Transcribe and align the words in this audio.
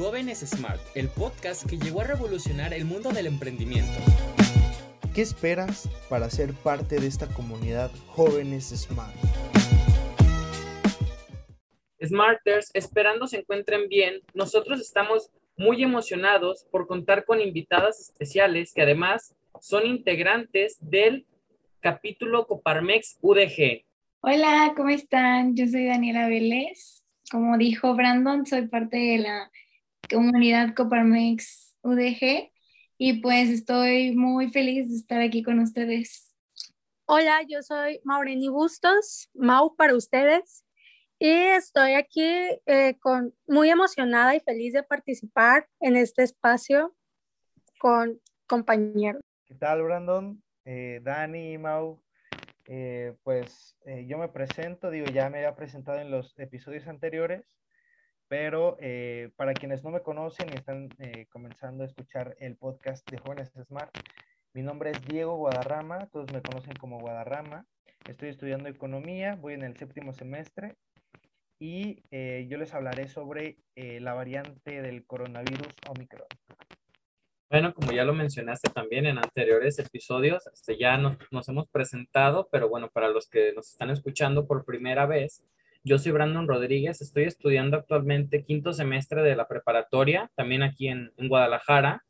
Jóvenes 0.00 0.38
Smart, 0.38 0.80
el 0.94 1.10
podcast 1.10 1.68
que 1.68 1.76
llegó 1.76 2.00
a 2.00 2.04
revolucionar 2.04 2.72
el 2.72 2.86
mundo 2.86 3.10
del 3.10 3.26
emprendimiento. 3.26 4.00
¿Qué 5.14 5.20
esperas 5.20 5.90
para 6.08 6.30
ser 6.30 6.54
parte 6.54 6.98
de 6.98 7.06
esta 7.06 7.26
comunidad 7.26 7.90
Jóvenes 8.06 8.70
Smart? 8.70 9.14
Smarters, 12.02 12.70
esperando 12.72 13.26
se 13.26 13.40
encuentren 13.40 13.90
bien, 13.90 14.22
nosotros 14.32 14.80
estamos 14.80 15.28
muy 15.58 15.82
emocionados 15.82 16.64
por 16.70 16.86
contar 16.86 17.26
con 17.26 17.42
invitadas 17.42 18.00
especiales 18.00 18.72
que 18.72 18.80
además 18.80 19.36
son 19.60 19.86
integrantes 19.86 20.78
del 20.80 21.26
capítulo 21.80 22.46
Coparmex 22.46 23.18
UDG. 23.20 23.84
Hola, 24.22 24.72
¿cómo 24.74 24.88
están? 24.88 25.54
Yo 25.54 25.68
soy 25.68 25.84
Daniela 25.84 26.26
Vélez. 26.26 27.04
Como 27.30 27.58
dijo 27.58 27.94
Brandon, 27.94 28.46
soy 28.46 28.66
parte 28.66 28.96
de 28.96 29.18
la 29.18 29.50
comunidad 30.08 30.74
Coparmex 30.74 31.76
UDG 31.82 32.50
y 32.98 33.20
pues 33.20 33.50
estoy 33.50 34.14
muy 34.14 34.50
feliz 34.50 34.88
de 34.88 34.96
estar 34.96 35.20
aquí 35.20 35.42
con 35.42 35.58
ustedes. 35.58 36.34
Hola, 37.06 37.40
yo 37.48 37.62
soy 37.62 38.00
Maureni 38.04 38.48
Bustos, 38.48 39.28
Mau 39.34 39.74
para 39.74 39.94
ustedes 39.94 40.64
y 41.18 41.28
estoy 41.28 41.94
aquí 41.94 42.22
eh, 42.66 42.96
con, 43.00 43.34
muy 43.46 43.68
emocionada 43.70 44.34
y 44.34 44.40
feliz 44.40 44.72
de 44.72 44.82
participar 44.82 45.68
en 45.80 45.96
este 45.96 46.22
espacio 46.22 46.94
con 47.78 48.20
compañeros. 48.46 49.22
¿Qué 49.46 49.54
tal, 49.54 49.82
Brandon? 49.82 50.42
Eh, 50.64 51.00
Dani, 51.02 51.58
Mau. 51.58 52.00
Eh, 52.72 53.16
pues 53.24 53.76
eh, 53.84 54.06
yo 54.06 54.16
me 54.16 54.28
presento, 54.28 54.90
digo, 54.90 55.06
ya 55.06 55.28
me 55.28 55.38
había 55.38 55.56
presentado 55.56 55.98
en 55.98 56.12
los 56.12 56.38
episodios 56.38 56.86
anteriores, 56.86 57.44
pero 58.30 58.78
para 59.36 59.52
quienes 59.52 59.84
no 59.84 59.90
me 59.90 60.00
conocen 60.00 60.48
y 60.50 60.56
están 60.56 60.88
comenzando 61.28 61.82
a 61.82 61.86
escuchar 61.86 62.34
el 62.38 62.56
podcast 62.56 63.06
de 63.10 63.18
Jóvenes 63.18 63.52
Smart, 63.66 63.90
mi 64.52 64.62
nombre 64.62 64.90
es 64.90 65.00
Diego 65.06 65.36
Guadarrama, 65.36 66.06
todos 66.06 66.32
me 66.32 66.42
conocen 66.42 66.74
como 66.74 66.98
Guadarrama. 66.98 67.66
Estoy 68.08 68.30
estudiando 68.30 68.68
economía, 68.68 69.36
voy 69.36 69.54
en 69.54 69.62
el 69.62 69.76
séptimo 69.76 70.12
semestre 70.12 70.74
y 71.60 72.02
eh, 72.10 72.46
yo 72.48 72.58
les 72.58 72.74
hablaré 72.74 73.06
sobre 73.06 73.58
eh, 73.76 74.00
la 74.00 74.12
variante 74.14 74.82
del 74.82 75.04
coronavirus 75.06 75.68
Omicron. 75.88 76.26
Bueno, 77.48 77.72
como 77.72 77.92
ya 77.92 78.04
lo 78.04 78.12
mencionaste 78.12 78.70
también 78.70 79.06
en 79.06 79.18
anteriores 79.18 79.78
episodios, 79.78 80.44
este, 80.48 80.76
ya 80.76 80.96
nos, 80.96 81.48
hemos 81.48 81.68
presentado, 81.68 82.48
pero 82.50 82.68
bueno, 82.68 82.90
para 82.90 83.08
los 83.08 83.28
que 83.28 83.52
nos 83.52 83.70
están 83.70 83.90
escuchando 83.90 84.48
por 84.48 84.64
primera 84.64 85.06
vez, 85.06 85.44
yo 85.82 85.98
soy 85.98 86.12
Brandon 86.12 86.46
Rodríguez, 86.46 87.00
estoy 87.00 87.24
estudiando 87.24 87.76
actualmente 87.76 88.44
quinto 88.44 88.72
semestre 88.72 89.22
de 89.22 89.36
la 89.36 89.48
preparatoria, 89.48 90.30
también 90.34 90.62
aquí 90.62 90.88
en, 90.88 91.10
Guadalajara, 91.16 92.04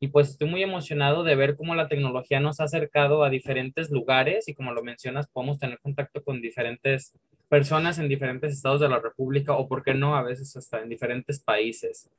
y 0.00 0.08
pues 0.08 0.30
estoy 0.30 0.48
muy 0.48 0.62
emocionado 0.62 1.22
de 1.22 1.36
ver 1.36 1.56
cómo 1.56 1.74
la 1.74 1.88
tecnología 1.88 2.40
nos 2.40 2.60
ha 2.60 2.64
acercado 2.64 3.24
a 3.24 3.30
diferentes 3.30 3.90
lugares 3.90 4.48
y 4.48 4.54
como 4.54 4.72
lo 4.72 4.82
mencionas, 4.82 5.28
podemos 5.28 5.58
tener 5.58 5.78
contacto 5.78 6.22
con 6.22 6.42
diferentes 6.42 7.16
personas 7.48 7.98
en 7.98 8.08
diferentes 8.08 8.52
estados 8.52 8.80
de 8.80 8.88
la 8.88 8.98
República 8.98 9.54
o, 9.54 9.68
por 9.68 9.82
qué 9.82 9.94
no, 9.94 10.16
a 10.16 10.22
veces 10.22 10.54
hasta 10.56 10.82
en 10.82 10.88
diferentes 10.88 11.40
países. 11.40 12.10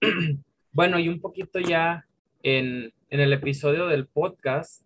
bueno, 0.72 0.98
y 0.98 1.08
un 1.08 1.20
poquito 1.20 1.60
ya 1.60 2.06
en, 2.42 2.92
en 3.10 3.20
el 3.20 3.32
episodio 3.32 3.86
del 3.86 4.06
podcast, 4.06 4.82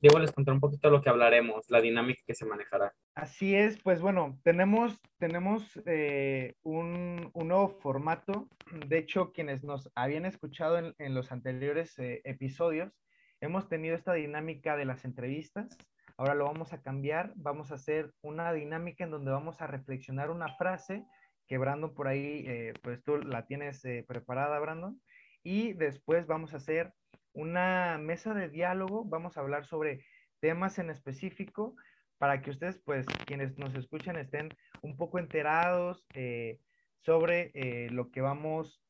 Diego 0.00 0.18
les 0.18 0.32
contaré 0.32 0.54
un 0.54 0.60
poquito 0.60 0.88
lo 0.88 1.02
que 1.02 1.10
hablaremos, 1.10 1.68
la 1.68 1.82
dinámica 1.82 2.22
que 2.26 2.34
se 2.34 2.46
manejará. 2.46 2.94
Así 3.14 3.54
es, 3.54 3.78
pues 3.82 4.00
bueno, 4.00 4.40
tenemos, 4.42 4.98
tenemos 5.18 5.78
eh, 5.84 6.54
un, 6.62 7.30
un, 7.34 7.48
nuevo 7.48 7.68
formato. 7.68 8.48
De 8.86 8.96
hecho, 8.96 9.30
quienes 9.32 9.62
nos 9.62 9.90
habían 9.94 10.24
escuchado 10.24 10.78
en, 10.78 10.94
en 10.96 11.14
los 11.14 11.32
anteriores 11.32 11.98
eh, 11.98 12.22
episodios, 12.24 12.98
hemos 13.42 13.68
tenido 13.68 13.94
esta 13.94 14.14
dinámica 14.14 14.74
de 14.74 14.86
las 14.86 15.04
entrevistas. 15.04 15.76
Ahora 16.16 16.34
lo 16.34 16.46
vamos 16.46 16.72
a 16.72 16.80
cambiar, 16.80 17.34
vamos 17.36 17.70
a 17.70 17.74
hacer 17.74 18.10
una 18.22 18.54
dinámica 18.54 19.04
en 19.04 19.10
donde 19.10 19.32
vamos 19.32 19.60
a 19.60 19.66
reflexionar 19.66 20.30
una 20.30 20.48
frase 20.56 21.04
que 21.46 21.58
Brandon 21.58 21.92
por 21.92 22.08
ahí, 22.08 22.44
eh, 22.46 22.72
pues 22.82 23.02
tú 23.04 23.18
la 23.18 23.44
tienes 23.44 23.82
preparada, 24.06 24.58
Brandon. 24.60 24.98
Y 25.42 25.74
después 25.74 26.26
vamos 26.26 26.54
a 26.54 26.58
hacer 26.58 26.94
una 27.32 27.98
mesa 27.98 28.34
de 28.34 28.48
diálogo, 28.48 29.04
vamos 29.04 29.36
a 29.36 29.40
hablar 29.40 29.64
sobre 29.66 30.04
temas 30.40 30.78
en 30.78 30.90
específico 30.90 31.76
para 32.18 32.42
que 32.42 32.50
ustedes, 32.50 32.78
pues, 32.84 33.06
quienes 33.26 33.56
nos 33.56 33.74
escuchan 33.74 34.16
estén 34.16 34.50
un 34.82 34.96
poco 34.96 35.18
enterados 35.18 36.06
eh, 36.12 36.58
sobre 36.98 37.50
eh, 37.54 37.88
lo 37.90 38.10
que 38.10 38.20
vamos, 38.20 38.82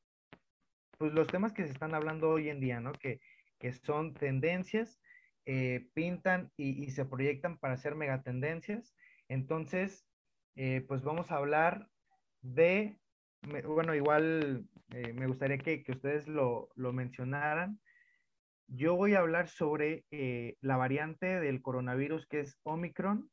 pues, 0.98 1.12
los 1.12 1.28
temas 1.28 1.52
que 1.52 1.64
se 1.64 1.70
están 1.70 1.94
hablando 1.94 2.28
hoy 2.28 2.48
en 2.48 2.60
día, 2.60 2.80
¿no? 2.80 2.92
Que, 2.92 3.20
que 3.60 3.72
son 3.72 4.14
tendencias, 4.14 5.00
eh, 5.46 5.88
pintan 5.94 6.50
y, 6.56 6.84
y, 6.84 6.90
se 6.90 7.04
proyectan 7.04 7.56
para 7.58 7.76
ser 7.76 7.94
megatendencias. 7.94 8.96
Entonces, 9.28 10.04
pues, 10.88 11.02
vamos 11.02 11.30
a 11.30 11.36
hablar 11.36 11.88
de, 12.42 12.98
bueno, 13.64 13.94
igual 13.94 14.66
me 15.14 15.26
gustaría 15.28 15.58
que, 15.58 15.84
que 15.84 15.92
ustedes 15.92 16.26
lo, 16.26 16.68
lo 16.74 16.92
mencionaran 16.92 17.80
yo 18.70 18.94
voy 18.96 19.14
a 19.14 19.20
hablar 19.20 19.48
sobre 19.48 20.04
eh, 20.10 20.54
la 20.60 20.76
variante 20.76 21.40
del 21.40 21.60
coronavirus 21.60 22.26
que 22.26 22.40
es 22.40 22.56
Omicron. 22.62 23.28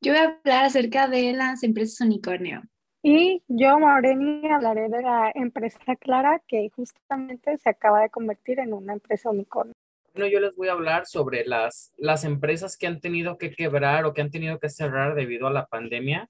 Yo 0.00 0.12
voy 0.12 0.20
a 0.20 0.24
hablar 0.24 0.64
acerca 0.64 1.08
de 1.08 1.32
las 1.32 1.62
empresas 1.62 2.00
unicornio. 2.00 2.62
Y 3.02 3.42
yo, 3.48 3.78
Maureni, 3.78 4.48
hablaré 4.48 4.88
de 4.88 5.02
la 5.02 5.32
empresa 5.34 5.96
Clara 5.96 6.40
que 6.46 6.70
justamente 6.74 7.58
se 7.58 7.68
acaba 7.68 8.00
de 8.00 8.10
convertir 8.10 8.60
en 8.60 8.72
una 8.72 8.92
empresa 8.92 9.30
unicornio. 9.30 9.74
Bueno, 10.14 10.28
yo 10.28 10.40
les 10.40 10.54
voy 10.56 10.68
a 10.68 10.72
hablar 10.72 11.06
sobre 11.06 11.44
las, 11.44 11.92
las 11.96 12.24
empresas 12.24 12.76
que 12.76 12.86
han 12.86 13.00
tenido 13.00 13.38
que 13.38 13.50
quebrar 13.50 14.04
o 14.04 14.12
que 14.12 14.20
han 14.20 14.30
tenido 14.30 14.60
que 14.60 14.68
cerrar 14.68 15.14
debido 15.14 15.48
a 15.48 15.52
la 15.52 15.66
pandemia. 15.66 16.28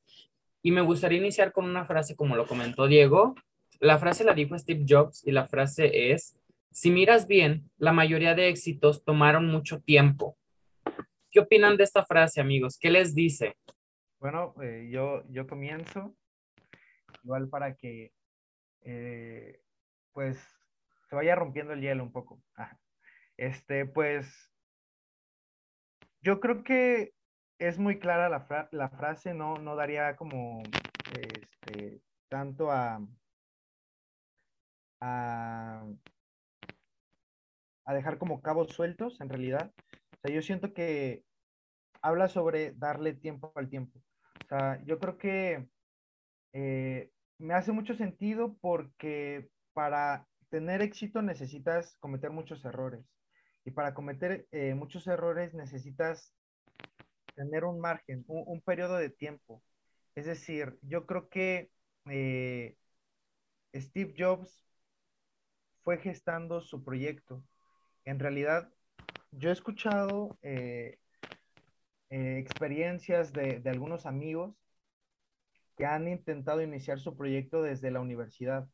Y 0.63 0.71
me 0.71 0.81
gustaría 0.81 1.19
iniciar 1.19 1.53
con 1.53 1.67
una 1.67 1.85
frase 1.85 2.17
como 2.17 2.37
lo 2.37 2.47
comentó 2.47 2.87
Diego. 2.87 3.35
La 3.81 3.99
frase 3.99 4.25
la 4.25 4.33
dijo 4.33 4.57
Steve 4.57 4.85
Jobs 4.89 5.27
y 5.27 5.33
la 5.33 5.49
frase 5.49 6.13
es, 6.13 6.37
si 6.73 6.91
miras 6.91 7.27
bien, 7.27 7.71
la 7.77 7.93
mayoría 7.93 8.35
de 8.35 8.49
éxitos 8.49 9.05
tomaron 9.05 9.47
mucho 9.47 9.81
tiempo. 9.81 10.39
¿Qué 11.31 11.41
opinan 11.41 11.77
de 11.77 11.85
esta 11.85 12.05
frase, 12.05 12.41
amigos? 12.41 12.79
¿Qué 12.79 12.91
les 12.91 13.15
dice? 13.15 13.57
Bueno, 14.19 14.55
eh, 14.63 14.89
yo, 14.91 15.25
yo 15.29 15.47
comienzo, 15.47 16.15
igual 17.25 17.49
para 17.49 17.75
que, 17.77 18.13
eh, 18.83 19.61
pues, 20.13 20.39
se 21.09 21.17
vaya 21.17 21.35
rompiendo 21.35 21.73
el 21.73 21.81
hielo 21.81 22.03
un 22.03 22.13
poco. 22.13 22.43
Ah, 22.57 22.79
este, 23.37 23.87
pues, 23.87 24.51
yo 26.21 26.41
creo 26.41 26.63
que 26.65 27.15
es 27.59 27.79
muy 27.79 27.99
clara 27.99 28.29
la, 28.29 28.89
frase, 28.91 29.35
no, 29.35 29.57
no 29.57 29.77
daría 29.77 30.17
como, 30.17 30.63
este, 31.19 32.01
tanto 32.29 32.71
a, 32.71 33.01
a 35.01 35.85
a 37.85 37.95
dejar 37.95 38.19
como 38.19 38.43
cabos 38.43 38.73
sueltos, 38.73 39.21
en 39.21 39.29
realidad. 39.29 39.73
O 39.93 40.17
sea, 40.23 40.35
yo 40.35 40.43
siento 40.43 40.73
que 40.73 41.25
habla 42.01 42.29
sobre 42.29 42.73
darle 42.73 43.15
tiempo 43.15 43.53
al 43.55 43.69
tiempo. 43.69 44.01
O 44.45 44.49
sea, 44.49 44.83
yo 44.85 44.99
creo 44.99 45.19
que 45.19 45.69
eh, 46.53 47.11
me 47.39 47.55
hace 47.55 47.73
mucho 47.73 47.95
sentido 47.95 48.57
porque 48.61 49.49
para 49.73 50.27
tener 50.51 50.83
éxito 50.83 51.23
necesitas 51.23 51.97
cometer 51.99 52.31
muchos 52.31 52.65
errores. 52.65 53.05
Y 53.65 53.71
para 53.71 53.95
cometer 53.95 54.47
eh, 54.51 54.75
muchos 54.75 55.07
errores 55.07 55.55
necesitas 55.55 56.35
tener 57.35 57.65
un 57.65 57.81
margen, 57.81 58.25
un, 58.27 58.61
periodo 58.61 58.97
de 58.97 59.11
tiempo. 59.11 59.63
Es 60.15 60.27
decir, 60.27 60.79
yo 60.83 61.07
creo 61.07 61.29
que 61.29 61.71
eh, 62.07 62.77
Steve 63.75 64.15
Jobs 64.19 64.67
fue 65.83 65.99
gestando 65.99 66.61
su 66.61 66.85
proyecto 66.85 67.45
en 68.05 68.19
realidad, 68.19 68.69
yo 69.33 69.51
he 69.51 69.53
escuchado 69.53 70.39
eh, 70.43 70.99
eh, 72.11 72.39
experiencias 72.39 73.33
de, 73.33 73.63
algunos 73.67 74.07
amigos 74.07 74.55
que 75.77 75.87
han 75.87 76.09
intentado 76.09 76.63
iniciar 76.63 76.99
su 76.99 77.17
proyecto 77.17 77.63
desde 77.63 77.91
la 77.91 78.01
universidad 78.01 78.69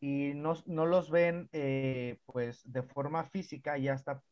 y 0.00 0.32
no, 0.34 0.54
los 0.66 1.10
ven 1.10 1.48
eh, 1.52 2.18
pues 2.26 2.60
de 2.70 2.82
forma 2.82 3.24
física, 3.24 3.78
ya 3.78 3.94
está, 3.94 4.22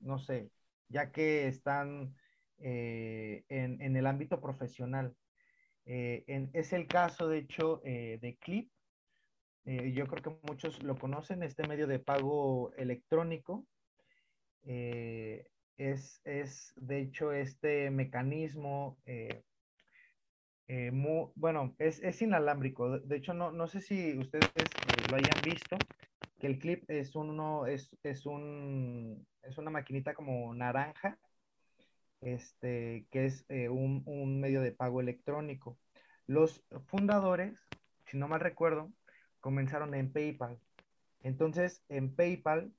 no 0.00 0.18
sé, 0.18 0.50
ya 0.88 1.10
que 1.10 1.48
están 1.48 2.14
en, 2.58 3.96
el 3.96 4.06
ámbito 4.06 4.40
profesional. 4.40 5.16
es 5.84 6.72
el 6.72 6.86
caso, 6.86 7.28
de 7.28 7.38
hecho, 7.38 7.80
de 7.84 8.38
Clip, 8.40 8.70
eh, 9.68 9.92
yo 9.92 10.06
creo 10.06 10.22
que 10.22 10.46
muchos 10.48 10.82
lo 10.82 10.96
conocen, 10.96 11.42
este 11.42 11.68
medio 11.68 11.86
de 11.86 11.98
pago 11.98 12.72
electrónico. 12.78 13.66
Eh, 14.62 15.46
es, 15.76 16.22
es, 16.24 16.72
de 16.76 17.00
hecho, 17.00 17.32
este 17.32 17.90
mecanismo 17.90 18.98
eh, 19.04 19.42
eh, 20.68 20.90
bueno, 21.34 21.74
es, 21.78 22.02
es, 22.02 22.22
inalámbrico. 22.22 22.98
De 23.00 23.16
hecho, 23.16 23.34
no, 23.34 23.52
no 23.52 23.68
sé 23.68 23.82
si 23.82 24.16
ustedes 24.16 24.48
lo 25.10 25.16
hayan 25.16 25.38
visto, 25.44 25.76
que 26.40 26.46
el 26.46 26.58
clip 26.58 26.88
es, 26.88 27.14
uno, 27.14 27.66
es, 27.66 27.94
es, 28.02 28.24
un, 28.24 29.26
es 29.42 29.58
una 29.58 29.70
maquinita 29.70 30.14
como 30.14 30.54
naranja, 30.54 31.18
este, 32.22 33.06
que 33.10 33.26
es 33.26 33.44
un, 33.50 34.02
un 34.06 34.40
medio 34.40 34.62
de 34.62 34.72
pago 34.72 35.02
electrónico. 35.02 35.78
Los 36.26 36.64
fundadores, 36.86 37.68
si 38.06 38.16
no 38.16 38.28
mal 38.28 38.40
recuerdo, 38.40 38.90
comenzaron 39.40 39.94
en 39.94 40.12
PayPal. 40.12 40.58
Entonces, 41.22 41.82
en 41.88 42.14
PayPal, 42.14 42.72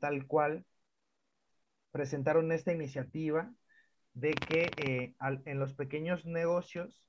tal 0.00 0.26
cual, 0.26 0.64
presentaron 1.90 2.52
esta 2.52 2.72
iniciativa 2.72 3.52
de 4.14 4.30
que 4.30 4.70
eh, 4.76 5.14
en 5.44 5.58
los 5.58 5.74
pequeños 5.74 6.24
negocios 6.26 7.02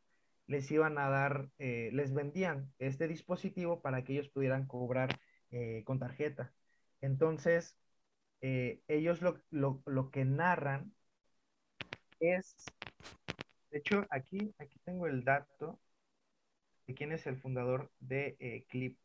les 0.47 0.69
iban 0.71 0.97
a 0.97 1.09
dar, 1.09 1.49
eh, 1.59 1.89
les 1.93 2.13
vendían 2.13 2.73
este 2.79 3.07
dispositivo 3.07 3.81
para 3.81 4.03
que 4.03 4.13
ellos 4.13 4.29
pudieran 4.29 4.65
cobrar 4.65 5.19
eh, 5.51 5.83
con 5.85 5.99
tarjeta. 5.99 6.51
Entonces, 7.01 7.77
ellos 8.41 9.21
lo, 9.21 9.41
lo, 9.51 10.11
que 10.11 10.23
narran 10.23 10.93
es, 12.21 12.55
de 13.69 13.79
hecho, 13.79 14.05
aquí, 14.09 14.53
aquí 14.59 14.79
tengo 14.85 15.07
el 15.07 15.23
dato 15.25 15.77
quién 16.95 17.11
es 17.11 17.27
el 17.27 17.37
fundador 17.37 17.91
de 17.99 18.65
Clip. 18.69 18.97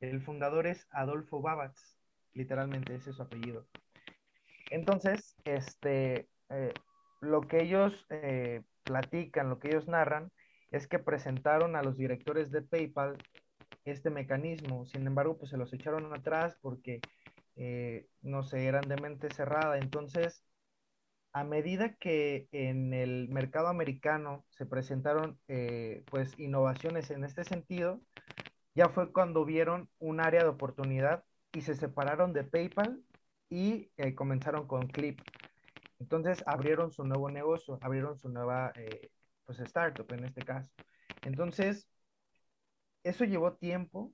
El 0.00 0.20
fundador 0.20 0.66
es 0.66 0.86
Adolfo 0.90 1.40
Babatz, 1.40 1.96
literalmente 2.34 2.94
ese 2.94 3.10
es 3.10 3.16
su 3.16 3.22
apellido. 3.22 3.66
Entonces, 4.70 5.36
este, 5.44 6.28
eh, 6.48 6.72
lo 7.20 7.42
que 7.42 7.62
ellos 7.62 8.06
eh, 8.10 8.62
platican, 8.84 9.48
lo 9.48 9.58
que 9.58 9.68
ellos 9.68 9.86
narran, 9.86 10.32
es 10.70 10.88
que 10.88 10.98
presentaron 10.98 11.76
a 11.76 11.82
los 11.82 11.96
directores 11.96 12.50
de 12.50 12.62
PayPal 12.62 13.18
este 13.84 14.10
mecanismo. 14.10 14.86
Sin 14.86 15.06
embargo, 15.06 15.36
pues 15.38 15.50
se 15.50 15.58
los 15.58 15.72
echaron 15.72 16.14
atrás 16.14 16.56
porque, 16.62 17.00
eh, 17.56 18.06
no 18.22 18.42
sé, 18.42 18.66
eran 18.66 18.88
de 18.88 18.96
mente 18.96 19.28
cerrada. 19.30 19.78
Entonces, 19.78 20.42
a 21.32 21.44
medida 21.44 21.94
que 21.94 22.48
en 22.52 22.92
el 22.94 23.28
mercado 23.28 23.68
americano 23.68 24.44
se 24.50 24.66
presentaron, 24.66 25.38
pues, 26.10 26.38
innovaciones 26.38 27.10
en 27.10 27.24
este 27.24 27.44
sentido, 27.44 28.00
ya 28.74 28.88
fue 28.88 29.12
cuando 29.12 29.44
vieron 29.44 29.88
un 29.98 30.20
área 30.20 30.42
de 30.42 30.48
oportunidad 30.48 31.24
y 31.52 31.62
se 31.62 31.74
separaron 31.74 32.32
de 32.32 32.44
PayPal 32.44 33.02
y 33.50 33.90
eh, 33.98 34.14
comenzaron 34.14 34.66
con 34.66 34.88
Clip. 34.88 35.20
Entonces 35.98 36.42
abrieron 36.46 36.90
su 36.90 37.04
nuevo 37.04 37.30
negocio, 37.30 37.78
abrieron 37.82 38.16
su 38.18 38.28
nueva 38.28 38.72
eh, 38.76 39.10
pues 39.44 39.60
startup 39.60 40.10
en 40.12 40.24
este 40.24 40.42
caso. 40.42 40.70
Entonces, 41.22 41.86
eso 43.04 43.24
llevó 43.24 43.54
tiempo 43.54 44.12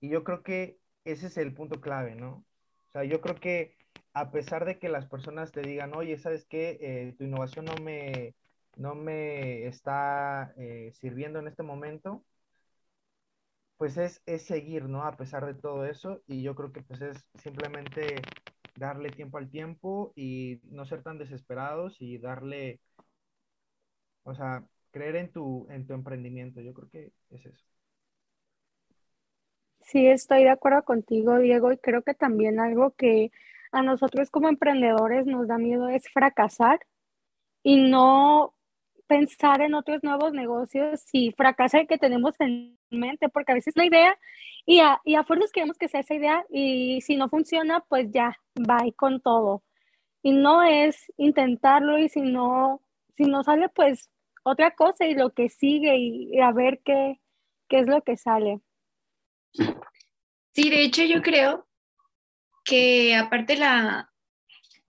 y 0.00 0.10
yo 0.10 0.24
creo 0.24 0.42
que 0.42 0.78
ese 1.04 1.26
es 1.26 1.36
el 1.36 1.54
punto 1.54 1.80
clave, 1.80 2.14
¿no? 2.14 2.44
O 2.88 2.90
sea, 2.92 3.04
yo 3.04 3.20
creo 3.20 3.36
que 3.36 3.76
a 4.16 4.30
pesar 4.30 4.64
de 4.64 4.78
que 4.78 4.88
las 4.88 5.04
personas 5.06 5.52
te 5.52 5.60
digan, 5.60 5.94
oye, 5.94 6.16
¿sabes 6.16 6.46
qué? 6.46 6.78
Eh, 6.80 7.14
tu 7.18 7.24
innovación 7.24 7.66
no 7.66 7.74
me, 7.84 8.34
no 8.76 8.94
me 8.94 9.66
está 9.66 10.54
sirviendo 10.92 11.38
en 11.38 11.48
este 11.48 11.62
momento, 11.62 12.24
pues 13.76 13.98
es, 13.98 14.22
seguir, 14.42 14.84
¿no? 14.88 15.02
A 15.04 15.18
pesar 15.18 15.44
de 15.44 15.52
todo 15.52 15.84
eso, 15.84 16.22
y 16.26 16.42
yo 16.42 16.54
creo 16.54 16.72
que 16.72 16.80
pues 16.80 17.02
es 17.02 17.26
simplemente 17.42 18.22
darle 18.78 19.10
tiempo 19.10 19.36
al 19.36 19.50
tiempo 19.50 20.14
y 20.16 20.60
no 20.70 20.86
ser 20.86 21.02
tan 21.02 21.18
desesperados 21.18 22.00
y 22.00 22.16
darle, 22.16 22.80
o 24.22 24.34
sea, 24.34 24.64
creer 24.92 25.16
en 25.16 25.30
tu, 25.30 25.66
en 25.68 25.86
tu 25.86 25.92
emprendimiento, 25.92 26.62
yo 26.62 26.72
creo 26.72 26.88
que 26.88 27.12
es 27.28 27.44
eso. 27.44 27.64
Sí, 29.82 30.06
estoy 30.06 30.44
de 30.44 30.50
acuerdo 30.50 30.84
contigo, 30.84 31.38
Diego, 31.38 31.70
y 31.70 31.76
creo 31.76 32.00
que 32.00 32.14
también 32.14 32.60
algo 32.60 32.92
que 32.92 33.30
a 33.72 33.82
nosotros 33.82 34.30
como 34.30 34.48
emprendedores 34.48 35.26
nos 35.26 35.48
da 35.48 35.58
miedo 35.58 35.88
es 35.88 36.08
fracasar 36.08 36.80
y 37.62 37.76
no 37.76 38.54
pensar 39.06 39.60
en 39.60 39.74
otros 39.74 40.02
nuevos 40.02 40.32
negocios 40.32 41.00
si 41.00 41.32
fracasa 41.32 41.78
el 41.78 41.86
que 41.86 41.98
tenemos 41.98 42.34
en 42.40 42.78
mente, 42.90 43.28
porque 43.28 43.52
a 43.52 43.54
veces 43.54 43.76
la 43.76 43.86
idea 43.86 44.18
y 44.64 44.80
a, 44.80 45.00
y 45.04 45.14
a 45.14 45.24
fuerzas 45.24 45.52
queremos 45.52 45.78
que 45.78 45.88
sea 45.88 46.00
esa 46.00 46.14
idea 46.14 46.44
y 46.50 47.00
si 47.02 47.16
no 47.16 47.28
funciona, 47.28 47.80
pues 47.88 48.10
ya, 48.10 48.38
va 48.58 48.78
con 48.96 49.20
todo. 49.20 49.62
Y 50.22 50.32
no 50.32 50.62
es 50.62 51.12
intentarlo 51.16 51.98
y 51.98 52.08
si 52.08 52.20
no, 52.20 52.82
si 53.16 53.24
no 53.24 53.44
sale, 53.44 53.68
pues 53.68 54.10
otra 54.42 54.72
cosa 54.72 55.06
y 55.06 55.14
lo 55.14 55.30
que 55.30 55.48
sigue 55.48 55.96
y, 55.98 56.40
a 56.40 56.52
ver 56.52 56.80
qué, 56.84 57.20
qué 57.68 57.80
es 57.80 57.86
lo 57.86 58.02
que 58.02 58.16
sale. 58.16 58.60
Sí, 60.52 60.70
de 60.70 60.84
hecho 60.84 61.04
yo 61.04 61.22
creo 61.22 61.65
que 62.66 63.14
aparte 63.14 63.56
la 63.56 64.10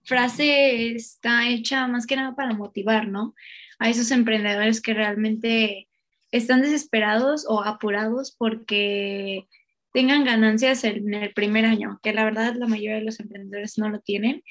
frase 0.04 0.92
está 0.94 1.48
hecha 1.48 1.86
más 1.86 2.06
que 2.06 2.16
nada 2.16 2.34
para 2.34 2.52
motivar, 2.52 3.08
¿no? 3.08 3.34
a 3.78 3.88
esos 3.88 4.10
emprendedores 4.10 4.80
que 4.80 4.94
realmente 4.94 5.88
están 6.30 6.62
desesperados 6.62 7.46
o 7.48 7.62
apurados 7.62 8.34
porque 8.36 9.46
tengan 9.92 10.24
ganancias 10.24 10.84
en 10.84 11.14
el 11.14 11.32
primer 11.32 11.64
año, 11.64 11.98
que 12.02 12.12
la 12.12 12.24
verdad 12.24 12.54
la 12.56 12.66
mayoría 12.66 12.96
de 12.96 13.04
los 13.04 13.20
emprendedores 13.20 13.78
no 13.78 13.88
lo 13.88 14.00
tienen. 14.00 14.42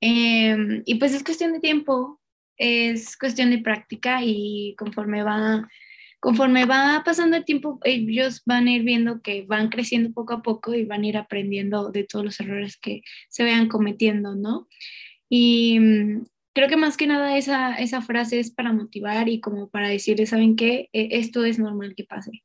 Em, 0.00 0.82
y 0.86 0.96
pues 0.96 1.14
es 1.14 1.24
cuestión 1.24 1.52
de 1.52 1.60
tiempo, 1.60 2.20
es 2.56 3.16
cuestión 3.16 3.50
de 3.50 3.58
práctica 3.58 4.20
y 4.22 4.74
conforme 4.78 5.22
va, 5.22 5.68
conforme 6.24 6.64
va 6.64 7.02
pasando 7.04 7.36
el 7.36 7.44
tiempo, 7.44 7.78
ellos 7.84 8.40
van 8.46 8.66
a 8.66 8.72
ir 8.72 8.82
viendo 8.82 9.20
que 9.20 9.42
van 9.42 9.68
creciendo 9.68 10.10
poco 10.10 10.32
a 10.32 10.40
poco 10.40 10.72
y 10.72 10.86
van 10.86 11.02
a 11.02 11.06
ir 11.06 11.18
aprendiendo 11.18 11.90
de 11.90 12.04
todos 12.04 12.24
los 12.24 12.40
errores 12.40 12.78
que 12.78 13.02
se 13.28 13.44
vean 13.44 13.68
cometiendo, 13.68 14.34
¿no? 14.34 14.66
Y 15.28 15.78
creo 16.54 16.68
que 16.70 16.78
más 16.78 16.96
que 16.96 17.06
nada 17.06 17.36
esa, 17.36 17.74
esa 17.74 18.00
frase 18.00 18.40
es 18.40 18.50
para 18.50 18.72
motivar 18.72 19.28
y 19.28 19.42
como 19.42 19.68
para 19.68 19.90
decirles, 19.90 20.30
¿saben 20.30 20.56
qué? 20.56 20.88
E, 20.94 21.08
esto 21.10 21.44
es 21.44 21.58
normal 21.58 21.94
que 21.94 22.04
pase. 22.04 22.42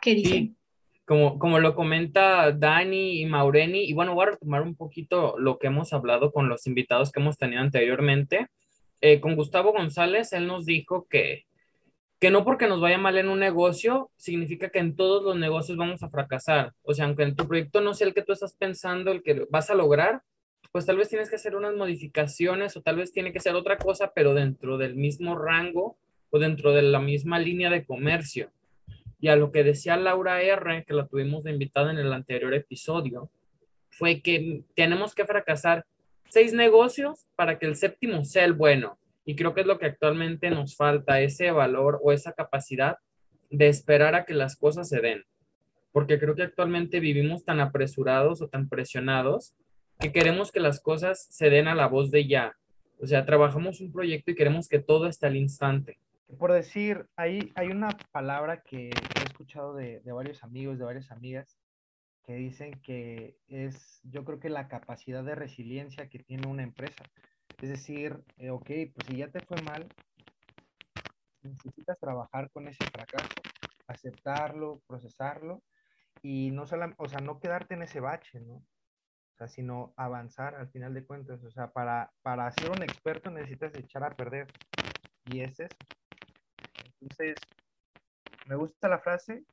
¿Qué 0.00 0.14
dicen? 0.14 0.56
Como, 1.04 1.40
como 1.40 1.58
lo 1.58 1.74
comenta 1.74 2.52
Dani 2.52 3.22
y 3.22 3.26
Maureni, 3.26 3.86
y 3.86 3.92
bueno, 3.92 4.14
voy 4.14 4.22
a 4.22 4.30
retomar 4.30 4.62
un 4.62 4.76
poquito 4.76 5.36
lo 5.36 5.58
que 5.58 5.66
hemos 5.66 5.92
hablado 5.92 6.30
con 6.30 6.48
los 6.48 6.64
invitados 6.68 7.10
que 7.10 7.18
hemos 7.18 7.38
tenido 7.38 7.60
anteriormente. 7.60 8.46
Eh, 9.00 9.20
con 9.20 9.36
Gustavo 9.36 9.72
González, 9.72 10.32
él 10.32 10.46
nos 10.46 10.66
dijo 10.66 11.06
que, 11.08 11.46
que 12.18 12.30
no 12.30 12.44
porque 12.44 12.66
nos 12.66 12.80
vaya 12.80 12.98
mal 12.98 13.16
en 13.16 13.28
un 13.28 13.38
negocio, 13.38 14.10
significa 14.16 14.70
que 14.70 14.80
en 14.80 14.96
todos 14.96 15.22
los 15.22 15.36
negocios 15.36 15.78
vamos 15.78 16.02
a 16.02 16.10
fracasar. 16.10 16.72
O 16.82 16.94
sea, 16.94 17.04
aunque 17.04 17.22
en 17.22 17.36
tu 17.36 17.46
proyecto 17.46 17.80
no 17.80 17.94
sea 17.94 18.08
el 18.08 18.14
que 18.14 18.22
tú 18.22 18.32
estás 18.32 18.54
pensando, 18.56 19.12
el 19.12 19.22
que 19.22 19.46
vas 19.50 19.70
a 19.70 19.74
lograr, 19.74 20.22
pues 20.72 20.84
tal 20.84 20.96
vez 20.96 21.08
tienes 21.08 21.30
que 21.30 21.36
hacer 21.36 21.54
unas 21.54 21.74
modificaciones 21.74 22.76
o 22.76 22.82
tal 22.82 22.96
vez 22.96 23.12
tiene 23.12 23.32
que 23.32 23.40
ser 23.40 23.54
otra 23.54 23.78
cosa, 23.78 24.12
pero 24.14 24.34
dentro 24.34 24.78
del 24.78 24.96
mismo 24.96 25.38
rango 25.38 25.96
o 26.30 26.38
dentro 26.38 26.72
de 26.72 26.82
la 26.82 27.00
misma 27.00 27.38
línea 27.38 27.70
de 27.70 27.84
comercio. 27.84 28.50
Y 29.20 29.28
a 29.28 29.36
lo 29.36 29.50
que 29.50 29.64
decía 29.64 29.96
Laura 29.96 30.42
R., 30.42 30.84
que 30.84 30.94
la 30.94 31.06
tuvimos 31.06 31.44
de 31.44 31.52
invitada 31.52 31.90
en 31.90 31.98
el 31.98 32.12
anterior 32.12 32.52
episodio, 32.54 33.30
fue 33.90 34.20
que 34.20 34.62
tenemos 34.74 35.14
que 35.14 35.24
fracasar 35.24 35.84
seis 36.28 36.52
negocios 36.52 37.26
para 37.36 37.58
que 37.58 37.66
el 37.66 37.76
séptimo 37.76 38.24
sea 38.24 38.44
el 38.44 38.52
bueno. 38.52 38.98
Y 39.24 39.36
creo 39.36 39.54
que 39.54 39.60
es 39.60 39.66
lo 39.66 39.78
que 39.78 39.86
actualmente 39.86 40.50
nos 40.50 40.76
falta, 40.76 41.20
ese 41.20 41.50
valor 41.50 42.00
o 42.02 42.12
esa 42.12 42.32
capacidad 42.32 42.96
de 43.50 43.68
esperar 43.68 44.14
a 44.14 44.24
que 44.24 44.34
las 44.34 44.56
cosas 44.56 44.88
se 44.88 45.00
den. 45.00 45.24
Porque 45.92 46.18
creo 46.18 46.34
que 46.34 46.42
actualmente 46.42 47.00
vivimos 47.00 47.44
tan 47.44 47.60
apresurados 47.60 48.40
o 48.42 48.48
tan 48.48 48.68
presionados 48.68 49.54
que 49.98 50.12
queremos 50.12 50.52
que 50.52 50.60
las 50.60 50.80
cosas 50.80 51.26
se 51.30 51.50
den 51.50 51.68
a 51.68 51.74
la 51.74 51.88
voz 51.88 52.10
de 52.10 52.26
ya. 52.26 52.54
O 53.00 53.06
sea, 53.06 53.24
trabajamos 53.26 53.80
un 53.80 53.92
proyecto 53.92 54.30
y 54.30 54.34
queremos 54.34 54.68
que 54.68 54.78
todo 54.78 55.06
esté 55.06 55.26
al 55.26 55.36
instante. 55.36 55.98
Por 56.38 56.52
decir, 56.52 57.06
hay, 57.16 57.52
hay 57.54 57.68
una 57.68 57.88
palabra 58.12 58.62
que 58.62 58.90
he 58.90 59.24
escuchado 59.24 59.74
de, 59.74 60.00
de 60.00 60.12
varios 60.12 60.42
amigos, 60.44 60.78
de 60.78 60.84
varias 60.84 61.10
amigas, 61.10 61.58
que 62.28 62.34
dicen 62.34 62.72
que 62.82 63.38
es, 63.46 64.02
yo 64.02 64.22
creo 64.22 64.38
que 64.38 64.50
la 64.50 64.68
capacidad 64.68 65.24
de 65.24 65.34
resiliencia 65.34 66.10
que 66.10 66.18
tiene 66.18 66.46
una 66.46 66.62
empresa. 66.62 67.02
Es 67.62 67.70
decir, 67.70 68.22
eh, 68.36 68.50
ok, 68.50 68.66
pues 68.94 69.06
si 69.06 69.16
ya 69.16 69.28
te 69.28 69.40
fue 69.40 69.56
mal, 69.62 69.88
necesitas 71.40 71.98
trabajar 71.98 72.50
con 72.50 72.68
ese 72.68 72.84
fracaso, 72.84 73.32
aceptarlo, 73.86 74.82
procesarlo 74.86 75.62
y 76.22 76.50
no 76.50 76.66
solo, 76.66 76.92
o 76.98 77.08
sea, 77.08 77.20
no 77.20 77.40
quedarte 77.40 77.72
en 77.72 77.84
ese 77.84 78.00
bache, 78.00 78.40
¿no? 78.40 78.62
sino 79.46 79.94
avanzar 79.96 80.54
al 80.54 80.68
final 80.68 80.92
de 80.92 81.06
cuentas. 81.06 81.42
O 81.42 81.50
sea, 81.50 81.72
para, 81.72 82.12
para 82.20 82.52
ser 82.52 82.68
un 82.68 82.82
experto 82.82 83.30
necesitas 83.30 83.74
echar 83.74 84.04
a 84.04 84.10
perder. 84.10 84.48
Y 85.24 85.40
es 85.40 85.58
eso. 85.60 85.76
Entonces, 87.00 87.36
me 88.44 88.56
gusta 88.56 88.86
la 88.86 88.98
frase, 88.98 89.44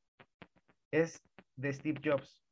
es 0.91 1.21
de 1.55 1.71
Steve 1.71 2.01
Jobs. 2.03 2.44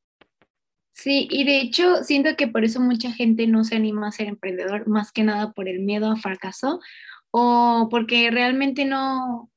Sí, 1.04 1.28
y 1.30 1.44
de 1.44 1.60
hecho 1.60 2.02
siento 2.06 2.38
que 2.38 2.48
por 2.48 2.64
eso 2.64 2.80
mucha 2.80 3.12
gente 3.12 3.46
no 3.46 3.66
se 3.66 3.76
anima 3.76 4.08
a 4.08 4.12
ser 4.14 4.30
emprendedor, 4.30 4.88
más 4.88 5.12
que 5.12 5.24
nada 5.24 5.52
por 5.52 5.68
el 5.68 5.82
miedo 5.82 6.10
a 6.10 6.16
fracaso 6.16 6.80
o 7.30 7.90
porque 7.92 8.32
realmente 8.32 8.86
no, 8.86 9.52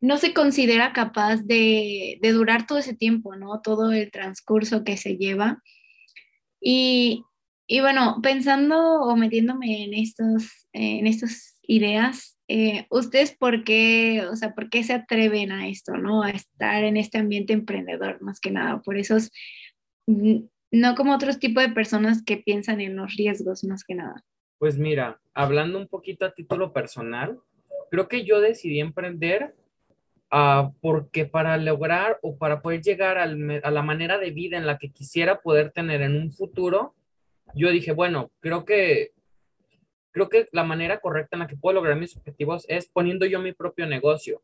no 0.00 0.16
se 0.16 0.32
considera 0.32 0.94
capaz 0.94 1.42
de, 1.42 2.18
de, 2.22 2.32
durar 2.32 2.66
todo 2.66 2.78
ese 2.78 2.94
tiempo, 2.94 3.36
¿no? 3.36 3.60
Todo 3.60 3.92
el 3.92 4.10
transcurso 4.10 4.84
que 4.84 4.96
se 4.96 5.18
lleva. 5.18 5.62
Y, 6.62 7.24
y 7.66 7.80
bueno, 7.80 8.20
pensando 8.22 9.02
o 9.02 9.16
metiéndome 9.16 9.84
en 9.84 9.92
estos, 9.92 10.66
en 10.72 11.06
estas 11.06 11.58
ideas, 11.60 12.38
eh, 12.48 12.86
¿ustedes 12.88 13.36
por 13.36 13.64
qué, 13.64 14.24
o 14.30 14.36
sea, 14.36 14.54
por 14.54 14.70
qué 14.70 14.82
se 14.82 14.94
atreven 14.94 15.52
a 15.52 15.68
esto, 15.68 15.98
¿no? 15.98 16.22
A 16.22 16.30
estar 16.30 16.84
en 16.84 16.96
este 16.96 17.18
ambiente 17.18 17.52
emprendedor, 17.52 18.22
más 18.22 18.40
que 18.40 18.50
nada, 18.50 18.80
por 18.80 18.96
esos, 18.96 19.30
mm, 20.06 20.44
no 20.74 20.94
como 20.94 21.14
otros 21.14 21.38
tipos 21.38 21.62
de 21.62 21.72
personas 21.72 22.22
que 22.24 22.36
piensan 22.36 22.80
en 22.80 22.96
los 22.96 23.14
riesgos, 23.16 23.64
más 23.64 23.84
que 23.84 23.94
nada. 23.94 24.24
Pues 24.58 24.78
mira, 24.78 25.20
hablando 25.32 25.78
un 25.78 25.88
poquito 25.88 26.24
a 26.26 26.34
título 26.34 26.72
personal, 26.72 27.38
creo 27.90 28.08
que 28.08 28.24
yo 28.24 28.40
decidí 28.40 28.80
emprender 28.80 29.54
uh, 30.32 30.72
porque 30.80 31.26
para 31.26 31.56
lograr 31.58 32.18
o 32.22 32.36
para 32.36 32.60
poder 32.60 32.82
llegar 32.82 33.18
a 33.18 33.26
la 33.26 33.82
manera 33.82 34.18
de 34.18 34.30
vida 34.30 34.56
en 34.56 34.66
la 34.66 34.78
que 34.78 34.90
quisiera 34.90 35.40
poder 35.40 35.70
tener 35.70 36.02
en 36.02 36.16
un 36.16 36.32
futuro, 36.32 36.94
yo 37.54 37.70
dije, 37.70 37.92
bueno, 37.92 38.30
creo 38.40 38.64
que 38.64 39.12
creo 40.10 40.28
que 40.28 40.48
la 40.52 40.62
manera 40.62 41.00
correcta 41.00 41.36
en 41.36 41.40
la 41.40 41.46
que 41.48 41.56
puedo 41.56 41.74
lograr 41.74 41.96
mis 41.96 42.16
objetivos 42.16 42.64
es 42.68 42.86
poniendo 42.86 43.26
yo 43.26 43.40
mi 43.40 43.52
propio 43.52 43.86
negocio. 43.86 44.42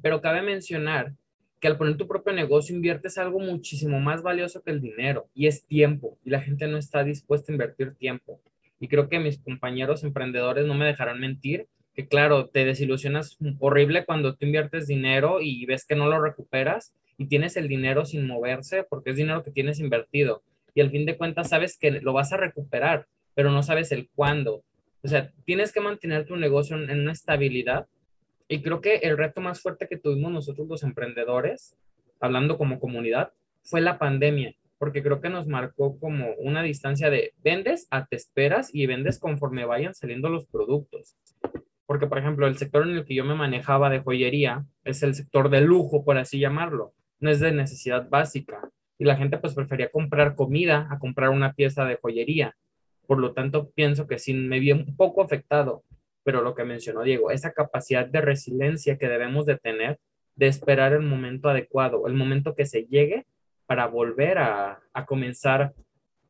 Pero 0.00 0.20
cabe 0.20 0.40
mencionar 0.40 1.14
que 1.60 1.68
al 1.68 1.78
poner 1.78 1.96
tu 1.96 2.06
propio 2.06 2.32
negocio 2.32 2.74
inviertes 2.74 3.18
algo 3.18 3.38
muchísimo 3.38 4.00
más 4.00 4.22
valioso 4.22 4.62
que 4.62 4.70
el 4.70 4.80
dinero 4.80 5.28
y 5.34 5.46
es 5.46 5.64
tiempo 5.64 6.18
y 6.24 6.30
la 6.30 6.40
gente 6.40 6.66
no 6.66 6.76
está 6.76 7.04
dispuesta 7.04 7.52
a 7.52 7.54
invertir 7.54 7.94
tiempo. 7.94 8.40
Y 8.80 8.88
creo 8.88 9.08
que 9.08 9.18
mis 9.18 9.38
compañeros 9.38 10.04
emprendedores 10.04 10.66
no 10.66 10.74
me 10.74 10.84
dejarán 10.86 11.20
mentir 11.20 11.66
que 11.94 12.08
claro, 12.08 12.48
te 12.48 12.64
desilusionas 12.64 13.38
horrible 13.60 14.04
cuando 14.04 14.34
tú 14.34 14.46
inviertes 14.46 14.86
dinero 14.86 15.40
y 15.40 15.64
ves 15.64 15.86
que 15.86 15.94
no 15.94 16.08
lo 16.08 16.20
recuperas 16.20 16.92
y 17.16 17.26
tienes 17.26 17.56
el 17.56 17.68
dinero 17.68 18.04
sin 18.04 18.26
moverse 18.26 18.84
porque 18.84 19.10
es 19.10 19.16
dinero 19.16 19.44
que 19.44 19.52
tienes 19.52 19.78
invertido 19.78 20.42
y 20.74 20.80
al 20.80 20.90
fin 20.90 21.06
de 21.06 21.16
cuentas 21.16 21.48
sabes 21.50 21.78
que 21.78 21.92
lo 21.92 22.12
vas 22.12 22.32
a 22.32 22.36
recuperar, 22.36 23.06
pero 23.34 23.50
no 23.50 23.62
sabes 23.62 23.92
el 23.92 24.08
cuándo. 24.14 24.64
O 25.02 25.08
sea, 25.08 25.30
tienes 25.44 25.72
que 25.72 25.80
mantener 25.80 26.26
tu 26.26 26.36
negocio 26.36 26.76
en 26.76 27.00
una 27.00 27.12
estabilidad 27.12 27.86
y 28.48 28.62
creo 28.62 28.80
que 28.80 28.96
el 28.96 29.16
reto 29.16 29.40
más 29.40 29.60
fuerte 29.60 29.88
que 29.88 29.96
tuvimos 29.96 30.32
nosotros 30.32 30.68
los 30.68 30.82
emprendedores, 30.82 31.76
hablando 32.20 32.58
como 32.58 32.78
comunidad, 32.78 33.32
fue 33.62 33.80
la 33.80 33.98
pandemia, 33.98 34.54
porque 34.78 35.02
creo 35.02 35.20
que 35.20 35.30
nos 35.30 35.46
marcó 35.46 35.98
como 35.98 36.32
una 36.34 36.62
distancia 36.62 37.08
de 37.08 37.32
vendes 37.42 37.86
a 37.90 38.06
te 38.06 38.16
esperas 38.16 38.74
y 38.74 38.86
vendes 38.86 39.18
conforme 39.18 39.64
vayan 39.64 39.94
saliendo 39.94 40.28
los 40.28 40.46
productos. 40.46 41.16
Porque, 41.86 42.06
por 42.06 42.18
ejemplo, 42.18 42.46
el 42.46 42.56
sector 42.56 42.82
en 42.82 42.96
el 42.96 43.04
que 43.04 43.14
yo 43.14 43.24
me 43.24 43.34
manejaba 43.34 43.90
de 43.90 44.00
joyería 44.00 44.64
es 44.84 45.02
el 45.02 45.14
sector 45.14 45.50
de 45.50 45.60
lujo, 45.60 46.04
por 46.04 46.18
así 46.18 46.38
llamarlo. 46.38 46.92
No 47.20 47.30
es 47.30 47.40
de 47.40 47.52
necesidad 47.52 48.08
básica 48.08 48.70
y 48.98 49.04
la 49.04 49.16
gente 49.16 49.38
pues 49.38 49.54
prefería 49.54 49.90
comprar 49.90 50.34
comida 50.34 50.86
a 50.90 50.98
comprar 50.98 51.30
una 51.30 51.54
pieza 51.54 51.84
de 51.84 51.96
joyería. 51.96 52.56
Por 53.06 53.18
lo 53.18 53.32
tanto, 53.32 53.70
pienso 53.70 54.06
que 54.06 54.18
sí 54.18 54.34
me 54.34 54.60
vi 54.60 54.72
un 54.72 54.96
poco 54.96 55.22
afectado, 55.22 55.84
pero 56.24 56.42
lo 56.42 56.54
que 56.54 56.64
mencionó 56.64 57.02
Diego, 57.02 57.30
esa 57.30 57.52
capacidad 57.52 58.06
de 58.06 58.20
resiliencia 58.20 58.98
que 58.98 59.08
debemos 59.08 59.46
de 59.46 59.58
tener, 59.58 60.00
de 60.34 60.48
esperar 60.48 60.92
el 60.92 61.02
momento 61.02 61.48
adecuado, 61.48 62.06
el 62.06 62.14
momento 62.14 62.54
que 62.54 62.66
se 62.66 62.86
llegue 62.86 63.26
para 63.66 63.86
volver 63.86 64.38
a, 64.38 64.80
a 64.92 65.06
comenzar 65.06 65.74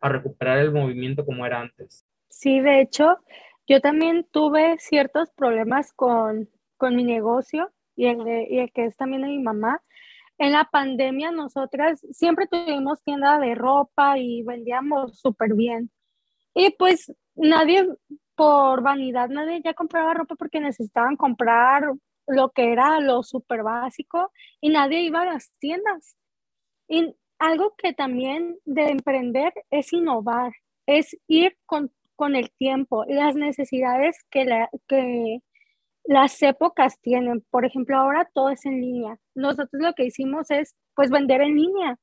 a 0.00 0.08
recuperar 0.10 0.58
el 0.58 0.72
movimiento 0.72 1.24
como 1.24 1.46
era 1.46 1.60
antes. 1.60 2.04
Sí, 2.28 2.60
de 2.60 2.80
hecho, 2.80 3.16
yo 3.66 3.80
también 3.80 4.26
tuve 4.30 4.76
ciertos 4.78 5.30
problemas 5.30 5.92
con, 5.94 6.50
con 6.76 6.96
mi 6.96 7.04
negocio 7.04 7.70
y 7.96 8.06
el, 8.06 8.18
y 8.50 8.58
el 8.58 8.72
que 8.72 8.86
es 8.86 8.96
también 8.96 9.22
de 9.22 9.28
mi 9.28 9.38
mamá, 9.38 9.80
en 10.38 10.52
la 10.52 10.64
pandemia 10.64 11.30
nosotras 11.30 12.04
siempre 12.10 12.46
tuvimos 12.46 13.02
tienda 13.02 13.38
de 13.38 13.54
ropa 13.54 14.18
y 14.18 14.42
vendíamos 14.42 15.18
súper 15.18 15.54
bien. 15.54 15.90
Y 16.54 16.70
pues 16.70 17.12
nadie, 17.34 17.88
por 18.34 18.82
vanidad, 18.82 19.28
nadie 19.28 19.60
ya 19.64 19.74
compraba 19.74 20.14
ropa 20.14 20.34
porque 20.36 20.60
necesitaban 20.60 21.16
comprar 21.16 21.92
lo 22.26 22.50
que 22.50 22.72
era 22.72 23.00
lo 23.00 23.22
súper 23.22 23.62
básico 23.62 24.32
y 24.60 24.70
nadie 24.70 25.02
iba 25.02 25.22
a 25.22 25.26
las 25.26 25.52
tiendas. 25.58 26.16
Y 26.88 27.14
algo 27.38 27.74
que 27.76 27.92
también 27.92 28.58
de 28.64 28.88
emprender 28.88 29.52
es 29.70 29.92
innovar, 29.92 30.52
es 30.86 31.16
ir 31.26 31.56
con, 31.66 31.92
con 32.16 32.36
el 32.36 32.50
tiempo, 32.52 33.04
las 33.06 33.34
necesidades 33.34 34.16
que, 34.30 34.44
la, 34.44 34.70
que 34.88 35.40
las 36.04 36.42
épocas 36.42 37.00
tienen. 37.00 37.44
Por 37.50 37.64
ejemplo, 37.64 37.96
ahora 37.96 38.30
todo 38.32 38.50
es 38.50 38.64
en 38.66 38.80
línea. 38.80 39.18
Nosotros 39.34 39.70
lo 39.72 39.94
que 39.94 40.06
hicimos 40.06 40.50
es, 40.50 40.74
pues, 40.94 41.10
vender 41.10 41.40
en 41.40 41.56
línea. 41.56 41.98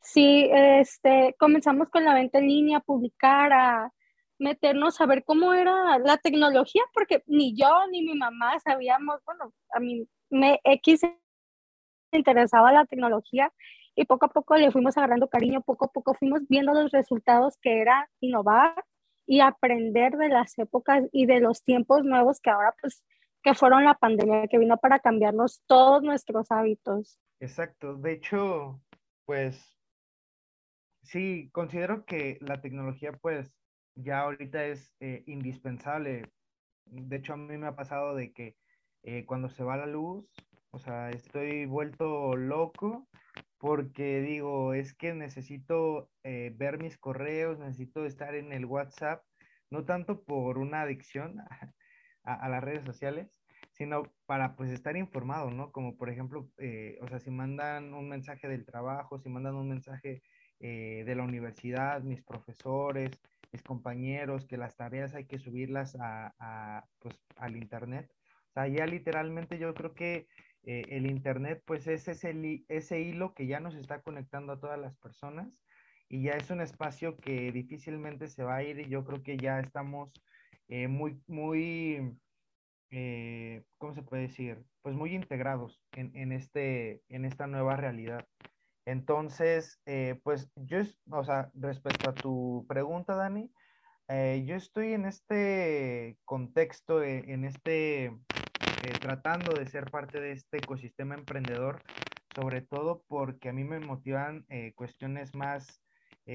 Si 0.00 0.48
este, 0.52 1.34
comenzamos 1.38 1.88
con 1.90 2.04
la 2.04 2.14
venta 2.14 2.38
en 2.38 2.48
línea, 2.48 2.80
publicar, 2.80 3.52
a 3.52 3.92
meternos 4.38 5.00
a 5.00 5.06
ver 5.06 5.24
cómo 5.24 5.54
era 5.54 5.98
la 5.98 6.16
tecnología, 6.18 6.82
porque 6.92 7.22
ni 7.26 7.56
yo 7.56 7.86
ni 7.90 8.02
mi 8.02 8.14
mamá 8.14 8.58
sabíamos, 8.60 9.20
bueno, 9.24 9.52
a 9.70 9.80
mí 9.80 10.06
me 10.30 10.60
X 10.64 11.02
interesaba 12.12 12.72
la 12.72 12.86
tecnología 12.86 13.52
y 13.94 14.04
poco 14.04 14.26
a 14.26 14.28
poco 14.28 14.56
le 14.56 14.70
fuimos 14.70 14.96
agarrando 14.96 15.28
cariño, 15.28 15.62
poco 15.62 15.86
a 15.86 15.92
poco 15.92 16.14
fuimos 16.14 16.40
viendo 16.48 16.72
los 16.72 16.90
resultados 16.90 17.58
que 17.60 17.80
era 17.80 18.08
innovar 18.20 18.84
y 19.26 19.40
aprender 19.40 20.16
de 20.16 20.28
las 20.28 20.58
épocas 20.58 21.04
y 21.12 21.26
de 21.26 21.40
los 21.40 21.62
tiempos 21.62 22.04
nuevos 22.04 22.40
que 22.40 22.50
ahora 22.50 22.74
pues 22.80 23.02
que 23.42 23.54
fueron 23.54 23.84
la 23.84 23.94
pandemia 23.94 24.48
que 24.48 24.58
vino 24.58 24.78
para 24.78 25.00
cambiarnos 25.00 25.62
todos 25.66 26.02
nuestros 26.02 26.50
hábitos. 26.50 27.18
Exacto, 27.40 27.94
de 27.94 28.12
hecho, 28.12 28.80
pues 29.26 29.78
sí, 31.02 31.50
considero 31.52 32.06
que 32.06 32.38
la 32.40 32.62
tecnología 32.62 33.12
pues 33.12 33.52
ya 33.96 34.20
ahorita 34.20 34.64
es 34.66 34.94
eh, 35.00 35.22
indispensable. 35.26 36.30
De 36.86 37.16
hecho, 37.16 37.34
a 37.34 37.36
mí 37.36 37.56
me 37.56 37.66
ha 37.66 37.76
pasado 37.76 38.14
de 38.14 38.32
que 38.32 38.56
eh, 39.02 39.24
cuando 39.26 39.48
se 39.48 39.64
va 39.64 39.76
la 39.76 39.86
luz, 39.86 40.26
o 40.70 40.78
sea, 40.78 41.10
estoy 41.10 41.66
vuelto 41.66 42.36
loco 42.36 43.08
porque 43.58 44.20
digo, 44.20 44.74
es 44.74 44.94
que 44.94 45.14
necesito 45.14 46.10
eh, 46.22 46.52
ver 46.56 46.78
mis 46.82 46.98
correos, 46.98 47.58
necesito 47.58 48.04
estar 48.04 48.34
en 48.34 48.52
el 48.52 48.66
WhatsApp, 48.66 49.24
no 49.70 49.84
tanto 49.84 50.22
por 50.24 50.58
una 50.58 50.82
adicción, 50.82 51.38
a, 52.24 52.48
las 52.48 52.62
redes 52.64 52.84
sociales, 52.84 53.40
sino 53.72 54.04
para 54.26 54.56
pues 54.56 54.70
estar 54.70 54.96
informado, 54.96 55.50
¿no? 55.50 55.72
Como 55.72 55.96
por 55.96 56.10
ejemplo, 56.10 56.50
o 57.00 57.08
sea, 57.08 57.20
si 57.20 57.30
mandan 57.30 57.94
un 57.94 58.08
mensaje 58.08 58.48
del 58.48 58.64
trabajo, 58.64 59.18
si 59.18 59.28
mandan 59.28 59.56
un 59.56 59.68
mensaje 59.68 60.22
de 60.60 61.14
la 61.16 61.22
universidad, 61.22 62.02
mis 62.02 62.22
profesores, 62.22 63.20
mis 63.54 63.62
compañeros, 63.62 64.46
que 64.46 64.56
las 64.56 64.76
tareas 64.76 65.14
hay 65.14 65.26
que 65.26 65.38
subirlas 65.38 65.96
a, 66.00 66.84
pues, 66.98 67.14
al 67.36 67.56
internet. 67.56 68.10
O 68.48 68.52
sea, 68.52 68.66
ya 68.66 68.84
literalmente 68.84 69.58
yo 69.58 69.72
creo 69.74 69.94
que 69.94 70.26
eh, 70.64 70.82
el 70.88 71.06
internet 71.06 71.62
pues 71.64 71.86
es 71.86 72.08
ese, 72.08 72.64
ese 72.68 73.00
hilo 73.00 73.32
que 73.32 73.46
ya 73.46 73.60
nos 73.60 73.76
está 73.76 74.02
conectando 74.02 74.52
a 74.52 74.60
todas 74.60 74.78
las 74.78 74.96
personas 74.96 75.62
y 76.08 76.22
ya 76.24 76.32
es 76.32 76.50
un 76.50 76.60
espacio 76.60 77.16
que 77.16 77.52
difícilmente 77.52 78.26
se 78.26 78.42
va 78.42 78.56
a 78.56 78.64
ir 78.64 78.80
y 78.80 78.88
yo 78.88 79.04
creo 79.04 79.22
que 79.22 79.36
ya 79.36 79.60
estamos 79.60 80.10
eh, 80.66 80.88
muy, 80.88 81.22
muy, 81.28 82.18
eh, 82.90 83.62
¿cómo 83.78 83.94
se 83.94 84.02
puede 84.02 84.22
decir? 84.22 84.64
Pues 84.82 84.96
muy 84.96 85.14
integrados 85.14 85.80
en, 85.92 86.32
este, 86.32 87.02
en 87.08 87.24
esta 87.24 87.46
nueva 87.46 87.76
realidad. 87.76 88.26
Entonces, 88.86 89.80
eh, 89.86 90.20
pues 90.22 90.50
yo, 90.56 90.78
o 91.10 91.24
sea, 91.24 91.50
respecto 91.54 92.08
a 92.08 92.14
tu 92.14 92.66
pregunta, 92.68 93.14
Dani, 93.14 93.50
yo 94.08 94.54
estoy 94.54 94.92
en 94.92 95.06
este 95.06 96.18
contexto, 96.26 97.02
en 97.02 97.46
este, 97.46 98.12
tratando 99.00 99.54
de 99.54 99.66
ser 99.66 99.90
parte 99.90 100.20
de 100.20 100.32
este 100.32 100.58
ecosistema 100.58 101.14
emprendedor, 101.14 101.82
sobre 102.34 102.60
todo 102.60 103.02
porque 103.08 103.48
a 103.48 103.54
mí 103.54 103.64
me 103.64 103.80
motivan 103.80 104.44
cuestiones 104.74 105.34
más, 105.34 105.80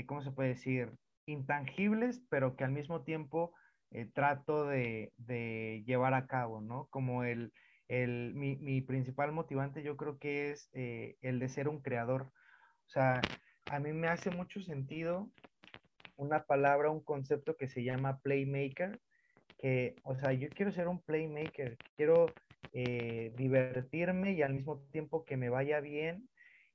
¿cómo 0.07 0.23
se 0.23 0.31
puede 0.31 0.49
decir? 0.49 0.91
Intangibles, 1.27 2.23
pero 2.29 2.55
que 2.55 2.63
al 2.63 2.71
mismo 2.71 3.03
tiempo 3.03 3.53
eh, 3.91 4.05
trato 4.13 4.65
de, 4.67 5.11
llevar 5.85 6.13
a 6.13 6.27
cabo, 6.27 6.61
¿no? 6.61 6.87
Como 6.91 7.23
el, 7.23 7.51
mi, 7.87 8.81
principal 8.81 9.31
motivante 9.31 9.81
yo 9.81 9.97
creo 9.97 10.19
que 10.19 10.51
es 10.51 10.69
eh, 10.73 11.17
el 11.21 11.39
de 11.39 11.49
ser 11.49 11.67
un 11.67 11.81
creador. 11.81 12.31
O 12.89 12.91
sea, 12.91 13.21
a 13.67 13.79
mí 13.79 13.93
me 13.93 14.07
hace 14.07 14.31
mucho 14.31 14.61
sentido 14.61 15.29
una 16.15 16.45
palabra, 16.45 16.89
un 16.89 17.03
concepto 17.03 17.55
que 17.55 17.67
se 17.67 17.83
llama 17.83 18.19
playmaker, 18.21 18.99
que, 19.59 19.95
o 20.03 20.15
sea, 20.15 20.33
yo 20.33 20.49
quiero 20.49 20.71
ser 20.71 20.87
un 20.87 20.99
playmaker, 20.99 21.77
quiero 21.95 22.25
eh, 22.73 23.31
divertirme 23.37 24.33
y 24.33 24.41
al 24.41 24.55
mismo 24.55 24.81
tiempo 24.91 25.23
que 25.23 25.37
me 25.37 25.49
vaya 25.49 25.81
bien 25.81 26.27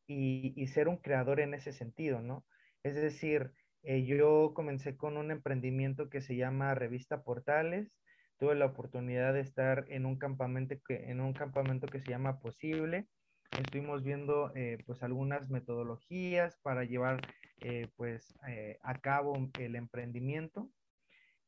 y, 0.07 0.55
y 0.57 0.69
ser 0.69 0.87
un 0.87 0.99
creador 0.99 1.41
en 1.41 1.53
ese 1.53 1.73
sentido, 1.73 2.23
¿no? 2.23 2.45
Es 2.85 2.95
decir, 2.95 3.51
eh, 3.83 4.05
yo 4.05 4.53
comencé 4.55 4.97
con 4.97 5.17
un 5.17 5.33
emprendimiento 5.33 6.09
que 6.11 6.21
se 6.21 6.37
llama 6.37 6.77
Revista 6.77 7.25
Portales. 7.25 7.91
tuve 8.39 8.55
la 8.55 8.67
oportunidad 8.67 9.35
de 9.35 9.41
estar 9.41 9.85
en 9.89 10.07
un 10.07 10.17
campamento 10.17 10.77
que, 10.87 11.11
en 11.11 11.21
un 11.21 11.33
campamento 11.33 11.89
que 11.89 12.01
se 12.01 12.11
llama 12.11 12.39
Posible. 12.39 13.09
Estuvimos 13.59 14.03
viendo 14.03 14.53
eh, 14.55 14.79
pues 14.87 15.03
algunas 15.03 15.51
metodologías 15.51 16.59
para 16.63 16.85
llevar 16.85 17.21
eh, 17.61 17.89
pues 17.97 18.35
a 18.83 18.99
cabo 19.01 19.51
el 19.59 19.77
emprendimiento. 19.77 20.69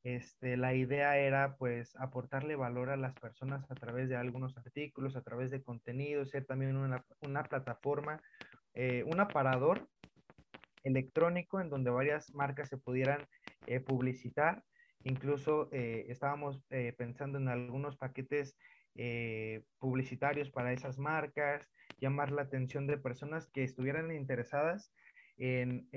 Este, 0.02 0.56
la 0.56 0.74
idea 0.74 1.18
era 1.18 1.56
pues 1.56 1.96
aportarle 1.96 2.54
valor 2.54 2.90
a 2.90 2.96
las 2.96 3.14
personas 3.14 3.68
a 3.70 3.74
través 3.74 4.08
de 4.08 4.16
algunos 4.16 4.56
artículos, 4.56 5.16
a 5.16 5.22
través 5.22 5.50
de 5.50 5.62
contenido, 5.62 6.24
ser 6.24 6.46
también 6.46 6.76
una, 6.76 7.04
una 7.22 7.42
plataforma, 7.42 8.22
un 9.06 9.20
aparador 9.20 9.88
electrónico 10.84 11.60
en 11.60 11.70
donde 11.70 11.90
varias 11.90 12.32
marcas 12.34 12.68
se 12.68 12.76
pudieran 12.76 13.26
publicitar 13.86 14.62
Incluso 15.06 15.68
eh, 15.70 16.06
estábamos 16.08 16.60
eh, 16.70 16.92
pensando 16.98 17.38
en 17.38 17.48
algunos 17.48 17.96
paquetes 17.96 18.56
eh, 18.96 19.64
publicitarios 19.78 20.50
para 20.50 20.72
esas 20.72 20.98
marcas, 20.98 21.68
llamar 22.00 22.32
la 22.32 22.42
atención 22.42 22.86
de 22.86 22.98
personas 22.98 23.48
que 23.52 23.64
estuvieran 23.64 24.10
interesadas 24.12 24.92
en, 25.38 25.88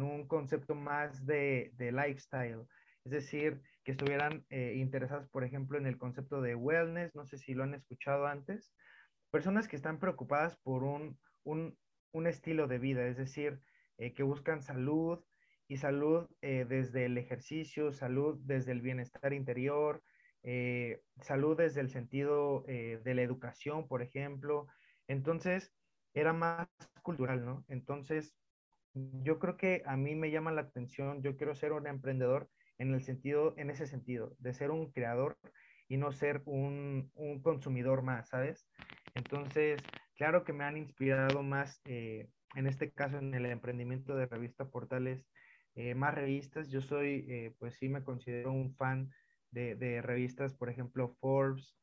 un 0.00 0.26
concepto 0.28 0.74
más 0.74 1.26
de, 1.26 1.72
lifestyle, 1.78 2.66
es 3.04 3.12
decir, 3.12 3.60
que 3.84 3.92
estuvieran 3.92 4.44
interesadas, 4.50 5.28
por 5.28 5.44
ejemplo, 5.44 5.78
en 5.78 5.86
el 5.86 5.98
concepto 5.98 6.40
de 6.40 6.54
wellness, 6.54 7.14
no 7.14 7.26
sé 7.26 7.38
si 7.38 7.54
lo 7.54 7.64
han 7.64 7.74
escuchado 7.74 8.26
antes, 8.26 8.72
personas 9.30 9.68
que 9.68 9.76
están 9.76 9.98
preocupadas 9.98 10.56
por 10.58 10.84
un, 10.84 11.18
un 11.42 12.26
estilo 12.26 12.68
de 12.68 12.78
vida, 12.78 13.06
es 13.06 13.16
decir, 13.16 13.60
que 13.98 14.22
buscan 14.22 14.62
salud, 14.62 15.24
y 15.68 15.76
salud 15.78 16.26
eh, 16.42 16.66
desde 16.68 17.06
el 17.06 17.18
ejercicio, 17.18 17.92
salud 17.92 18.38
desde 18.44 18.72
el 18.72 18.80
bienestar 18.80 19.32
interior, 19.32 20.02
eh, 20.44 21.02
salud 21.20 21.56
desde 21.56 21.80
el 21.80 21.90
sentido 21.90 22.64
eh, 22.68 23.00
de 23.02 23.14
la 23.14 23.22
educación, 23.22 23.88
por 23.88 24.02
ejemplo. 24.02 24.66
Entonces, 25.08 25.74
era 26.14 26.32
más 26.32 26.68
cultural, 27.02 27.44
¿no? 27.44 27.64
Entonces, 27.68 28.36
yo 28.94 29.38
creo 29.40 29.56
que 29.56 29.82
a 29.86 29.96
mí 29.96 30.14
me 30.14 30.30
llama 30.30 30.52
la 30.52 30.60
atención, 30.60 31.22
yo 31.22 31.36
quiero 31.36 31.54
ser 31.54 31.72
un 31.72 31.86
emprendedor 31.86 32.48
en 32.78 32.94
el 32.94 33.02
sentido, 33.02 33.54
en 33.56 33.70
ese 33.70 33.86
sentido, 33.86 34.36
de 34.38 34.54
ser 34.54 34.70
un 34.70 34.92
creador 34.92 35.36
y 35.88 35.96
no 35.96 36.12
ser 36.12 36.42
un, 36.44 37.10
un 37.14 37.42
consumidor 37.42 38.02
más, 38.02 38.28
¿sabes? 38.28 38.68
Entonces, 39.14 39.82
claro 40.16 40.44
que 40.44 40.52
me 40.52 40.64
han 40.64 40.76
inspirado 40.76 41.42
más, 41.42 41.80
en 41.84 42.66
este 42.66 42.92
caso, 42.92 43.18
en 43.18 43.34
el 43.34 43.46
emprendimiento 43.46 44.14
de 44.14 44.26
revista 44.26 44.68
Portales, 44.70 45.26
eh, 45.76 45.94
más 45.94 46.14
revistas. 46.14 46.70
Yo 46.70 46.80
soy, 46.80 47.26
eh, 47.28 47.54
pues 47.58 47.74
sí 47.74 47.88
me 47.88 48.04
considero 48.04 48.52
un 48.52 48.74
fan 48.76 49.10
de, 49.54 50.02
revistas, 50.02 50.54
por 50.54 50.68
ejemplo, 50.68 51.16
Forbes, 51.20 51.74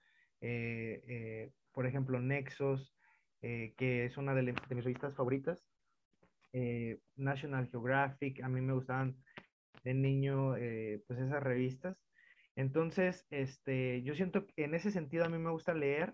eh, 0.42 1.52
por 1.72 1.86
ejemplo, 1.86 2.20
Nexos, 2.20 2.94
que 3.42 4.06
es 4.06 4.18
una 4.18 4.36
de, 4.36 4.44
mis 4.44 4.84
revistas 4.84 5.16
favoritas. 5.16 5.66
National 7.16 7.68
Geographic, 7.70 8.44
a 8.44 8.50
mí 8.50 8.62
me 8.62 8.74
gustaban 8.74 9.16
de 9.84 9.94
niño, 9.94 10.54
pues 11.08 11.20
esas 11.20 11.42
revistas. 11.42 11.98
Entonces, 12.56 13.26
este, 13.30 14.04
yo 14.04 14.14
siento 14.14 14.46
que 14.46 14.66
en 14.66 14.76
ese 14.76 14.92
sentido 14.92 15.26
a 15.26 15.30
mí 15.30 15.38
me 15.38 15.52
gusta 15.52 15.74
leer 15.74 16.14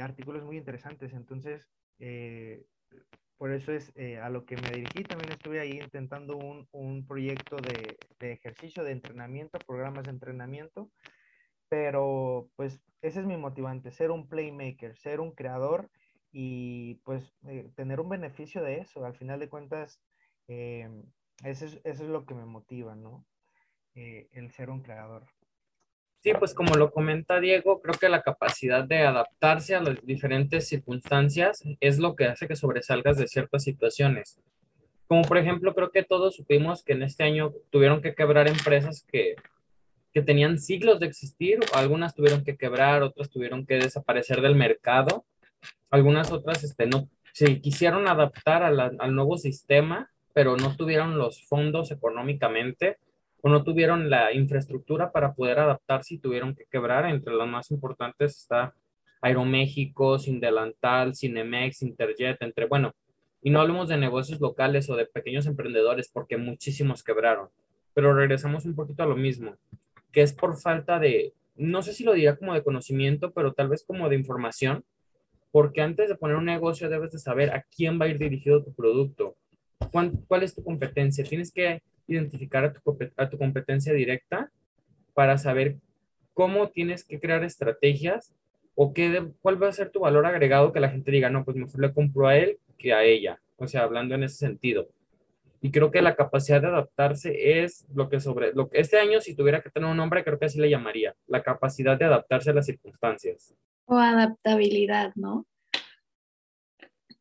artículos 0.00 0.44
muy 0.44 0.58
interesantes. 0.58 1.12
Entonces, 1.12 1.66
por 3.36 3.52
eso 3.52 3.72
es 3.72 3.92
eh, 3.96 4.18
a 4.18 4.28
lo 4.30 4.44
que 4.44 4.56
me 4.56 4.70
dirigí. 4.70 5.02
También 5.02 5.32
estuve 5.32 5.60
ahí 5.60 5.80
intentando 5.80 6.36
un, 6.36 6.68
un 6.72 7.06
proyecto 7.06 7.56
de, 7.56 7.96
de, 8.18 8.32
ejercicio, 8.32 8.84
de 8.84 8.92
entrenamiento, 8.92 9.58
programas 9.66 10.04
de 10.04 10.10
entrenamiento, 10.10 10.90
pero 11.68 12.50
pues 12.56 12.80
ese 13.02 13.20
es 13.20 13.26
mi 13.26 13.36
motivante, 13.36 13.90
ser 13.90 14.10
un 14.10 14.28
playmaker, 14.28 14.96
ser 14.96 15.20
un 15.20 15.32
creador 15.32 15.90
y 16.32 16.96
pues 17.04 17.34
eh, 17.46 17.70
tener 17.76 18.00
un 18.00 18.08
beneficio 18.08 18.62
de 18.62 18.78
eso. 18.78 19.04
Al 19.04 19.14
final 19.16 19.40
de 19.40 19.48
cuentas, 19.48 20.00
eh, 20.48 20.88
es, 21.44 21.62
eso, 21.62 21.78
es, 21.84 22.00
lo 22.00 22.26
que 22.26 22.34
me 22.34 22.46
motiva, 22.46 22.94
¿no? 22.94 23.24
el 23.94 24.50
ser 24.50 24.70
un 24.70 24.82
creador. 24.82 25.24
Sí, 26.24 26.32
pues 26.38 26.54
como 26.54 26.74
lo 26.76 26.90
comenta 26.90 27.38
Diego, 27.38 27.82
creo 27.82 27.98
que 28.00 28.08
la 28.08 28.22
capacidad 28.22 28.82
de 28.82 29.02
adaptarse 29.02 29.74
a 29.74 29.82
las 29.82 30.02
diferentes 30.06 30.66
circunstancias 30.66 31.62
es 31.80 31.98
lo 31.98 32.16
que 32.16 32.24
hace 32.24 32.48
que 32.48 32.56
sobresalgas 32.56 33.18
de 33.18 33.28
ciertas 33.28 33.62
situaciones. 33.62 34.40
Como 35.06 35.20
por 35.20 35.36
ejemplo, 35.36 35.74
creo 35.74 35.90
que 35.90 36.02
todos 36.02 36.34
supimos 36.34 36.82
que 36.82 36.94
en 36.94 37.02
este 37.02 37.24
año 37.24 37.52
tuvieron 37.68 38.00
que 38.00 38.14
quebrar 38.14 38.48
empresas 38.48 39.06
que, 39.06 39.34
que 40.14 40.22
tenían 40.22 40.58
siglos 40.58 40.98
de 40.98 41.08
existir, 41.08 41.58
algunas 41.74 42.14
tuvieron 42.14 42.42
que 42.42 42.56
quebrar, 42.56 43.02
otras 43.02 43.28
tuvieron 43.28 43.66
que 43.66 43.74
desaparecer 43.74 44.40
del 44.40 44.54
mercado, 44.54 45.26
algunas 45.90 46.32
otras 46.32 46.64
este, 46.64 46.86
no, 46.86 47.06
se 47.34 47.60
quisieron 47.60 48.08
adaptar 48.08 48.62
al 48.62 49.14
nuevo 49.14 49.36
sistema, 49.36 50.10
pero 50.32 50.56
no 50.56 50.74
tuvieron 50.74 51.18
los 51.18 51.44
fondos 51.44 51.90
económicamente 51.90 52.96
o 53.46 53.50
no 53.50 53.62
tuvieron 53.62 54.08
la 54.08 54.32
infraestructura 54.32 55.12
para 55.12 55.34
poder 55.34 55.58
adaptarse 55.58 56.14
y 56.14 56.18
tuvieron 56.18 56.54
que 56.54 56.64
quebrar. 56.64 57.04
Entre 57.04 57.34
las 57.34 57.46
más 57.46 57.70
importantes 57.70 58.38
está 58.38 58.72
Aeroméxico, 59.20 60.18
Sindelantal, 60.18 61.14
Cinemex, 61.14 61.82
Interjet, 61.82 62.40
entre, 62.40 62.64
bueno, 62.64 62.94
y 63.42 63.50
no 63.50 63.60
hablemos 63.60 63.90
de 63.90 63.98
negocios 63.98 64.40
locales 64.40 64.88
o 64.88 64.96
de 64.96 65.04
pequeños 65.04 65.44
emprendedores 65.44 66.08
porque 66.08 66.38
muchísimos 66.38 67.04
quebraron. 67.04 67.50
Pero 67.92 68.14
regresamos 68.14 68.64
un 68.64 68.74
poquito 68.74 69.02
a 69.02 69.06
lo 69.06 69.14
mismo, 69.14 69.58
que 70.10 70.22
es 70.22 70.32
por 70.32 70.58
falta 70.58 70.98
de, 70.98 71.34
no 71.54 71.82
sé 71.82 71.92
si 71.92 72.02
lo 72.02 72.14
diría 72.14 72.36
como 72.36 72.54
de 72.54 72.64
conocimiento, 72.64 73.32
pero 73.32 73.52
tal 73.52 73.68
vez 73.68 73.84
como 73.86 74.08
de 74.08 74.16
información, 74.16 74.86
porque 75.52 75.82
antes 75.82 76.08
de 76.08 76.16
poner 76.16 76.36
un 76.36 76.46
negocio 76.46 76.88
debes 76.88 77.12
de 77.12 77.18
saber 77.18 77.52
a 77.52 77.62
quién 77.76 78.00
va 78.00 78.06
a 78.06 78.08
ir 78.08 78.16
dirigido 78.16 78.64
tu 78.64 78.72
producto, 78.72 79.36
cuál, 79.92 80.12
cuál 80.28 80.44
es 80.44 80.54
tu 80.54 80.64
competencia. 80.64 81.24
Tienes 81.24 81.52
que 81.52 81.82
identificar 82.06 82.64
a 82.64 82.72
tu, 82.72 82.98
a 83.16 83.30
tu 83.30 83.38
competencia 83.38 83.92
directa 83.92 84.50
para 85.14 85.38
saber 85.38 85.76
cómo 86.32 86.68
tienes 86.68 87.04
que 87.04 87.20
crear 87.20 87.44
estrategias 87.44 88.34
o 88.74 88.92
qué 88.92 89.30
cuál 89.40 89.62
va 89.62 89.68
a 89.68 89.72
ser 89.72 89.90
tu 89.90 90.00
valor 90.00 90.26
agregado 90.26 90.72
que 90.72 90.80
la 90.80 90.90
gente 90.90 91.10
diga, 91.10 91.30
no, 91.30 91.44
pues 91.44 91.56
mejor 91.56 91.80
le 91.80 91.92
compro 91.92 92.26
a 92.26 92.36
él 92.36 92.58
que 92.76 92.92
a 92.92 93.04
ella. 93.04 93.40
O 93.56 93.68
sea, 93.68 93.82
hablando 93.82 94.14
en 94.14 94.24
ese 94.24 94.36
sentido. 94.36 94.88
Y 95.60 95.70
creo 95.70 95.90
que 95.90 96.02
la 96.02 96.16
capacidad 96.16 96.60
de 96.60 96.66
adaptarse 96.66 97.62
es 97.62 97.86
lo 97.94 98.10
que 98.10 98.20
sobre, 98.20 98.52
lo 98.52 98.68
este 98.72 98.98
año, 98.98 99.20
si 99.20 99.34
tuviera 99.34 99.62
que 99.62 99.70
tener 99.70 99.88
un 99.88 99.96
nombre, 99.96 100.22
creo 100.22 100.38
que 100.38 100.44
así 100.44 100.60
le 100.60 100.68
llamaría, 100.68 101.14
la 101.26 101.42
capacidad 101.42 101.96
de 101.96 102.04
adaptarse 102.04 102.50
a 102.50 102.52
las 102.52 102.66
circunstancias. 102.66 103.54
O 103.86 103.96
adaptabilidad, 103.96 105.12
¿no? 105.14 105.46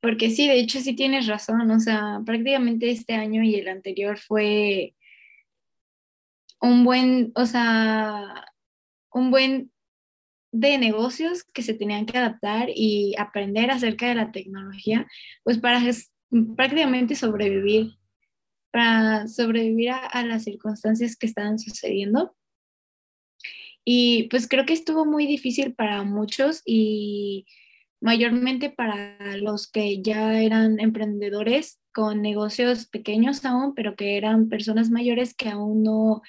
Porque 0.04 0.30
sí, 0.30 0.50
de 0.50 0.60
hecho 0.60 0.82
sí 0.82 0.98
tienes 0.98 1.28
razón, 1.28 1.72
o 1.72 1.80
sea, 1.80 2.20
prácticamente 2.26 2.92
este 2.92 3.14
año 3.14 3.42
y 3.42 3.56
el 3.56 3.70
anterior 3.70 4.20
fue 4.20 4.96
un 6.60 6.84
buen, 6.84 7.32
o 7.36 7.46
sea, 7.46 8.52
un 9.14 9.32
buen 9.32 9.72
de 10.52 10.78
negocios 10.78 11.46
que 11.46 11.62
se 11.62 11.74
tenían 11.74 12.06
que 12.06 12.18
adaptar 12.18 12.68
y 12.76 13.16
aprender 13.18 13.72
acerca 13.72 14.10
de 14.10 14.16
la 14.16 14.34
tecnología, 14.34 15.08
pues 15.46 15.58
para 15.60 15.80
prácticamente 16.58 17.16
sobrevivir, 17.16 17.94
para 18.70 19.30
sobrevivir 19.30 19.92
a, 19.92 20.06
a 20.06 20.26
las 20.26 20.44
circunstancias 20.44 21.16
que 21.16 21.28
estaban 21.28 21.60
sucediendo. 21.60 22.36
Y 23.86 24.24
pues 24.24 24.50
creo 24.50 24.66
que 24.66 24.74
estuvo 24.74 25.06
muy 25.06 25.28
difícil 25.28 25.74
para 25.74 26.04
muchos 26.04 26.62
y 26.66 27.46
mayormente 28.04 28.70
para 28.70 29.38
los 29.38 29.72
que 29.72 30.02
ya 30.02 30.42
eran 30.42 30.78
emprendedores 30.82 31.80
con 31.94 32.22
negocios 32.22 32.86
pequeños 32.86 33.46
aún, 33.46 33.74
pero 33.76 33.96
que 33.96 34.18
eran 34.18 34.50
personas 34.50 34.90
mayores 34.90 35.34
que 35.34 35.48
aún 35.48 35.84
no, 35.84 36.22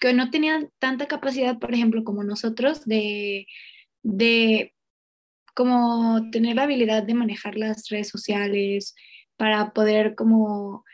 que 0.00 0.14
no 0.14 0.30
tenían 0.30 0.70
tanta 0.78 1.08
capacidad, 1.08 1.58
por 1.58 1.74
ejemplo, 1.74 2.04
como 2.04 2.22
nosotros, 2.22 2.84
de, 2.84 3.48
de 4.04 4.76
como 5.56 6.30
tener 6.30 6.54
la 6.54 6.62
habilidad 6.62 7.02
de 7.02 7.14
manejar 7.14 7.56
las 7.56 7.88
redes 7.88 8.08
sociales 8.08 8.94
para 9.36 9.72
poder 9.72 10.14
como, 10.14 10.84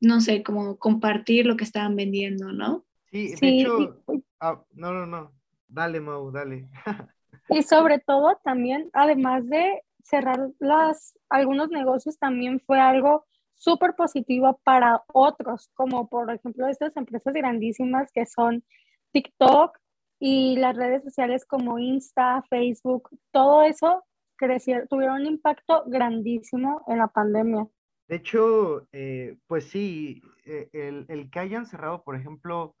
no 0.00 0.20
sé, 0.20 0.44
como 0.44 0.78
compartir 0.78 1.44
lo 1.44 1.56
que 1.56 1.64
estaban 1.64 1.96
vendiendo, 1.96 2.52
¿no? 2.52 2.86
Sí, 3.10 3.34
de 3.34 3.48
hecho, 3.48 4.00
ah, 4.38 4.62
no, 4.74 4.92
no, 4.92 5.06
no, 5.06 5.32
dale, 5.66 6.00
Mau, 6.00 6.30
dale. 6.30 6.68
Y 7.48 7.62
sobre 7.62 7.98
todo 7.98 8.38
también, 8.44 8.90
además 8.92 9.48
de 9.48 9.82
cerrar 10.02 10.50
las, 10.58 11.18
algunos 11.28 11.70
negocios, 11.70 12.18
también 12.18 12.60
fue 12.60 12.80
algo 12.80 13.24
súper 13.54 13.94
positivo 13.94 14.60
para 14.64 15.02
otros, 15.12 15.70
como 15.74 16.08
por 16.08 16.32
ejemplo 16.32 16.68
estas 16.68 16.96
empresas 16.96 17.34
grandísimas 17.34 18.10
que 18.12 18.24
son 18.24 18.64
TikTok 19.12 19.76
y 20.20 20.56
las 20.56 20.76
redes 20.76 21.02
sociales 21.02 21.44
como 21.44 21.78
Insta, 21.78 22.42
Facebook, 22.48 23.10
todo 23.32 23.62
eso 23.62 24.04
crecieron, 24.36 24.86
tuvieron 24.88 25.20
un 25.20 25.26
impacto 25.26 25.84
grandísimo 25.86 26.82
en 26.86 26.98
la 26.98 27.08
pandemia. 27.08 27.66
De 28.08 28.16
hecho, 28.16 28.88
eh, 28.92 29.36
pues 29.46 29.64
sí, 29.64 30.22
eh, 30.46 30.68
el, 30.72 31.04
el, 31.08 31.30
que 31.30 31.40
hayan 31.40 31.66
cerrado, 31.66 32.02
por 32.04 32.16
ejemplo, 32.16 32.74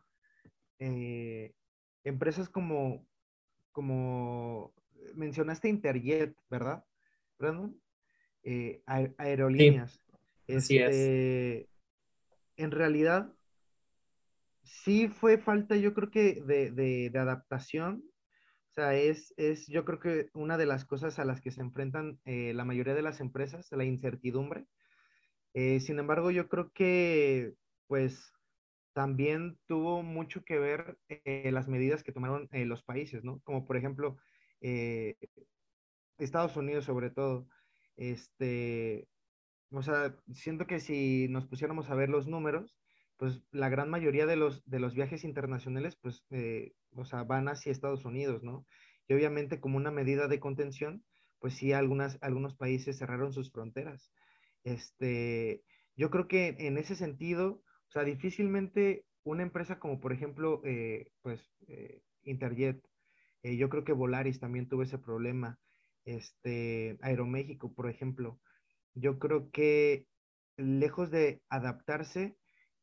eh, 0.78 1.52
empresas 2.04 2.48
como, 2.48 3.04
como 3.72 4.72
mencionaste 5.14 5.68
Interjet, 5.68 6.36
¿verdad? 6.50 6.84
Brandon? 7.38 7.80
Eh, 8.42 8.82
aerolíneas. 8.86 10.00
este, 10.46 11.68
En 12.56 12.70
realidad, 12.70 13.32
sí 14.62 15.08
fue 15.08 15.38
falta, 15.38 15.76
yo 15.76 15.94
creo 15.94 16.10
que, 16.10 16.42
de, 16.42 16.70
de, 16.70 17.18
adaptación. 17.18 18.04
O 18.70 18.74
sea, 18.74 18.94
es, 18.94 19.34
es, 19.36 19.66
yo 19.66 19.84
creo 19.84 19.98
que 19.98 20.30
una 20.34 20.56
de 20.56 20.66
las 20.66 20.84
cosas 20.84 21.18
a 21.18 21.24
las 21.24 21.40
que 21.40 21.50
se 21.50 21.60
enfrentan 21.60 22.20
eh, 22.24 22.52
la 22.54 22.64
mayoría 22.64 22.94
de 22.94 23.02
las 23.02 23.20
empresas, 23.20 23.68
la 23.72 23.84
incertidumbre. 23.84 24.66
Eh, 25.54 25.80
sin 25.80 25.98
embargo, 25.98 26.30
yo 26.30 26.48
creo 26.48 26.70
que, 26.72 27.54
pues, 27.86 28.32
también 28.98 29.56
tuvo 29.68 30.02
mucho 30.02 30.42
que 30.44 30.58
ver 30.58 30.98
eh, 31.08 31.52
las 31.52 31.68
medidas 31.68 32.02
que 32.02 32.10
tomaron 32.10 32.48
los 32.52 32.82
países, 32.82 33.22
¿no? 33.22 33.40
Como 33.44 33.64
por 33.64 33.76
ejemplo, 33.76 34.16
Estados 36.18 36.56
Unidos 36.56 36.84
sobre 36.84 37.10
todo. 37.10 37.46
Este, 37.96 39.06
o 39.70 39.82
sea, 39.82 40.16
siento 40.32 40.66
que 40.66 40.80
si 40.80 41.28
nos 41.28 41.46
pusiéramos 41.46 41.90
a 41.90 41.94
ver 41.94 42.08
los 42.08 42.26
números, 42.26 42.76
pues 43.18 43.42
la 43.50 43.68
gran 43.68 43.88
mayoría 43.88 44.26
de 44.26 44.36
los, 44.36 44.64
de 44.64 44.80
los 44.80 44.94
viajes 44.94 45.24
internacionales, 45.24 45.96
pues, 46.00 46.24
eh, 46.30 46.72
o 46.96 47.04
sea, 47.04 47.24
van 47.24 47.48
hacia 47.48 47.72
Estados 47.72 48.04
Unidos, 48.04 48.42
¿no? 48.42 48.66
Y 49.08 49.14
obviamente 49.14 49.60
como 49.60 49.76
una 49.76 49.90
medida 49.90 50.28
de 50.28 50.40
contención, 50.40 51.04
pues 51.38 51.54
sí, 51.54 51.72
algunas, 51.72 52.18
algunos 52.20 52.56
países 52.56 52.98
cerraron 52.98 53.32
sus 53.32 53.52
fronteras. 53.52 54.12
Este, 54.64 55.62
yo 55.96 56.10
creo 56.10 56.28
que 56.28 56.56
en 56.58 56.78
ese 56.78 56.94
sentido, 56.94 57.62
o 57.88 57.90
sea, 57.90 58.04
difícilmente 58.04 59.04
una 59.24 59.42
empresa 59.42 59.78
como 59.78 60.00
por 60.00 60.12
ejemplo, 60.12 60.62
eh, 60.64 61.10
pues, 61.22 61.40
eh, 61.68 62.02
Interjet, 62.22 62.82
yo 63.42 63.68
creo 63.70 63.84
que 63.84 63.92
Volaris 63.92 64.40
también 64.40 64.68
tuvo 64.68 64.82
ese 64.82 64.98
problema, 64.98 65.58
este, 66.04 66.98
Aeroméxico, 67.00 67.72
por 67.72 67.88
ejemplo, 67.88 68.40
yo 68.94 69.18
creo 69.18 69.50
que 69.50 70.06
lejos 70.56 71.10
de 71.10 71.40
adaptarse, 71.48 72.36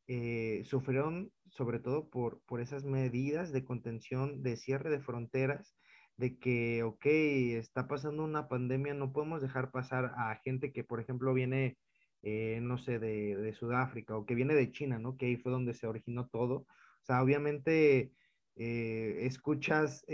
eh, 0.08 0.62
sufrieron 0.66 1.32
sobre 1.50 1.80
todo 1.80 2.10
por, 2.10 2.42
por 2.46 2.62
esas 2.62 2.84
medidas 2.84 3.52
de 3.52 3.66
contención, 3.66 4.44
de 4.44 4.58
cierre 4.58 4.90
de 4.90 5.00
fronteras, 5.00 5.76
de 6.18 6.38
que, 6.38 6.84
ok, 6.84 7.06
está 7.06 7.88
pasando 7.88 8.24
una 8.24 8.48
pandemia, 8.48 8.94
no 8.94 9.12
podemos 9.12 9.42
dejar 9.42 9.72
pasar 9.72 10.14
a 10.18 10.36
gente 10.44 10.72
que, 10.72 10.84
por 10.84 11.00
ejemplo, 11.00 11.34
viene, 11.34 11.78
eh, 12.26 12.60
no 12.62 12.78
sé, 12.78 13.00
de, 13.00 13.38
de, 13.38 13.54
Sudáfrica 13.54 14.18
o 14.18 14.26
que 14.26 14.36
viene 14.36 14.54
de 14.54 14.72
China, 14.72 15.00
¿no? 15.00 15.16
Que 15.18 15.28
ahí 15.28 15.38
fue 15.38 15.52
donde 15.52 15.74
se 15.74 15.88
originó 15.88 16.28
todo. 16.28 16.56
O 16.58 17.06
sea, 17.06 17.24
obviamente 17.24 18.12
eh, 18.58 19.20
escuchas 19.22 20.06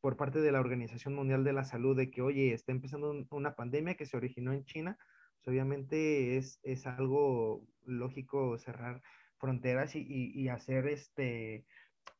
por 0.00 0.16
parte 0.16 0.40
de 0.40 0.52
la 0.52 0.60
Organización 0.60 1.14
Mundial 1.14 1.44
de 1.44 1.52
la 1.52 1.64
Salud 1.64 1.96
de 1.96 2.10
que, 2.10 2.22
oye, 2.22 2.52
está 2.52 2.72
empezando 2.72 3.14
una 3.30 3.54
pandemia 3.54 3.94
que 3.96 4.06
se 4.06 4.16
originó 4.16 4.52
en 4.52 4.64
China, 4.64 4.98
pues, 5.44 5.48
obviamente 5.48 6.36
es, 6.38 6.58
es, 6.62 6.86
algo 6.86 7.66
lógico 7.84 8.58
cerrar 8.58 9.02
fronteras 9.38 9.94
y, 9.94 10.02
y, 10.08 10.48
hacer 10.48 10.86
este, 10.86 11.66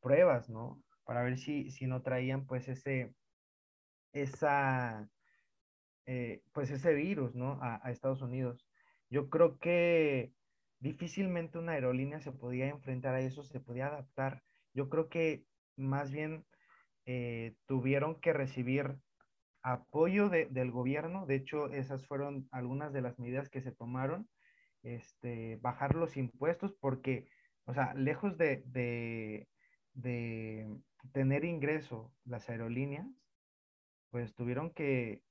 pruebas, 0.01 0.49
¿no? 0.49 0.83
Para 1.05 1.23
ver 1.23 1.37
si, 1.37 1.71
si 1.71 1.87
no 1.87 2.01
traían 2.03 2.45
pues 2.45 2.67
ese, 2.67 3.13
esa, 4.13 5.09
eh, 6.05 6.43
pues 6.53 6.69
ese 6.71 6.93
virus, 6.93 7.35
¿no? 7.35 7.59
A, 7.61 7.91
Estados 7.91 8.21
Unidos. 8.21 8.64
Yo 9.09 9.29
creo 9.29 9.57
que 9.59 10.33
difícilmente 10.79 11.57
una 11.57 11.73
aerolínea 11.73 12.19
se 12.19 12.31
podía 12.31 12.67
enfrentar 12.67 13.15
a 13.15 13.21
eso, 13.21 13.43
se 13.43 13.59
podía 13.59 13.87
adaptar. 13.87 14.43
Yo 14.73 14.89
creo 14.89 15.09
que 15.09 15.45
más 15.77 16.11
bien 16.11 16.45
eh, 17.05 17.55
tuvieron 17.65 18.19
que 18.19 18.33
recibir 18.33 18.97
apoyo 19.61 20.29
del 20.29 20.71
gobierno. 20.71 21.25
De 21.25 21.35
hecho, 21.35 21.71
esas 21.71 22.05
fueron 22.05 22.47
algunas 22.51 22.93
de 22.93 23.01
las 23.01 23.17
medidas 23.17 23.49
que 23.49 23.61
se 23.61 23.71
tomaron. 23.71 24.29
Este, 24.83 25.57
bajar 25.63 25.95
los 25.95 26.15
impuestos 26.15 26.75
porque, 26.79 27.27
o 27.65 27.73
sea, 27.73 27.95
lejos 27.95 28.37
de, 28.37 28.63
de, 29.93 30.69
tener 31.11 31.43
ingreso 31.43 32.13
las 32.23 32.47
aerolíneas, 32.49 33.07
pues 34.11 34.35
tuvieron 34.35 34.69
que, 34.71 35.23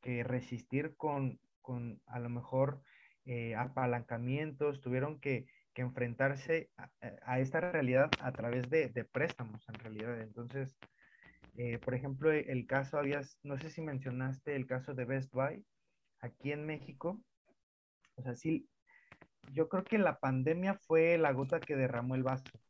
que 0.00 0.22
resistir 0.22 0.94
con, 0.96 1.40
con, 1.60 2.00
a 2.06 2.20
lo 2.20 2.28
mejor 2.28 2.82
eh, 3.30 3.54
apalancamientos, 3.54 4.80
tuvieron 4.80 5.20
que, 5.20 5.46
enfrentarse 5.76 6.68
a, 6.76 6.90
a, 7.24 7.40
esta 7.40 7.58
realidad 7.58 8.10
a 8.20 8.32
través 8.32 8.68
de, 8.68 8.90
de 8.90 9.04
préstamos, 9.06 9.66
en 9.66 9.76
realidad. 9.76 10.20
Entonces, 10.20 10.76
eh, 11.56 11.78
por 11.78 11.94
ejemplo, 11.94 12.30
el 12.30 12.66
caso, 12.66 12.98
habías, 12.98 13.38
no 13.42 13.56
sé 13.56 13.70
si 13.70 13.80
mencionaste 13.80 14.56
el 14.56 14.66
caso 14.66 14.92
de 14.92 15.06
Best 15.06 15.32
Buy 15.32 15.64
aquí 16.20 16.52
en 16.52 16.66
México. 16.66 17.18
O 18.16 18.22
sea, 18.22 18.34
sí, 18.34 18.68
yo 19.54 19.70
creo 19.70 19.84
que 19.84 19.96
la 19.96 20.18
pandemia 20.18 20.74
fue 20.74 21.16
la 21.16 21.32
gota 21.32 21.60
que 21.60 21.76
derramó 21.76 22.16
el 22.16 22.24
vaso. 22.24 22.60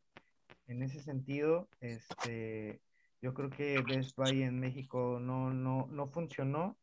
En 0.68 0.84
ese 0.84 1.02
sentido, 1.02 1.68
este, 1.80 2.80
yo 3.20 3.34
creo 3.34 3.50
que 3.50 3.82
Best 3.82 4.14
Buy 4.16 4.44
en 4.44 4.60
México 4.60 5.18
no, 5.20 5.52
no, 5.52 5.88
no 5.90 6.06
funcionó 6.06 6.78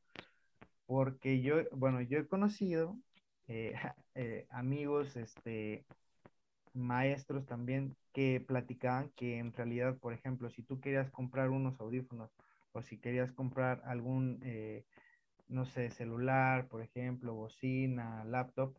porque 0.87 1.41
yo, 1.41 1.57
bueno, 1.71 2.01
yo 2.01 2.19
he 2.19 2.27
conocido 2.27 2.97
eh, 3.47 3.73
eh, 4.15 4.47
amigos, 4.49 5.15
este, 5.15 5.85
maestros 6.73 7.45
también 7.45 7.95
que 8.13 8.43
platicaban 8.45 9.11
que 9.15 9.37
en 9.39 9.53
realidad, 9.53 9.97
por 9.97 10.13
ejemplo, 10.13 10.49
si 10.49 10.63
tú 10.63 10.79
querías 10.79 11.09
comprar 11.11 11.49
unos 11.49 11.79
audífonos 11.79 12.31
o 12.71 12.81
si 12.81 12.97
querías 12.99 13.31
comprar 13.31 13.81
algún, 13.85 14.39
eh, 14.43 14.85
no 15.47 15.65
sé, 15.65 15.89
celular, 15.89 16.67
por 16.67 16.81
ejemplo, 16.81 17.33
bocina, 17.33 18.23
laptop, 18.25 18.77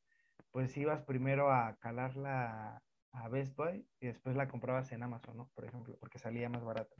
pues 0.51 0.77
ibas 0.77 1.03
primero 1.03 1.53
a 1.53 1.77
calarla 1.81 2.83
a 3.13 3.29
Best 3.29 3.57
Buy 3.57 3.87
y 4.01 4.07
después 4.07 4.37
la 4.37 4.49
comprabas 4.49 4.93
en 4.93 5.03
Amazon, 5.03 5.37
¿no? 5.37 5.51
Por 5.55 5.65
ejemplo, 5.65 5.97
porque 5.99 6.19
salía 6.19 6.49
más 6.49 6.65
barata. 6.65 6.95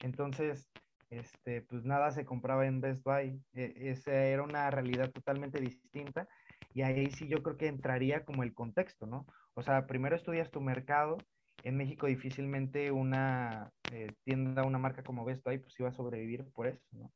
Entonces, 0.00 0.70
este, 1.10 1.62
pues 1.62 1.84
nada 1.84 2.10
se 2.10 2.24
compraba 2.24 2.66
en 2.66 2.80
Best 2.80 3.02
Buy. 3.04 3.42
E, 3.54 3.90
esa 3.90 4.12
era 4.12 4.42
una 4.42 4.70
realidad 4.70 5.10
totalmente 5.10 5.60
distinta 5.60 6.28
y 6.74 6.82
ahí 6.82 7.10
sí 7.10 7.28
yo 7.28 7.42
creo 7.42 7.56
que 7.56 7.66
entraría 7.66 8.24
como 8.24 8.42
el 8.42 8.54
contexto, 8.54 9.06
¿no? 9.06 9.26
O 9.54 9.62
sea, 9.62 9.86
primero 9.86 10.16
estudias 10.16 10.50
tu 10.50 10.60
mercado. 10.60 11.18
En 11.64 11.76
México 11.76 12.06
difícilmente 12.06 12.92
una 12.92 13.72
eh, 13.92 14.12
tienda, 14.24 14.64
una 14.64 14.78
marca 14.78 15.02
como 15.02 15.24
Best 15.24 15.42
Buy, 15.44 15.58
pues 15.58 15.78
iba 15.80 15.88
a 15.88 15.92
sobrevivir 15.92 16.44
por 16.52 16.68
eso, 16.68 16.86
¿no? 16.92 17.12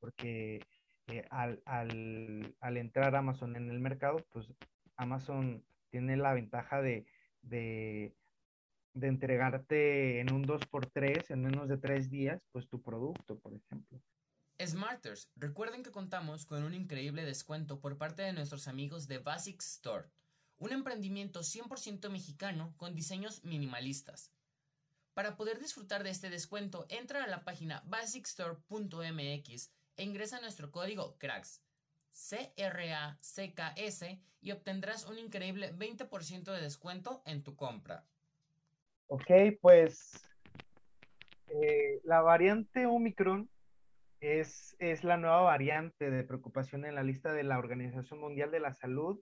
Porque 0.00 0.60
eh, 1.06 1.24
al, 1.30 1.62
al, 1.66 2.54
al, 2.60 2.76
entrar 2.76 3.14
Amazon 3.14 3.56
en 3.56 3.70
el 3.70 3.80
mercado, 3.80 4.18
pues 4.32 4.52
Amazon 4.96 5.64
tiene 5.90 6.16
la 6.16 6.34
ventaja 6.34 6.82
de, 6.82 7.06
de, 7.42 8.14
de 8.94 9.06
entregarte 9.06 10.20
en 10.20 10.32
un 10.32 10.44
2x3, 10.44 11.30
en 11.30 11.42
menos 11.42 11.68
de 11.68 11.78
3 11.78 12.10
días, 12.10 12.42
pues 12.52 12.68
tu 12.68 12.82
producto, 12.82 13.38
por 13.38 13.54
ejemplo. 13.54 14.00
Smarters, 14.66 15.30
recuerden 15.36 15.82
que 15.82 15.90
contamos 15.90 16.44
con 16.44 16.62
un 16.64 16.74
increíble 16.74 17.24
descuento 17.24 17.80
por 17.80 17.96
parte 17.96 18.22
de 18.22 18.34
nuestros 18.34 18.68
amigos 18.68 19.08
de 19.08 19.18
Basic 19.18 19.60
Store, 19.62 20.08
un 20.58 20.72
emprendimiento 20.72 21.40
100% 21.40 22.10
mexicano 22.10 22.74
con 22.76 22.94
diseños 22.94 23.42
minimalistas. 23.42 24.30
Para 25.14 25.36
poder 25.36 25.58
disfrutar 25.58 26.04
de 26.04 26.10
este 26.10 26.28
descuento, 26.28 26.84
entra 26.90 27.24
a 27.24 27.26
la 27.26 27.42
página 27.44 27.82
basicstore.mx 27.86 29.72
e 29.96 30.04
ingresa 30.04 30.40
nuestro 30.40 30.70
código 30.70 31.16
CRACKS, 31.18 31.62
C-R-A-C-K-S, 32.10 33.00
y 34.42 34.52
obtendrás 34.52 35.06
un 35.06 35.18
increíble 35.18 35.74
20% 35.74 36.52
de 36.52 36.60
descuento 36.60 37.22
en 37.24 37.42
tu 37.42 37.56
compra. 37.56 38.04
Ok, 39.08 39.30
pues 39.60 40.12
eh, 41.48 42.00
la 42.04 42.20
variante 42.20 42.86
Omicron 42.86 43.48
es, 44.20 44.76
es 44.78 45.02
la 45.04 45.16
nueva 45.16 45.40
variante 45.40 46.10
de 46.10 46.24
preocupación 46.24 46.84
en 46.84 46.94
la 46.94 47.02
lista 47.02 47.32
de 47.32 47.42
la 47.42 47.58
Organización 47.58 48.20
Mundial 48.20 48.50
de 48.50 48.60
la 48.60 48.74
Salud. 48.74 49.18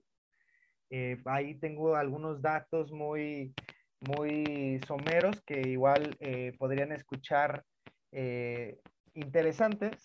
Eh, 0.89 1.21
ahí 1.25 1.55
tengo 1.55 1.95
algunos 1.95 2.41
datos 2.41 2.91
muy, 2.91 3.53
muy 4.01 4.81
someros 4.87 5.41
que 5.43 5.61
igual 5.61 6.17
eh, 6.19 6.53
podrían 6.57 6.91
escuchar 6.91 7.63
eh, 8.11 8.79
interesantes, 9.13 10.01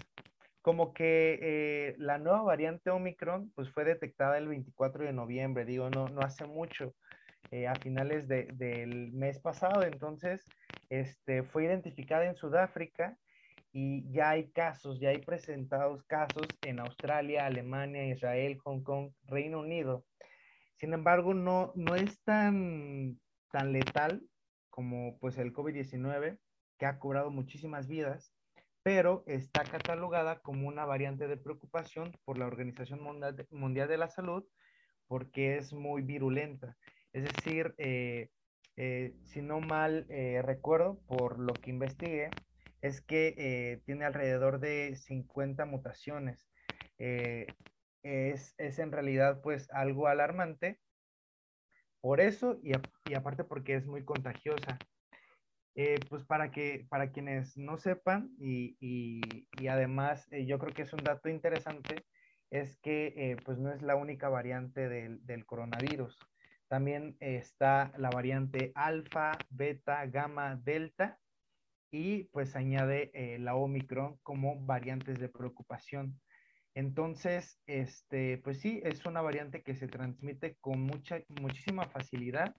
como 0.63 0.95
que 0.95 1.95
la 1.99 2.19
nueva 2.19 2.43
variante 2.43 2.91
Omicron 2.91 3.51
pues 3.55 3.71
fue 3.71 3.85
detectada 3.85 4.39
el 4.39 4.49
24 4.49 5.05
de 5.05 5.13
noviembre, 5.13 5.65
digo, 5.67 5.91
no, 5.91 6.09
no 6.09 6.21
hace 6.23 6.47
mucho, 6.47 6.95
a 7.69 7.75
finales 7.77 8.27
de, 8.27 8.49
del 8.55 9.13
mes 9.13 9.39
pasado, 9.39 9.85
entonces 9.85 10.45
este, 10.89 11.43
fue 11.43 11.67
identificada 11.67 12.25
en 12.25 12.35
Sudáfrica 12.35 13.17
y 13.75 14.09
ya 14.13 14.31
hay 14.31 14.53
casos, 14.53 15.01
ya 15.01 15.09
hay 15.09 15.19
presentados 15.19 16.05
casos 16.05 16.47
en 16.63 16.79
Australia, 16.79 17.45
Alemania, 17.45 18.07
Israel, 18.07 18.57
Hong 18.65 18.85
Kong, 18.85 19.11
Reino 19.25 19.59
Unido. 19.59 20.07
Sin 20.77 20.95
embargo, 20.95 21.35
no, 21.35 21.73
no 21.75 21.97
es 21.97 22.23
tan, 22.23 23.19
tan 23.51 23.73
letal 23.73 24.23
como 24.71 25.19
pues 25.19 25.39
el 25.39 25.53
COVID-19. 25.53 26.39
que 26.79 26.87
ha 26.87 26.99
cobrado 27.01 27.31
muchísimas 27.31 27.89
vidas, 27.89 28.33
pero 28.85 29.25
está 29.27 29.65
catalogada 29.65 30.41
como 30.41 30.69
una 30.69 30.85
variante 30.85 31.27
de 31.27 31.37
preocupación 31.37 32.13
por 32.25 32.39
la 32.39 32.47
Organización 32.47 33.01
Mundial 33.51 33.89
de 33.89 33.99
la 33.99 34.09
Salud 34.09 34.45
porque 35.09 35.57
es 35.57 35.73
muy 35.73 36.03
virulenta. 36.03 36.77
Es 37.13 37.25
decir, 37.25 37.75
eh, 37.79 38.31
eh, 38.77 39.15
si 39.25 39.43
no 39.43 39.61
mal 39.61 40.07
eh, 40.09 40.43
recuerdo 40.43 41.01
por 41.07 41.39
lo 41.39 41.55
que 41.55 41.71
investigué, 41.71 42.31
es 42.85 43.01
que 43.01 43.81
tiene 43.87 44.05
alrededor 44.05 44.61
de 44.61 44.95
50 44.95 45.65
mutaciones. 45.65 46.51
Es, 46.99 48.55
es, 48.59 48.79
en 48.79 48.93
realidad 48.93 49.41
pues 49.43 49.71
algo 49.71 50.07
alarmante 50.07 50.81
por 52.03 52.21
eso 52.21 52.59
y, 52.63 52.73
y 53.11 53.15
aparte 53.15 53.45
porque 53.45 53.75
es 53.77 53.87
muy 53.87 54.05
contagiosa. 54.05 54.79
pues 56.11 56.25
para 56.25 56.51
que 56.51 56.87
para 56.91 57.11
quienes 57.11 57.57
no 57.57 57.79
sepan 57.79 58.31
y, 58.39 58.77
y, 58.81 59.49
y 59.59 59.69
además 59.69 60.29
yo 60.47 60.59
creo 60.59 60.75
que 60.75 60.83
es 60.83 60.93
un 60.93 61.03
dato 61.03 61.31
interesante 61.31 62.05
es 62.51 62.77
que 62.81 63.37
pues 63.47 63.59
no 63.59 63.73
es 63.73 63.81
la 63.81 63.97
única 63.97 64.29
variante 64.29 64.91
del, 64.91 65.25
del 65.25 65.47
coronavirus. 65.47 66.19
También 66.69 67.17
está 67.21 67.93
la 67.97 68.11
variante 68.11 68.73
alfa, 68.75 69.33
beta, 69.51 70.05
gamma, 70.07 70.57
delta 70.63 71.19
y 71.95 72.25
pues 72.33 72.57
añade 72.57 73.13
eh, 73.15 73.39
la 73.39 73.55
Omicron 73.55 74.19
como 74.25 74.59
variantes 74.67 75.21
de 75.21 75.29
preocupación. 75.29 76.21
Entonces, 76.75 77.61
este, 77.67 78.39
pues 78.39 78.59
sí, 78.59 78.83
es 78.85 79.07
una 79.07 79.23
variante 79.23 79.63
que 79.63 79.77
se 79.77 79.87
transmite 79.87 80.57
con 80.61 80.81
mucha, 80.81 81.21
muchísima 81.41 81.87
facilidad 81.87 82.57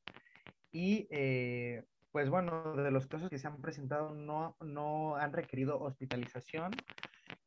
y 0.72 1.10
eh, 1.10 1.84
pues 2.14 2.30
bueno, 2.30 2.78
de 2.78 2.92
los 2.92 3.08
casos 3.08 3.30
que 3.30 3.38
se 3.38 3.48
han 3.48 3.60
presentado 3.60 4.16
no, 4.16 4.56
no 4.62 5.18
han 5.18 5.34
requerido 5.34 5.82
hospitalización 5.82 6.72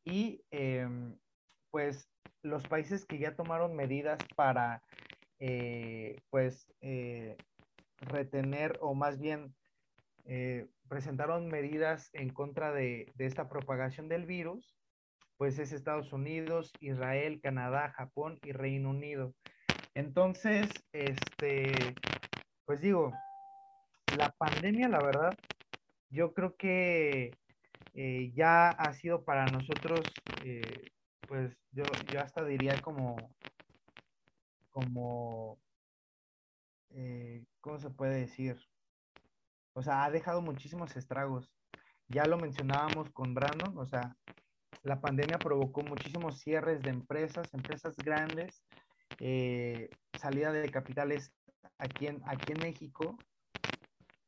y 0.05 0.43
em, 0.51 1.17
pues 1.71 2.11
los 2.43 2.65
países 2.65 3.07
que 3.07 3.19
ya 3.19 3.35
tomaron 3.35 3.75
medidas 3.75 4.19
para 4.37 4.83
eh, 5.39 6.21
pues 6.29 6.71
retener 8.03 8.77
o 8.83 8.93
más 8.95 9.19
bien 9.19 9.55
presentaron 10.89 11.49
medidas 11.49 12.11
en 12.13 12.31
contra 12.31 12.73
de, 12.73 13.13
esta 13.19 13.49
propagación 13.49 14.09
del 14.09 14.27
virus, 14.27 14.77
pues 15.37 15.59
es 15.59 15.73
Estados 15.73 16.13
Unidos, 16.13 16.73
Israel, 16.81 17.41
Canadá, 17.41 17.93
Japón 17.97 18.39
y 18.43 18.53
Reino 18.53 18.91
Unido. 18.91 19.35
Entonces, 19.95 20.71
este, 20.93 21.95
pues 22.65 22.81
digo, 22.81 23.13
la 24.17 24.31
pandemia, 24.39 24.89
la 24.89 25.01
verdad, 25.01 25.39
yo 26.11 26.33
creo 26.33 26.57
que 26.57 27.31
ya 28.35 28.69
ha 28.71 28.93
sido 28.95 29.25
para 29.25 29.47
nosotros, 29.47 30.01
pues 31.29 31.57
yo, 31.73 31.85
yo 32.13 32.21
hasta 32.21 32.45
diría 32.45 32.81
como 32.81 33.17
como, 34.79 35.59
eh, 36.91 37.45
¿cómo 37.61 37.79
se 37.81 37.91
puede 37.91 38.21
decir? 38.21 38.57
O 39.79 39.83
sea, 39.83 40.05
ha 40.05 40.11
dejado 40.11 40.43
muchísimos 40.43 40.97
estragos. 40.97 41.49
Ya 42.09 42.25
lo 42.25 42.37
mencionábamos 42.37 43.11
con 43.13 43.33
Brandon, 43.33 43.79
o 43.79 43.87
sea, 43.87 44.17
la 44.83 45.01
pandemia 45.01 45.39
provocó 45.39 45.83
muchísimos 45.83 46.41
cierres 46.41 46.81
de 46.83 46.91
empresas, 46.91 47.55
empresas 47.55 47.95
grandes, 47.97 48.65
eh, 49.21 49.89
salida 50.19 50.51
de 50.51 50.69
capitales 50.69 51.33
aquí 51.79 52.09
en, 52.09 52.21
aquí 52.27 52.55
en 52.55 52.59
México, 52.59 53.17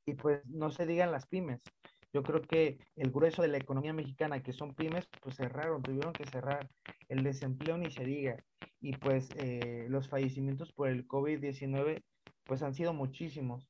y 0.06 0.14
pues 0.14 0.46
no 0.46 0.70
se 0.70 0.86
digan 0.86 1.10
las 1.10 1.26
pymes. 1.26 1.60
Yo 2.12 2.22
creo 2.22 2.42
que 2.42 2.78
el 2.94 3.10
grueso 3.10 3.42
de 3.42 3.48
la 3.48 3.58
economía 3.58 3.92
mexicana, 3.92 4.44
que 4.44 4.52
son 4.52 4.72
pymes, 4.74 5.08
pues 5.20 5.34
cerraron, 5.34 5.82
tuvieron 5.82 6.12
que 6.12 6.26
cerrar. 6.26 6.70
El 7.08 7.24
desempleo 7.24 7.76
ni 7.76 7.90
se 7.90 8.04
diga 8.04 8.36
y 8.80 8.92
pues 8.96 9.28
eh, 9.36 9.86
los 9.88 10.08
fallecimientos 10.08 10.72
por 10.72 10.88
el 10.88 11.08
COVID-19 11.08 12.04
pues 12.44 12.62
han 12.62 12.74
sido 12.74 12.92
muchísimos. 12.92 13.68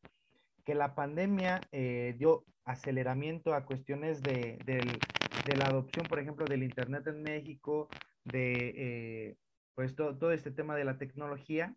Que 0.65 0.75
la 0.75 0.95
pandemia 0.95 1.61
eh, 1.73 2.15
dio 2.19 2.45
aceleramiento 2.65 3.55
a 3.55 3.65
cuestiones 3.65 4.23
de, 4.23 4.59
la 5.57 5.67
adopción, 5.67 6.07
por 6.07 6.19
ejemplo, 6.19 6.45
del 6.45 6.63
Internet 6.63 7.07
en 7.07 7.23
México, 7.23 7.89
de 8.25 8.75
eh, 8.77 9.37
pues 9.75 9.95
todo 9.95 10.33
este 10.33 10.51
tema 10.51 10.77
de 10.77 10.85
la 10.85 10.99
tecnología, 10.99 11.75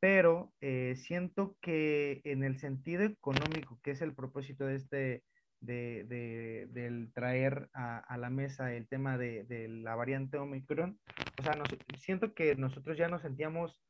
pero 0.00 0.52
siento 0.96 1.56
que 1.62 2.20
en 2.24 2.44
el 2.44 2.58
sentido 2.58 3.04
económico, 3.04 3.78
que 3.82 3.92
es 3.92 4.02
el 4.02 4.14
propósito 4.14 4.66
de 4.66 4.74
este, 4.74 5.22
de, 5.64 6.66
del 6.70 7.12
traer 7.12 7.68
a, 7.72 8.16
la 8.18 8.30
mesa 8.30 8.72
el 8.74 8.86
tema 8.86 9.16
de, 9.18 9.66
la 9.68 9.94
variante 9.94 10.38
Omicron, 10.38 10.98
o 11.38 11.42
sea, 11.42 11.54
siento 11.98 12.34
que 12.34 12.54
nosotros 12.56 12.96
ya 12.96 13.08
nos 13.08 13.22
sentíamos 13.22 13.80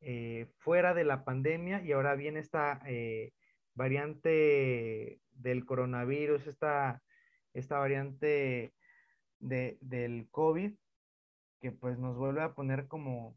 eh, 0.00 0.48
fuera 0.58 0.94
de 0.94 1.04
la 1.04 1.24
pandemia 1.24 1.82
y 1.84 1.92
ahora 1.92 2.14
viene 2.14 2.40
esta 2.40 2.80
eh, 2.86 3.32
variante 3.74 5.20
del 5.32 5.64
coronavirus, 5.64 6.46
esta, 6.46 7.02
esta 7.54 7.78
variante 7.78 8.74
de, 9.38 9.78
del 9.80 10.28
COVID, 10.30 10.74
que 11.60 11.72
pues 11.72 11.98
nos 11.98 12.16
vuelve 12.16 12.42
a 12.42 12.54
poner 12.54 12.88
como 12.88 13.36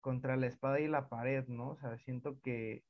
contra 0.00 0.36
la 0.36 0.46
espada 0.46 0.80
y 0.80 0.88
la 0.88 1.08
pared, 1.08 1.46
¿no? 1.48 1.70
O 1.70 1.76
sea, 1.76 1.96
siento 1.98 2.40
que 2.40 2.84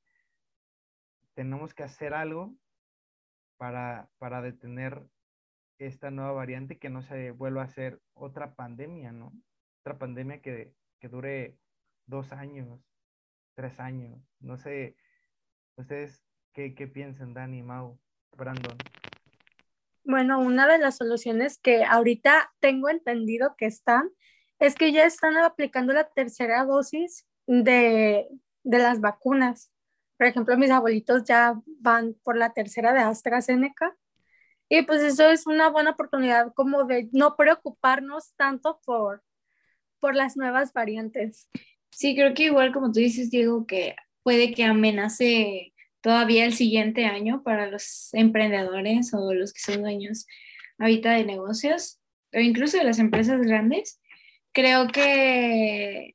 tenemos 1.34 1.74
que 1.74 1.82
hacer 1.82 2.14
algo 2.14 2.54
para, 3.56 4.08
para 4.18 4.42
detener 4.42 5.08
esta 5.78 6.10
nueva 6.10 6.32
variante 6.32 6.78
que 6.78 6.90
no 6.90 7.02
se 7.02 7.30
vuelva 7.30 7.62
a 7.62 7.68
ser 7.68 8.00
otra 8.14 8.54
pandemia, 8.54 9.12
¿no? 9.12 9.32
Otra 9.80 9.98
pandemia 9.98 10.40
que, 10.40 10.74
que 11.00 11.08
dure 11.08 11.56
dos 12.06 12.32
años, 12.32 12.80
tres 13.54 13.78
años. 13.80 14.20
No 14.40 14.56
sé, 14.56 14.96
ustedes 15.78 16.22
qué, 16.52 16.74
qué 16.74 16.86
piensan, 16.86 17.34
Dani, 17.34 17.62
Mau, 17.62 17.98
Brandon. 18.36 18.76
Bueno, 20.04 20.40
una 20.40 20.66
de 20.66 20.78
las 20.78 20.96
soluciones 20.96 21.58
que 21.58 21.84
ahorita 21.84 22.52
tengo 22.60 22.88
entendido 22.88 23.54
que 23.56 23.66
están 23.66 24.10
es 24.58 24.74
que 24.74 24.92
ya 24.92 25.04
están 25.04 25.36
aplicando 25.36 25.92
la 25.92 26.08
tercera 26.08 26.64
dosis 26.64 27.26
de, 27.46 28.28
de 28.64 28.78
las 28.78 29.00
vacunas. 29.00 29.70
Por 30.16 30.26
ejemplo, 30.26 30.56
mis 30.56 30.70
abuelitos 30.70 31.24
ya 31.24 31.60
van 31.80 32.14
por 32.24 32.36
la 32.36 32.52
tercera 32.52 32.92
de 32.92 33.00
AstraZeneca 33.00 33.96
y 34.68 34.82
pues 34.82 35.02
eso 35.02 35.30
es 35.30 35.46
una 35.46 35.70
buena 35.70 35.90
oportunidad 35.90 36.52
como 36.54 36.84
de 36.84 37.08
no 37.12 37.36
preocuparnos 37.36 38.34
tanto 38.34 38.80
por, 38.84 39.22
por 40.00 40.14
las 40.14 40.36
nuevas 40.36 40.72
variantes. 40.72 41.48
Sí, 41.90 42.14
creo 42.14 42.34
que 42.34 42.44
igual 42.44 42.72
como 42.72 42.92
tú 42.92 43.00
dices, 43.00 43.30
Diego, 43.30 43.66
que 43.66 43.96
puede 44.28 44.52
que 44.52 44.64
amenace 44.64 45.72
todavía 46.02 46.44
el 46.44 46.52
siguiente 46.52 47.06
año 47.06 47.42
para 47.42 47.70
los 47.70 48.12
emprendedores 48.12 49.14
o 49.14 49.32
los 49.32 49.54
que 49.54 49.60
son 49.60 49.80
dueños 49.80 50.26
ahorita 50.78 51.12
de 51.12 51.24
negocios 51.24 51.98
o 52.34 52.38
incluso 52.38 52.76
de 52.76 52.84
las 52.84 52.98
empresas 52.98 53.40
grandes. 53.40 54.02
Creo 54.52 54.88
que 54.88 56.12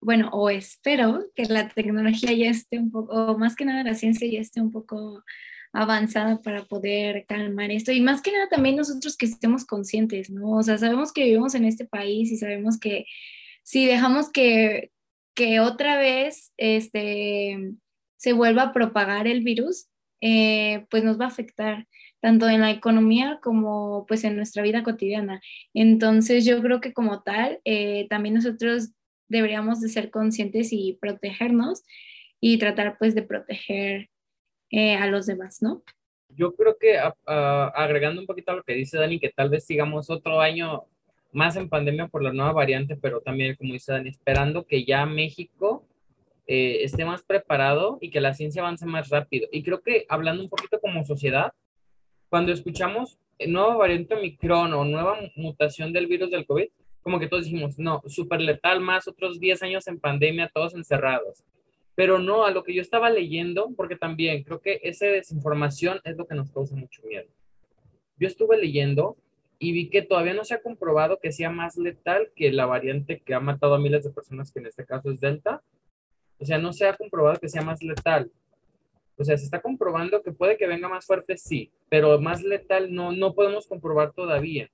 bueno, 0.00 0.30
o 0.32 0.50
espero 0.50 1.32
que 1.34 1.46
la 1.46 1.68
tecnología 1.68 2.32
ya 2.32 2.48
esté 2.48 2.78
un 2.78 2.92
poco, 2.92 3.12
o 3.12 3.36
más 3.36 3.56
que 3.56 3.64
nada 3.64 3.82
la 3.82 3.96
ciencia 3.96 4.30
ya 4.30 4.38
esté 4.38 4.60
un 4.60 4.70
poco 4.70 5.24
avanzada 5.72 6.40
para 6.40 6.64
poder 6.64 7.26
calmar 7.26 7.72
esto. 7.72 7.90
Y 7.90 8.00
más 8.00 8.22
que 8.22 8.30
nada 8.30 8.48
también 8.48 8.76
nosotros 8.76 9.16
que 9.16 9.26
estemos 9.26 9.66
conscientes, 9.66 10.30
¿no? 10.30 10.52
O 10.52 10.62
sea, 10.62 10.78
sabemos 10.78 11.12
que 11.12 11.24
vivimos 11.24 11.56
en 11.56 11.64
este 11.64 11.86
país 11.86 12.30
y 12.30 12.36
sabemos 12.36 12.78
que 12.78 13.04
si 13.64 13.84
dejamos 13.84 14.30
que, 14.30 14.92
que 15.38 15.60
otra 15.60 15.96
vez 15.96 16.52
este, 16.56 17.74
se 18.16 18.32
vuelva 18.32 18.62
a 18.64 18.72
propagar 18.72 19.28
el 19.28 19.44
virus, 19.44 19.86
eh, 20.20 20.84
pues 20.90 21.04
nos 21.04 21.20
va 21.20 21.26
a 21.26 21.28
afectar 21.28 21.86
tanto 22.20 22.48
en 22.48 22.60
la 22.60 22.72
economía 22.72 23.38
como 23.40 24.04
pues 24.08 24.24
en 24.24 24.34
nuestra 24.34 24.64
vida 24.64 24.82
cotidiana. 24.82 25.40
Entonces 25.74 26.44
yo 26.44 26.60
creo 26.60 26.80
que 26.80 26.92
como 26.92 27.22
tal, 27.22 27.60
eh, 27.64 28.08
también 28.10 28.34
nosotros 28.34 28.90
deberíamos 29.28 29.80
de 29.80 29.90
ser 29.90 30.10
conscientes 30.10 30.70
y 30.72 30.98
protegernos 31.00 31.84
y 32.40 32.58
tratar 32.58 32.98
pues 32.98 33.14
de 33.14 33.22
proteger 33.22 34.10
eh, 34.72 34.96
a 34.96 35.06
los 35.06 35.26
demás, 35.26 35.62
¿no? 35.62 35.84
Yo 36.30 36.56
creo 36.56 36.76
que 36.78 36.98
agregando 37.24 38.20
un 38.20 38.26
poquito 38.26 38.50
a 38.50 38.56
lo 38.56 38.64
que 38.64 38.74
dice 38.74 38.98
Dani, 38.98 39.20
que 39.20 39.30
tal 39.30 39.50
vez 39.50 39.64
sigamos 39.64 40.10
otro 40.10 40.40
año 40.40 40.88
más 41.32 41.56
en 41.56 41.68
pandemia 41.68 42.08
por 42.08 42.22
la 42.22 42.32
nueva 42.32 42.52
variante, 42.52 42.96
pero 42.96 43.20
también, 43.20 43.54
como 43.56 43.72
dice 43.72 43.92
Dani, 43.92 44.08
esperando 44.08 44.66
que 44.66 44.84
ya 44.84 45.06
México 45.06 45.86
eh, 46.46 46.82
esté 46.82 47.04
más 47.04 47.22
preparado 47.22 47.98
y 48.00 48.10
que 48.10 48.20
la 48.20 48.34
ciencia 48.34 48.62
avance 48.62 48.86
más 48.86 49.10
rápido. 49.10 49.48
Y 49.52 49.62
creo 49.62 49.82
que 49.82 50.06
hablando 50.08 50.42
un 50.42 50.48
poquito 50.48 50.80
como 50.80 51.04
sociedad, 51.04 51.52
cuando 52.28 52.52
escuchamos 52.52 53.18
nueva 53.46 53.76
variante 53.76 54.14
Omicron 54.14 54.72
o 54.72 54.84
nueva 54.84 55.18
mutación 55.36 55.92
del 55.92 56.06
virus 56.06 56.30
del 56.30 56.46
COVID, 56.46 56.68
como 57.02 57.18
que 57.18 57.28
todos 57.28 57.44
dijimos, 57.44 57.78
no, 57.78 58.02
súper 58.06 58.40
letal, 58.40 58.80
más 58.80 59.08
otros 59.08 59.40
10 59.40 59.62
años 59.62 59.86
en 59.88 60.00
pandemia, 60.00 60.50
todos 60.52 60.74
encerrados. 60.74 61.44
pero 61.94 62.20
no 62.20 62.44
a 62.44 62.52
lo 62.52 62.62
que 62.62 62.72
yo 62.72 62.80
estaba 62.80 63.10
leyendo, 63.10 63.70
porque 63.76 63.96
también 63.96 64.44
creo 64.44 64.60
que 64.60 64.78
esa 64.84 65.06
desinformación 65.06 66.00
es 66.04 66.16
lo 66.16 66.28
que 66.28 66.36
nos 66.36 66.52
causa 66.52 66.76
mucho 66.76 67.02
miedo. 67.02 67.26
Yo 68.16 68.28
estuve 68.28 68.56
leyendo 68.56 69.16
y 69.58 69.72
vi 69.72 69.90
que 69.90 70.02
todavía 70.02 70.34
no 70.34 70.44
se 70.44 70.54
ha 70.54 70.62
comprobado 70.62 71.18
que 71.18 71.32
sea 71.32 71.50
más 71.50 71.76
letal 71.76 72.30
que 72.36 72.52
la 72.52 72.66
variante 72.66 73.20
que 73.20 73.34
ha 73.34 73.40
matado 73.40 73.74
a 73.74 73.78
miles 73.78 74.04
de 74.04 74.10
personas, 74.10 74.52
que 74.52 74.60
en 74.60 74.66
este 74.66 74.84
caso 74.84 75.10
es 75.10 75.20
Delta. 75.20 75.62
O 76.38 76.44
sea, 76.44 76.58
no 76.58 76.72
se 76.72 76.86
ha 76.86 76.96
comprobado 76.96 77.40
que 77.40 77.48
sea 77.48 77.62
más 77.62 77.82
letal. 77.82 78.30
O 79.16 79.24
sea, 79.24 79.36
se 79.36 79.44
está 79.44 79.60
comprobando 79.60 80.22
que 80.22 80.30
puede 80.30 80.56
que 80.56 80.68
venga 80.68 80.88
más 80.88 81.04
fuerte, 81.06 81.36
sí, 81.36 81.72
pero 81.88 82.20
más 82.20 82.44
letal 82.44 82.94
no, 82.94 83.10
no 83.10 83.34
podemos 83.34 83.66
comprobar 83.66 84.12
todavía. 84.12 84.70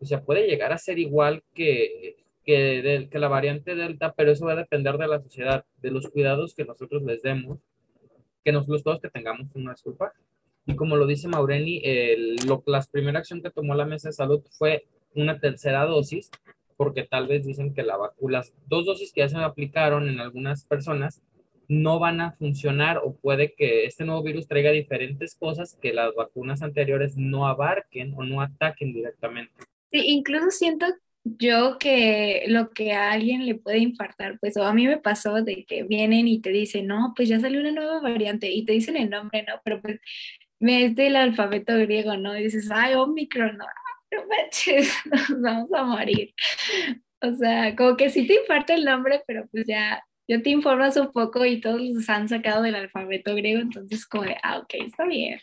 O 0.00 0.04
sea, 0.04 0.22
puede 0.22 0.46
llegar 0.46 0.72
a 0.72 0.78
ser 0.78 1.00
igual 1.00 1.42
que, 1.52 2.16
que, 2.44 3.08
que 3.10 3.18
la 3.18 3.26
variante 3.26 3.74
Delta, 3.74 4.14
pero 4.16 4.30
eso 4.30 4.46
va 4.46 4.52
a 4.52 4.56
depender 4.56 4.96
de 4.96 5.08
la 5.08 5.20
sociedad, 5.20 5.64
de 5.82 5.90
los 5.90 6.08
cuidados 6.08 6.54
que 6.54 6.64
nosotros 6.64 7.02
les 7.02 7.22
demos, 7.22 7.58
que 8.44 8.52
nosotros 8.52 8.84
todos 8.84 9.00
que 9.00 9.10
tengamos 9.10 9.52
una 9.56 9.72
disculpa. 9.72 10.12
Y 10.66 10.76
como 10.76 10.96
lo 10.96 11.06
dice 11.06 11.28
Maureni, 11.28 11.80
el, 11.84 12.36
lo, 12.46 12.62
la 12.66 12.84
primera 12.90 13.18
acción 13.18 13.42
que 13.42 13.50
tomó 13.50 13.74
la 13.74 13.86
mesa 13.86 14.08
de 14.08 14.12
salud 14.12 14.42
fue 14.50 14.86
una 15.14 15.40
tercera 15.40 15.84
dosis, 15.84 16.30
porque 16.76 17.02
tal 17.02 17.26
vez 17.26 17.44
dicen 17.44 17.74
que 17.74 17.82
la 17.82 17.96
vacuna, 17.96 18.38
las 18.38 18.54
dos 18.66 18.86
dosis 18.86 19.12
que 19.12 19.20
ya 19.20 19.28
se 19.28 19.36
aplicaron 19.36 20.08
en 20.08 20.20
algunas 20.20 20.64
personas 20.64 21.22
no 21.68 22.00
van 22.00 22.20
a 22.20 22.32
funcionar 22.32 22.98
o 22.98 23.14
puede 23.14 23.54
que 23.54 23.84
este 23.84 24.04
nuevo 24.04 24.24
virus 24.24 24.48
traiga 24.48 24.72
diferentes 24.72 25.36
cosas 25.36 25.78
que 25.80 25.92
las 25.92 26.12
vacunas 26.14 26.62
anteriores 26.62 27.16
no 27.16 27.46
abarquen 27.46 28.12
o 28.16 28.24
no 28.24 28.40
ataquen 28.40 28.92
directamente. 28.92 29.52
Sí, 29.92 30.02
incluso 30.06 30.50
siento 30.50 30.86
yo 31.22 31.78
que 31.78 32.44
lo 32.48 32.70
que 32.70 32.92
a 32.92 33.12
alguien 33.12 33.46
le 33.46 33.54
puede 33.54 33.78
infartar, 33.78 34.38
pues 34.40 34.56
o 34.56 34.64
a 34.64 34.74
mí 34.74 34.86
me 34.86 34.98
pasó 34.98 35.42
de 35.42 35.64
que 35.64 35.84
vienen 35.84 36.26
y 36.26 36.40
te 36.40 36.50
dicen, 36.50 36.86
no, 36.86 37.12
pues 37.14 37.28
ya 37.28 37.38
salió 37.38 37.60
una 37.60 37.72
nueva 37.72 38.00
variante 38.00 38.50
y 38.50 38.64
te 38.64 38.72
dicen 38.72 38.96
el 38.96 39.10
nombre, 39.10 39.44
¿no? 39.46 39.60
Pero 39.64 39.80
pues 39.80 40.00
es 40.60 40.94
del 40.94 41.16
alfabeto 41.16 41.76
griego, 41.78 42.16
¿no? 42.16 42.36
Y 42.36 42.44
dices, 42.44 42.70
ay, 42.72 42.94
Omicron, 42.94 43.56
no, 43.56 43.66
no 44.12 44.26
manches, 44.26 44.92
nos 45.30 45.40
vamos 45.40 45.72
a 45.72 45.82
morir. 45.84 46.34
O 47.22 47.32
sea, 47.34 47.74
como 47.76 47.96
que 47.96 48.10
sí 48.10 48.26
te 48.26 48.34
infarta 48.34 48.74
el 48.74 48.84
nombre, 48.84 49.22
pero 49.26 49.46
pues 49.50 49.66
ya 49.66 50.02
yo 50.28 50.42
te 50.42 50.50
informas 50.50 50.96
un 50.96 51.12
poco 51.12 51.44
y 51.44 51.60
todos 51.60 51.80
los 51.80 52.08
han 52.08 52.28
sacado 52.28 52.62
del 52.62 52.76
alfabeto 52.76 53.34
griego, 53.34 53.60
entonces 53.60 54.06
como 54.06 54.24
de, 54.24 54.36
ah, 54.42 54.58
ok, 54.58 54.74
está 54.74 55.04
bien. 55.04 55.38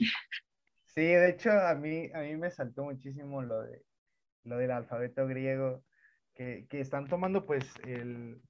Sí, 0.85 1.01
de 1.01 1.29
hecho 1.29 1.51
a 1.51 1.75
mí, 1.75 2.09
a 2.13 2.21
mí 2.21 2.37
me 2.37 2.49
saltó 2.49 2.85
muchísimo 2.85 3.41
lo, 3.41 3.63
de, 3.63 3.83
lo 4.43 4.57
del 4.57 4.71
alfabeto 4.71 5.27
griego, 5.27 5.83
que, 6.33 6.67
que 6.69 6.79
están 6.79 7.07
tomando 7.07 7.45
pues 7.45 7.65
el, 7.85 8.41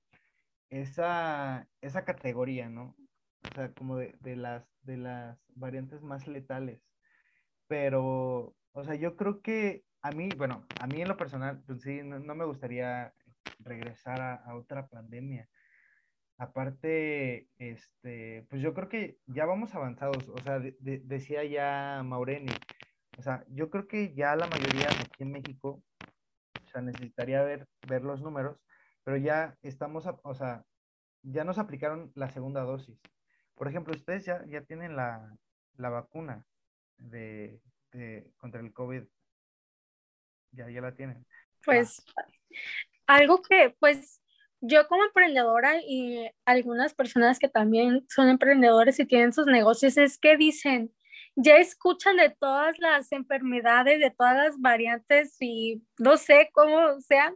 esa, 0.70 1.68
esa 1.82 2.06
categoría, 2.06 2.70
¿no? 2.70 2.96
O 3.44 3.56
sea, 3.56 3.74
como 3.74 3.98
de, 3.98 4.16
de, 4.22 4.36
las, 4.36 4.66
de 4.82 4.98
las 4.98 5.40
variantes 5.56 6.02
más 6.02 6.28
letales. 6.28 6.82
Pero, 7.68 8.56
o 8.72 8.84
sea, 8.84 8.96
yo 8.96 9.16
creo 9.16 9.42
que 9.42 9.84
a 10.02 10.12
mí, 10.12 10.30
bueno, 10.38 10.66
a 10.80 10.88
mí 10.88 11.02
en 11.02 11.08
lo 11.08 11.18
personal, 11.18 11.62
pues 11.66 11.82
sí, 11.82 12.02
no, 12.04 12.20
no 12.20 12.36
me 12.36 12.46
gustaría 12.46 13.14
regresar 13.60 14.22
a, 14.22 14.36
a 14.36 14.56
otra 14.56 14.88
pandemia 14.88 15.50
Aparte, 16.40 17.48
este, 17.58 18.46
pues 18.50 18.62
yo 18.62 18.74
creo 18.76 18.90
que 18.90 19.18
ya 19.26 19.46
vamos 19.46 19.74
avanzados, 19.74 20.30
o 20.30 20.38
sea, 20.44 20.60
decía 20.80 21.44
ya 21.46 22.04
Maureni, 22.06 22.54
o 23.18 23.22
sea, 23.24 23.44
yo 23.48 23.72
creo 23.72 23.88
que 23.88 24.14
ya 24.14 24.36
la 24.36 24.46
mayoría 24.46 24.88
aquí 24.88 25.24
en 25.24 25.32
México, 25.32 25.82
o 26.64 26.70
sea, 26.70 26.82
necesitaría 26.82 27.42
ver, 27.42 27.68
ver 27.88 28.04
los 28.04 28.22
números, 28.22 28.60
pero 29.04 29.18
ya 29.18 29.58
estamos, 29.64 30.06
o 30.24 30.36
sea, 30.36 30.64
ya 31.24 31.44
nos 31.44 31.58
aplicaron 31.58 32.12
la 32.14 32.30
segunda 32.30 32.62
dosis. 32.62 33.00
Por 33.58 33.68
ejemplo, 33.68 33.94
ustedes 33.96 34.24
ya, 34.24 34.46
ya 34.46 34.62
tienen 34.62 34.96
la, 34.96 35.36
la 35.78 35.90
vacuna 35.90 36.46
de, 36.98 37.60
contra 38.38 38.62
el 38.62 38.72
COVID. 38.72 39.04
Ya, 40.52 40.70
ya 40.70 40.80
la 40.80 40.96
tienen. 40.96 41.26
Pues 41.66 42.06
algo 43.08 43.42
que, 43.42 43.76
pues, 43.80 44.22
yo 44.62 44.88
como 44.88 45.04
emprendedora 45.04 45.82
y 45.82 46.30
algunas 46.46 46.94
personas 46.94 47.40
que 47.40 47.50
también 47.50 48.06
son 48.10 48.30
emprendedores 48.30 49.00
y 49.00 49.06
tienen 49.06 49.34
sus 49.34 49.48
negocios 49.48 49.98
es 49.98 50.20
que 50.20 50.38
dicen, 50.38 50.94
ya 51.36 51.58
escuchan 51.58 52.18
de 52.18 52.30
todas 52.30 52.78
las 52.78 53.12
enfermedades, 53.12 54.00
de 54.00 54.12
todas 54.12 54.36
las 54.36 54.60
variantes 54.60 55.36
y 55.40 55.84
no 55.98 56.18
sé 56.18 56.50
cómo 56.54 57.00
sean, 57.02 57.36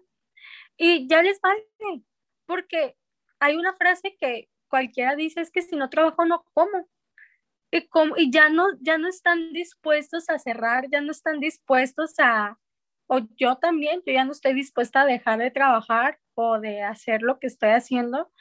y 0.77 1.07
ya 1.07 1.21
les 1.21 1.39
vale, 1.41 1.63
porque 2.45 2.95
hay 3.39 3.55
una 3.55 3.75
frase 3.75 4.15
que 4.19 4.50
cualquiera 4.71 5.15
dice 5.15 5.41
es 5.41 5.51
que 5.51 5.61
si 5.61 5.75
no 5.75 5.89
trabajo 5.91 6.25
no 6.25 6.43
como. 6.53 6.89
Y, 7.71 7.87
como, 7.87 8.17
y 8.17 8.31
ya, 8.31 8.49
no, 8.49 8.65
ya 8.81 8.97
no 8.97 9.07
están 9.07 9.53
dispuestos 9.53 10.29
a 10.29 10.39
cerrar, 10.39 10.87
ya 10.91 11.01
no 11.01 11.11
están 11.11 11.39
dispuestos 11.39 12.15
a, 12.19 12.57
o 13.07 13.19
yo 13.37 13.57
también, 13.57 14.01
yo 14.05 14.13
ya 14.13 14.25
no 14.25 14.31
estoy 14.31 14.53
dispuesta 14.53 15.01
a 15.01 15.05
dejar 15.05 15.39
de 15.39 15.51
trabajar 15.51 16.19
o 16.33 16.59
de 16.59 16.81
hacer 16.81 17.21
lo 17.21 17.39
que 17.39 17.47
estoy 17.47 17.69
haciendo 17.71 18.31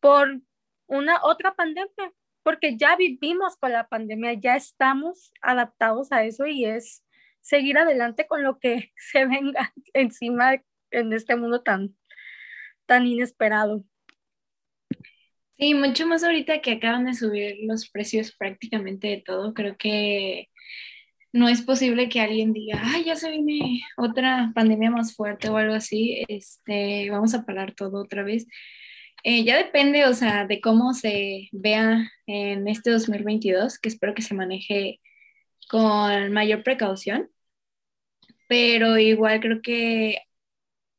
por 0.00 0.40
una 0.86 1.22
otra 1.22 1.54
pandemia, 1.54 2.12
porque 2.42 2.76
ya 2.76 2.96
vivimos 2.96 3.56
con 3.56 3.72
la 3.72 3.88
pandemia, 3.88 4.34
ya 4.34 4.56
estamos 4.56 5.32
adaptados 5.42 6.12
a 6.12 6.24
eso 6.24 6.46
y 6.46 6.64
es 6.64 7.04
seguir 7.40 7.78
adelante 7.78 8.26
con 8.26 8.42
lo 8.42 8.58
que 8.58 8.92
se 8.96 9.26
venga 9.26 9.72
encima 9.94 10.62
en 10.90 11.12
este 11.12 11.36
mundo 11.36 11.62
tan, 11.62 11.96
tan 12.86 13.06
inesperado. 13.06 13.84
Sí, 15.60 15.74
mucho 15.74 16.06
más 16.06 16.24
ahorita 16.24 16.62
que 16.62 16.72
acaban 16.72 17.04
de 17.04 17.14
subir 17.14 17.58
los 17.64 17.90
precios 17.90 18.32
prácticamente 18.34 19.08
de 19.08 19.18
todo, 19.18 19.52
creo 19.52 19.76
que 19.76 20.48
no 21.32 21.48
es 21.48 21.62
posible 21.62 22.08
que 22.08 22.20
alguien 22.20 22.52
diga, 22.54 22.80
ah, 22.82 22.98
ya 23.04 23.16
se 23.16 23.30
viene 23.30 23.82
otra 23.98 24.52
pandemia 24.54 24.90
más 24.90 25.14
fuerte 25.14 25.50
o 25.50 25.56
algo 25.58 25.74
así, 25.74 26.24
este, 26.28 27.10
vamos 27.10 27.34
a 27.34 27.44
parar 27.44 27.74
todo 27.74 28.02
otra 28.02 28.22
vez. 28.24 28.46
Eh, 29.24 29.44
ya 29.44 29.56
depende, 29.58 30.06
o 30.06 30.14
sea, 30.14 30.46
de 30.46 30.60
cómo 30.62 30.94
se 30.94 31.48
vea 31.52 32.10
en 32.26 32.68
este 32.68 32.90
2022, 32.90 33.78
que 33.78 33.88
espero 33.90 34.14
que 34.14 34.22
se 34.22 34.34
maneje 34.34 35.00
con 35.68 36.32
mayor 36.32 36.62
precaución, 36.64 37.30
pero 38.48 38.98
igual 38.98 39.40
creo 39.40 39.62
que 39.62 40.18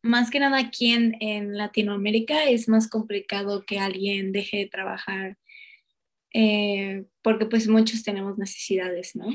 más 0.04 0.30
que 0.32 0.40
nada 0.40 0.58
aquí 0.58 0.94
en, 0.94 1.58
Latinoamérica 1.58 2.46
es 2.46 2.68
más 2.68 2.90
complicado 2.90 3.64
que 3.66 3.80
alguien 3.80 4.32
deje 4.32 4.58
de 4.58 4.68
trabajar, 4.68 5.38
eh, 6.34 7.06
porque 7.22 7.46
pues 7.46 7.68
muchos 7.68 8.04
tenemos 8.04 8.38
necesidades, 8.38 9.16
¿no? 9.16 9.28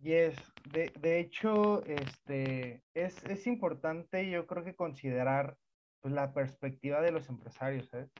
Yes, 0.00 0.34
de, 0.70 0.92
de 1.00 1.20
hecho, 1.20 1.82
este, 1.86 2.82
es, 2.92 3.24
es, 3.24 3.46
importante, 3.46 4.28
yo 4.28 4.46
creo 4.46 4.62
que 4.62 4.74
considerar 4.74 5.56
pues, 6.00 6.12
la 6.12 6.34
perspectiva 6.34 7.00
de 7.00 7.12
los 7.12 7.28
empresarios, 7.30 7.88
¿sabes? 7.88 8.10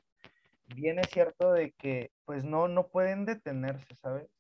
Bien 0.74 0.98
es 0.98 1.08
cierto 1.10 1.52
de 1.52 1.72
que, 1.72 2.10
pues, 2.24 2.42
no, 2.42 2.68
no 2.68 2.88
pueden 2.88 3.26
detenerse, 3.26 3.94
¿sabes? 4.00 4.30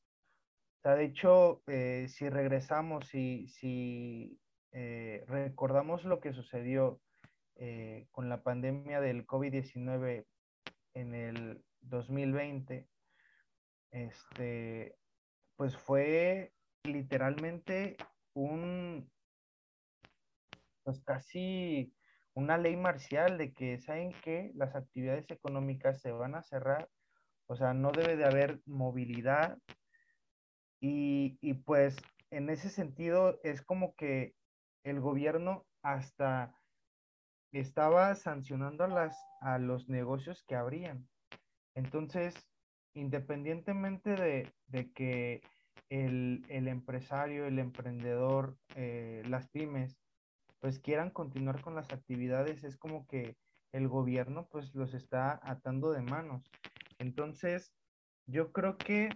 O 0.78 0.82
sea, 0.82 0.96
de 0.96 1.04
hecho, 1.04 1.62
eh, 1.66 2.06
si 2.08 2.30
regresamos 2.30 3.14
y 3.14 3.48
si 3.48 4.38
eh, 4.72 5.24
recordamos 5.28 6.04
lo 6.04 6.20
que 6.20 6.32
sucedió 6.32 7.00
eh, 7.56 8.06
con 8.10 8.28
la 8.28 8.42
pandemia 8.42 9.00
del 9.00 9.26
COVID-19 9.26 10.26
en 10.94 11.14
el 11.14 11.64
2020, 11.82 12.88
este, 13.90 14.96
pues 15.56 15.76
fue 15.76 16.52
literalmente 16.82 17.96
un, 18.34 19.10
pues 20.82 21.00
casi 21.02 21.94
una 22.34 22.58
ley 22.58 22.76
marcial 22.76 23.38
de 23.38 23.52
que 23.52 23.78
saben 23.78 24.12
que 24.22 24.50
las 24.54 24.74
actividades 24.74 25.30
económicas 25.30 26.00
se 26.00 26.10
van 26.10 26.34
a 26.34 26.42
cerrar, 26.42 26.90
o 27.46 27.54
sea, 27.54 27.72
no 27.72 27.92
debe 27.92 28.16
de 28.16 28.24
haber 28.24 28.60
movilidad. 28.66 29.58
Y, 30.80 31.38
y 31.40 31.54
pues 31.54 31.96
en 32.30 32.50
ese 32.50 32.68
sentido 32.68 33.40
es 33.42 33.62
como 33.62 33.94
que 33.94 34.34
el 34.82 35.00
gobierno 35.00 35.64
hasta 35.82 36.54
estaba 37.60 38.14
sancionando 38.14 38.84
a, 38.84 38.88
las, 38.88 39.16
a 39.40 39.58
los 39.58 39.88
negocios 39.88 40.42
que 40.46 40.56
abrían. 40.56 41.08
Entonces, 41.74 42.34
independientemente 42.94 44.14
de, 44.14 44.52
de 44.66 44.92
que 44.92 45.42
el, 45.88 46.44
el 46.48 46.68
empresario, 46.68 47.46
el 47.46 47.58
emprendedor, 47.58 48.56
eh, 48.74 49.22
las 49.26 49.48
pymes, 49.48 49.98
pues 50.60 50.78
quieran 50.78 51.10
continuar 51.10 51.60
con 51.60 51.74
las 51.74 51.92
actividades, 51.92 52.64
es 52.64 52.76
como 52.76 53.06
que 53.06 53.36
el 53.72 53.88
gobierno 53.88 54.48
pues 54.50 54.74
los 54.74 54.94
está 54.94 55.40
atando 55.42 55.92
de 55.92 56.02
manos. 56.02 56.50
Entonces, 56.98 57.74
yo 58.26 58.52
creo 58.52 58.78
que, 58.78 59.10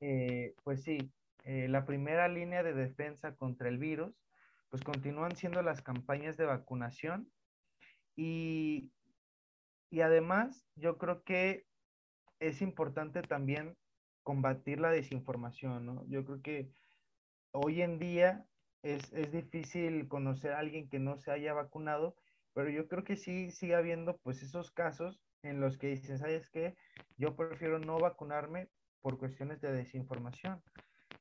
eh, 0.00 0.54
pues 0.64 0.82
sí, 0.82 1.12
eh, 1.44 1.68
la 1.68 1.84
primera 1.84 2.28
línea 2.28 2.62
de 2.62 2.72
defensa 2.72 3.36
contra 3.36 3.68
el 3.68 3.78
virus, 3.78 4.21
pues 4.72 4.84
continúan 4.84 5.36
siendo 5.36 5.60
las 5.60 5.82
campañas 5.82 6.38
de 6.38 6.46
vacunación 6.46 7.30
y, 8.16 8.90
y 9.90 10.00
además 10.00 10.66
yo 10.76 10.96
creo 10.96 11.22
que 11.24 11.66
es 12.40 12.62
importante 12.62 13.20
también 13.20 13.76
combatir 14.22 14.80
la 14.80 14.90
desinformación, 14.90 15.84
¿no? 15.84 16.06
Yo 16.08 16.24
creo 16.24 16.40
que 16.40 16.70
hoy 17.50 17.82
en 17.82 17.98
día 17.98 18.46
es, 18.82 19.12
es, 19.12 19.30
difícil 19.30 20.08
conocer 20.08 20.52
a 20.52 20.60
alguien 20.60 20.88
que 20.88 20.98
no 20.98 21.18
se 21.18 21.30
haya 21.30 21.52
vacunado, 21.52 22.16
pero 22.54 22.70
yo 22.70 22.88
creo 22.88 23.04
que 23.04 23.16
sí 23.16 23.50
sigue 23.50 23.74
habiendo 23.74 24.16
pues 24.22 24.42
esos 24.42 24.70
casos 24.70 25.20
en 25.42 25.60
los 25.60 25.76
que 25.76 25.88
dicen, 25.88 26.18
¿sabes 26.18 26.48
qué? 26.48 26.76
Yo 27.18 27.36
prefiero 27.36 27.78
no 27.78 27.98
vacunarme 27.98 28.70
por 29.02 29.18
cuestiones 29.18 29.60
de 29.60 29.70
desinformación. 29.70 30.62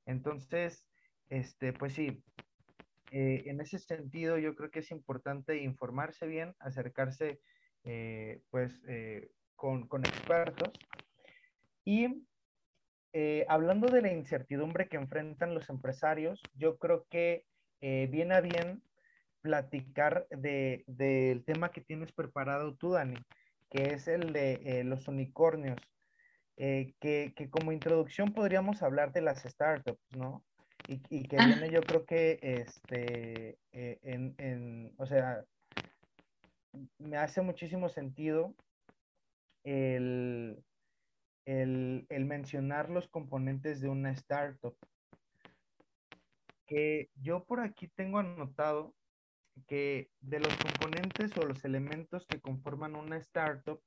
Entonces, 0.06 0.88
este, 1.28 1.74
pues 1.74 1.96
sí, 1.96 2.24
eh, 3.12 3.44
en 3.48 3.60
ese 3.60 3.78
sentido 3.78 4.38
yo 4.38 4.56
creo 4.56 4.72
que 4.72 4.80
es 4.80 4.90
importante 4.90 5.58
informarse 5.58 6.28
bien, 6.28 6.56
acercarse 6.60 7.42
eh, 7.84 8.42
pues 8.50 8.82
eh, 8.88 9.32
con, 9.56 9.88
con, 9.88 10.06
expertos. 10.06 10.72
Y 11.84 12.26
hablando 13.50 13.88
de 13.88 14.02
la 14.02 14.14
incertidumbre 14.14 14.88
que 14.88 14.96
enfrentan 14.96 15.54
los 15.54 15.70
empresarios, 15.70 16.42
yo 16.56 16.78
creo 16.78 17.06
que 17.10 17.46
viene 17.82 18.40
bien 18.42 18.82
platicar 19.42 20.28
del 20.30 20.86
de, 20.88 21.44
tema 21.46 21.72
que 21.72 21.82
tienes 21.82 22.14
preparado 22.14 22.76
tú, 22.76 22.92
Dani, 22.92 23.18
que 23.70 23.94
es 23.94 24.08
el 24.08 24.32
de 24.32 24.84
los 24.86 25.10
unicornios. 25.10 25.80
que, 26.56 27.34
que, 27.36 27.50
como 27.50 27.74
introducción 27.74 28.34
podríamos 28.34 28.82
hablar 28.84 29.12
de 29.12 29.22
las 29.22 29.44
startups, 29.44 30.00
¿no? 30.16 30.46
Y, 30.88 31.02
y 31.10 31.24
que 31.28 31.38
ah. 31.40 31.46
viene 31.46 31.70
yo 31.72 31.82
creo 31.82 32.06
que 32.06 32.40
este, 32.42 33.58
eh, 33.72 34.00
en, 34.04 34.36
en, 34.38 34.94
o 34.98 35.06
sea, 35.06 35.46
me 36.98 37.18
hace 37.18 37.42
muchísimo 37.42 37.90
sentido 37.90 38.56
el, 39.64 40.64
el, 41.46 42.06
el, 42.10 42.26
mencionar 42.26 42.90
los 42.90 43.08
componentes 43.08 43.82
de 43.82 43.90
una 43.90 44.12
startup. 44.12 44.76
Que 46.66 47.10
yo 47.16 47.44
por 47.44 47.60
aquí 47.60 47.90
tengo 47.90 48.20
anotado 48.20 48.96
que 49.68 50.10
de 50.22 50.40
los 50.40 50.56
componentes 50.58 51.38
o 51.38 51.46
los 51.46 51.64
elementos 51.66 52.26
que 52.26 52.40
conforman 52.40 52.96
una 52.96 53.18
startup, 53.18 53.82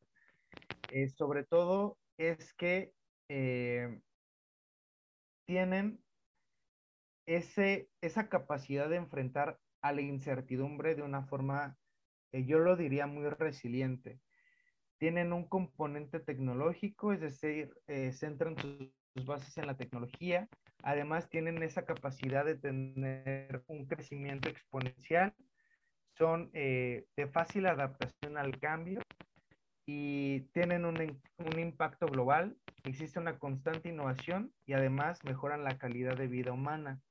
eh, 0.91 1.09
sobre 1.09 1.45
todo 1.45 1.99
es 2.19 2.53
que 2.55 2.93
eh, 3.29 4.01
tienen 5.47 6.04
ese, 7.27 7.89
esa 8.01 8.29
capacidad 8.29 8.89
de 8.89 8.97
enfrentar 8.97 9.59
a 9.83 9.93
la 9.93 10.01
incertidumbre 10.01 10.95
de 10.95 11.03
una 11.03 11.23
forma, 11.25 11.77
eh, 12.33 12.45
yo 12.45 12.59
lo 12.59 12.77
diría, 12.77 13.07
muy 13.07 13.29
resiliente. 13.29 14.21
Tienen 14.99 15.33
un 15.33 15.47
componente 15.47 16.21
tecnológico, 16.21 17.13
es 17.13 17.21
decir, 17.21 17.71
eh, 17.87 18.13
centran 18.13 18.57
sus, 18.59 18.91
bases 19.27 19.57
en 19.59 19.67
la 19.67 19.77
tecnología. 19.77 20.49
Además, 20.83 21.29
tienen 21.29 21.63
esa 21.63 21.85
capacidad 21.85 22.45
de 22.45 22.57
tener 22.57 23.63
un 23.69 23.87
crecimiento 23.87 24.49
exponencial. 24.49 25.33
Son 26.19 26.51
eh, 26.53 27.05
de 27.17 27.27
fácil 27.29 27.67
adaptación 27.67 28.37
al 28.37 28.59
cambio 28.59 29.01
y 29.87 30.41
tienen 30.53 30.85
un, 30.85 30.97
un, 31.39 31.59
impacto 31.59 32.07
global, 32.07 32.57
existe 32.85 33.19
una 33.19 33.39
constante 33.39 33.91
innovación 33.91 34.53
y 34.67 34.73
además 34.73 35.23
mejoran 35.25 35.63
la 35.63 35.77
calidad 35.77 36.17
de 36.17 36.27
vida 36.27 36.53
humana 36.53 37.03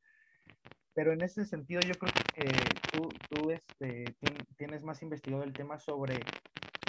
pero 0.94 1.14
en 1.14 1.22
ese 1.22 1.46
sentido 1.46 1.82
yo 1.82 1.94
creo 1.96 2.14
que 2.14 2.46
eh, 2.46 2.52
tú, 2.92 3.10
tú 3.30 3.52
este, 3.52 4.16
tienes 4.58 4.84
más 4.84 5.02
investigado 5.02 5.44
el 5.44 5.54
tema 5.54 5.80
sobre, 5.80 6.20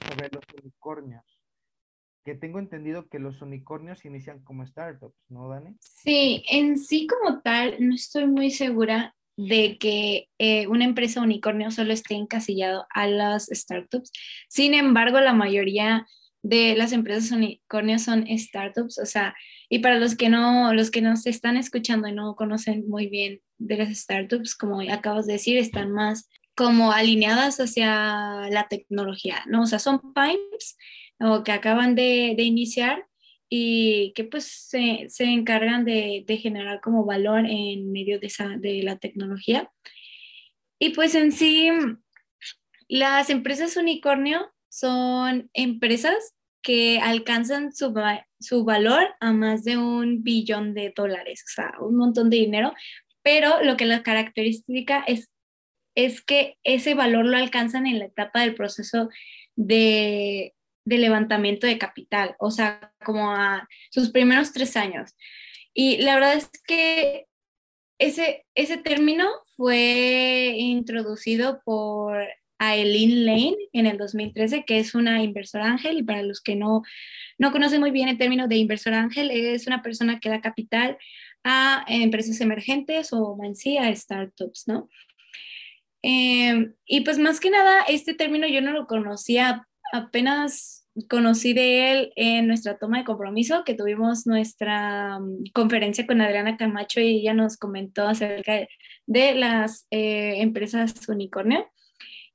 sobre 0.06 0.28
los 0.30 0.44
unicornios, 0.60 1.24
que 2.24 2.34
tengo 2.34 2.58
entendido 2.58 3.08
que 3.08 3.18
los 3.18 3.42
unicornios 3.42 4.04
inician 4.04 4.42
como 4.42 4.66
startups, 4.66 5.16
¿no, 5.28 5.48
Dani? 5.48 5.76
Sí, 5.80 6.42
en 6.50 6.78
sí 6.78 7.06
como 7.06 7.40
tal, 7.42 7.76
no 7.80 7.94
estoy 7.94 8.26
muy 8.26 8.50
segura 8.50 9.14
de 9.36 9.78
que 9.78 10.28
eh, 10.38 10.66
una 10.68 10.84
empresa 10.84 11.20
unicornio 11.20 11.70
solo 11.70 11.92
esté 11.92 12.14
encasillado 12.14 12.86
a 12.90 13.06
las 13.06 13.46
startups. 13.46 14.12
Sin 14.48 14.74
embargo, 14.74 15.20
la 15.20 15.34
mayoría 15.34 16.06
de 16.42 16.76
las 16.76 16.92
empresas 16.92 17.32
unicornios 17.32 18.02
son 18.02 18.26
startups, 18.38 18.98
o 18.98 19.06
sea, 19.06 19.34
y 19.74 19.80
para 19.80 19.98
los 19.98 20.14
que 20.14 20.28
no, 20.28 20.72
los 20.72 20.92
que 20.92 21.02
nos 21.02 21.26
están 21.26 21.56
escuchando 21.56 22.06
y 22.06 22.12
no 22.12 22.36
conocen 22.36 22.88
muy 22.88 23.08
bien 23.08 23.40
de 23.58 23.76
las 23.76 23.98
startups, 23.98 24.54
como 24.54 24.80
acabas 24.80 25.26
de 25.26 25.32
decir, 25.32 25.56
están 25.58 25.90
más 25.90 26.28
como 26.54 26.92
alineadas 26.92 27.58
hacia 27.58 28.48
la 28.52 28.68
tecnología, 28.70 29.42
¿no? 29.48 29.62
O 29.62 29.66
sea, 29.66 29.80
son 29.80 30.00
pipes 30.14 30.78
o 31.18 31.42
que 31.42 31.50
acaban 31.50 31.96
de, 31.96 32.34
de 32.36 32.44
iniciar 32.44 33.04
y 33.48 34.12
que 34.14 34.22
pues 34.22 34.44
se, 34.44 35.06
se 35.08 35.24
encargan 35.24 35.84
de, 35.84 36.22
de, 36.24 36.36
generar 36.36 36.80
como 36.80 37.04
valor 37.04 37.44
en 37.44 37.90
medio 37.90 38.20
de, 38.20 38.28
esa, 38.28 38.50
de 38.56 38.80
la 38.84 38.98
tecnología. 38.98 39.72
Y 40.78 40.90
pues 40.90 41.16
en 41.16 41.32
sí, 41.32 41.68
las 42.86 43.28
empresas 43.28 43.76
unicornio 43.76 44.52
son 44.68 45.50
empresas 45.52 46.36
que 46.62 46.98
alcanzan 47.00 47.74
su, 47.74 47.92
su 48.44 48.64
valor 48.64 49.08
a 49.20 49.32
más 49.32 49.64
de 49.64 49.76
un 49.76 50.22
billón 50.22 50.74
de 50.74 50.92
dólares, 50.94 51.44
o 51.46 51.52
sea, 51.52 51.72
un 51.80 51.96
montón 51.96 52.30
de 52.30 52.36
dinero, 52.38 52.72
pero 53.22 53.62
lo 53.62 53.76
que 53.76 53.86
la 53.86 54.02
característica 54.02 55.02
es, 55.06 55.30
es 55.94 56.22
que 56.22 56.58
ese 56.62 56.94
valor 56.94 57.24
lo 57.24 57.36
alcanzan 57.36 57.86
en 57.86 57.98
la 57.98 58.06
etapa 58.06 58.42
del 58.42 58.54
proceso 58.54 59.08
de, 59.56 60.54
de 60.84 60.98
levantamiento 60.98 61.66
de 61.66 61.78
capital, 61.78 62.36
o 62.38 62.50
sea, 62.50 62.92
como 63.04 63.30
a 63.30 63.68
sus 63.90 64.10
primeros 64.10 64.52
tres 64.52 64.76
años. 64.76 65.14
Y 65.72 65.98
la 65.98 66.14
verdad 66.14 66.34
es 66.34 66.50
que 66.66 67.26
ese, 67.98 68.44
ese 68.54 68.76
término 68.76 69.28
fue 69.56 70.54
introducido 70.56 71.62
por 71.64 72.26
Eileen 72.58 73.26
Lane 73.26 73.56
en 73.72 73.86
el 73.86 73.98
2013, 73.98 74.64
que 74.64 74.78
es 74.78 74.94
una 74.94 75.22
inversora 75.22 75.66
ángel, 75.66 75.98
y 75.98 76.02
para 76.02 76.22
los 76.22 76.40
que 76.40 76.56
no, 76.56 76.82
no 77.38 77.52
conocen 77.52 77.80
muy 77.80 77.90
bien 77.90 78.08
el 78.08 78.18
término 78.18 78.48
de 78.48 78.56
inversor 78.56 78.94
ángel, 78.94 79.30
es 79.30 79.66
una 79.66 79.82
persona 79.82 80.20
que 80.20 80.28
da 80.28 80.40
capital 80.40 80.96
a 81.44 81.84
empresas 81.88 82.40
emergentes 82.40 83.12
o 83.12 83.38
en 83.42 83.54
sí 83.54 83.76
a 83.76 83.94
startups, 83.94 84.66
¿no? 84.66 84.88
Em, 86.02 86.74
y 86.86 87.00
pues 87.00 87.18
más 87.18 87.40
que 87.40 87.50
nada, 87.50 87.82
este 87.88 88.14
término 88.14 88.46
yo 88.46 88.60
no 88.60 88.72
lo 88.72 88.86
conocía, 88.86 89.66
apenas 89.92 90.84
conocí 91.08 91.54
de 91.54 91.92
él 91.92 92.12
en 92.16 92.46
nuestra 92.46 92.78
toma 92.78 92.98
de 92.98 93.04
compromiso, 93.04 93.64
que 93.64 93.74
tuvimos 93.74 94.26
nuestra 94.26 95.18
mm, 95.18 95.44
conferencia 95.52 96.06
con 96.06 96.20
Adriana 96.20 96.56
Camacho 96.56 97.00
y 97.00 97.20
ella 97.20 97.34
nos 97.34 97.56
comentó 97.56 98.06
acerca 98.06 98.66
de, 99.06 99.34
las 99.34 99.86
eh, 99.90 100.40
empresas 100.40 101.08
unicornio. 101.08 101.66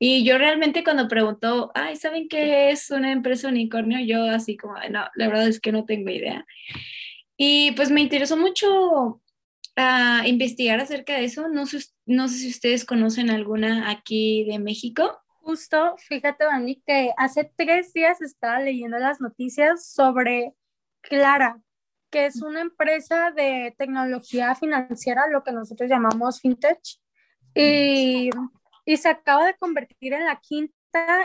Y 0.01 0.23
yo 0.23 0.37
realmente 0.37 0.83
cuando 0.85 1.09
preguntó, 1.09 1.71
ay, 1.75 1.97
¿saben 1.97 2.29
qué 2.29 2.71
es 2.71 2.89
una 2.89 3.11
empresa 3.11 3.49
unicornio? 3.49 3.99
Yo 3.99 4.23
así 4.23 4.55
como, 4.55 4.75
no, 4.89 5.05
la 5.13 5.27
verdad 5.27 5.49
es 5.49 5.59
que 5.59 5.73
no 5.73 5.83
tengo 5.85 6.09
idea. 6.09 6.45
Y 7.35 7.73
pues 7.73 7.91
me 7.91 7.99
interesó 8.01 8.37
mucho 8.37 9.21
uh, 9.77 10.25
investigar 10.25 10.79
acerca 10.79 11.13
de 11.13 11.25
eso. 11.25 11.49
No 11.49 11.65
sé, 11.65 11.79
no 12.05 12.29
sé 12.29 12.37
si 12.37 12.49
ustedes 12.49 12.85
conocen 12.85 13.29
alguna 13.29 13.89
aquí 13.89 14.45
de 14.45 14.57
México. 14.57 15.19
Justo, 15.41 15.95
fíjate, 15.97 16.45
Dani, 16.45 16.81
que 16.85 17.11
hace 17.17 17.51
tres 17.57 17.91
días 17.91 18.21
estaba 18.21 18.61
leyendo 18.61 18.99
las 18.99 19.19
noticias 19.19 19.85
sobre 19.85 20.53
Clara, 21.01 21.59
que 22.09 22.25
es 22.25 22.41
una 22.41 22.61
empresa 22.61 23.31
de 23.31 23.75
tecnología 23.77 24.55
financiera, 24.55 25.27
lo 25.29 25.43
que 25.43 25.51
nosotros 25.51 25.89
llamamos 25.89 26.39
fintech, 26.39 26.79
y, 27.55 28.29
y 28.89 28.97
se 28.97 29.07
acaba 29.07 29.45
de 29.45 29.53
convertir 29.53 30.13
en 30.13 30.25
la 30.25 30.37
quinta 30.41 30.73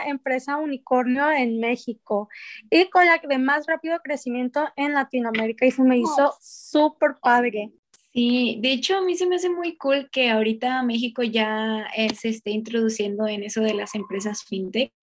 empresa 0.05 0.57
unicornio 0.57 1.31
en 1.31 1.59
México 1.59 2.29
y 2.69 2.91
con 2.91 3.07
la 3.07 3.17
de 3.17 3.39
más 3.39 3.65
rápido 3.65 3.97
crecimiento 4.03 4.69
en 4.75 4.93
Latinoamérica 4.93 5.65
y 5.65 5.71
se 5.71 5.81
me 5.81 5.97
hizo 5.97 6.35
súper 6.39 7.15
padre. 7.19 7.73
Sí, 8.15 8.59
de 8.61 8.71
hecho 8.71 8.95
a 8.95 9.01
mí 9.01 9.17
se 9.17 9.27
me 9.27 9.35
hace 9.35 9.49
muy 9.49 9.75
cool 9.75 10.09
que 10.09 10.29
ahorita 10.29 10.81
México 10.83 11.21
ya 11.21 11.85
eh, 11.97 12.15
se 12.15 12.29
esté 12.29 12.51
introduciendo 12.51 13.27
en 13.27 13.43
eso 13.43 13.59
de 13.59 13.73
las 13.73 13.93
empresas 13.93 14.45
fintech 14.45 14.93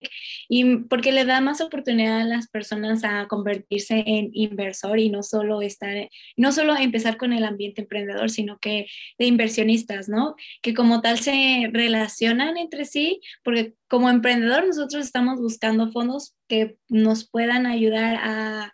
y 0.49 0.77
porque 0.89 1.11
le 1.11 1.23
da 1.23 1.39
más 1.39 1.61
oportunidad 1.61 2.21
a 2.21 2.25
las 2.25 2.49
personas 2.49 3.03
a 3.03 3.27
convertirse 3.27 4.03
en 4.07 4.31
inversor 4.33 4.97
y 4.97 5.11
no 5.11 5.21
solo 5.21 5.61
estar, 5.61 6.09
no 6.37 6.51
solo 6.51 6.75
empezar 6.75 7.17
con 7.17 7.33
el 7.33 7.43
ambiente 7.45 7.83
emprendedor, 7.83 8.31
sino 8.31 8.57
que 8.57 8.87
de 9.19 9.25
inversionistas, 9.27 10.09
¿no? 10.09 10.35
Que 10.63 10.73
como 10.73 11.01
tal 11.01 11.19
se 11.19 11.69
relacionan 11.71 12.57
entre 12.57 12.85
sí, 12.85 13.21
porque 13.43 13.75
como 13.87 14.09
emprendedor 14.09 14.65
nosotros 14.65 15.05
estamos 15.05 15.39
buscando 15.39 15.91
fondos 15.91 16.35
que 16.47 16.77
nos 16.89 17.29
puedan 17.29 17.67
ayudar 17.67 18.15
a 18.23 18.73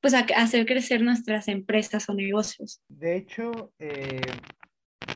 pues 0.00 0.14
a, 0.14 0.20
hacer 0.36 0.66
crecer 0.66 1.02
nuestras 1.02 1.48
empresas 1.48 2.08
o 2.08 2.14
negocios. 2.14 2.80
De 2.88 3.16
hecho, 3.16 3.72
eh, 3.78 4.20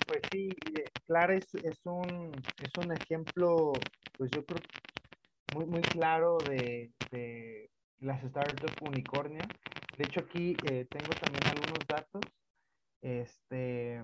pues 0.07 0.21
sí, 0.31 0.51
Clara 1.07 1.35
es, 1.35 1.55
es, 1.55 1.79
un, 1.85 2.33
es 2.63 2.85
un 2.85 2.93
ejemplo, 2.93 3.73
pues 4.17 4.31
yo 4.31 4.45
creo, 4.45 4.61
muy, 5.55 5.67
muy 5.67 5.83
claro 5.83 6.39
de, 6.39 6.93
de 7.11 7.71
las 8.01 8.23
startups 8.23 8.75
unicornio. 8.81 9.43
De 9.97 10.05
hecho, 10.05 10.21
aquí 10.21 10.57
eh, 10.65 10.87
tengo 10.89 11.13
también 11.21 11.45
algunos 11.47 11.79
datos 11.87 12.23
este, 13.03 14.03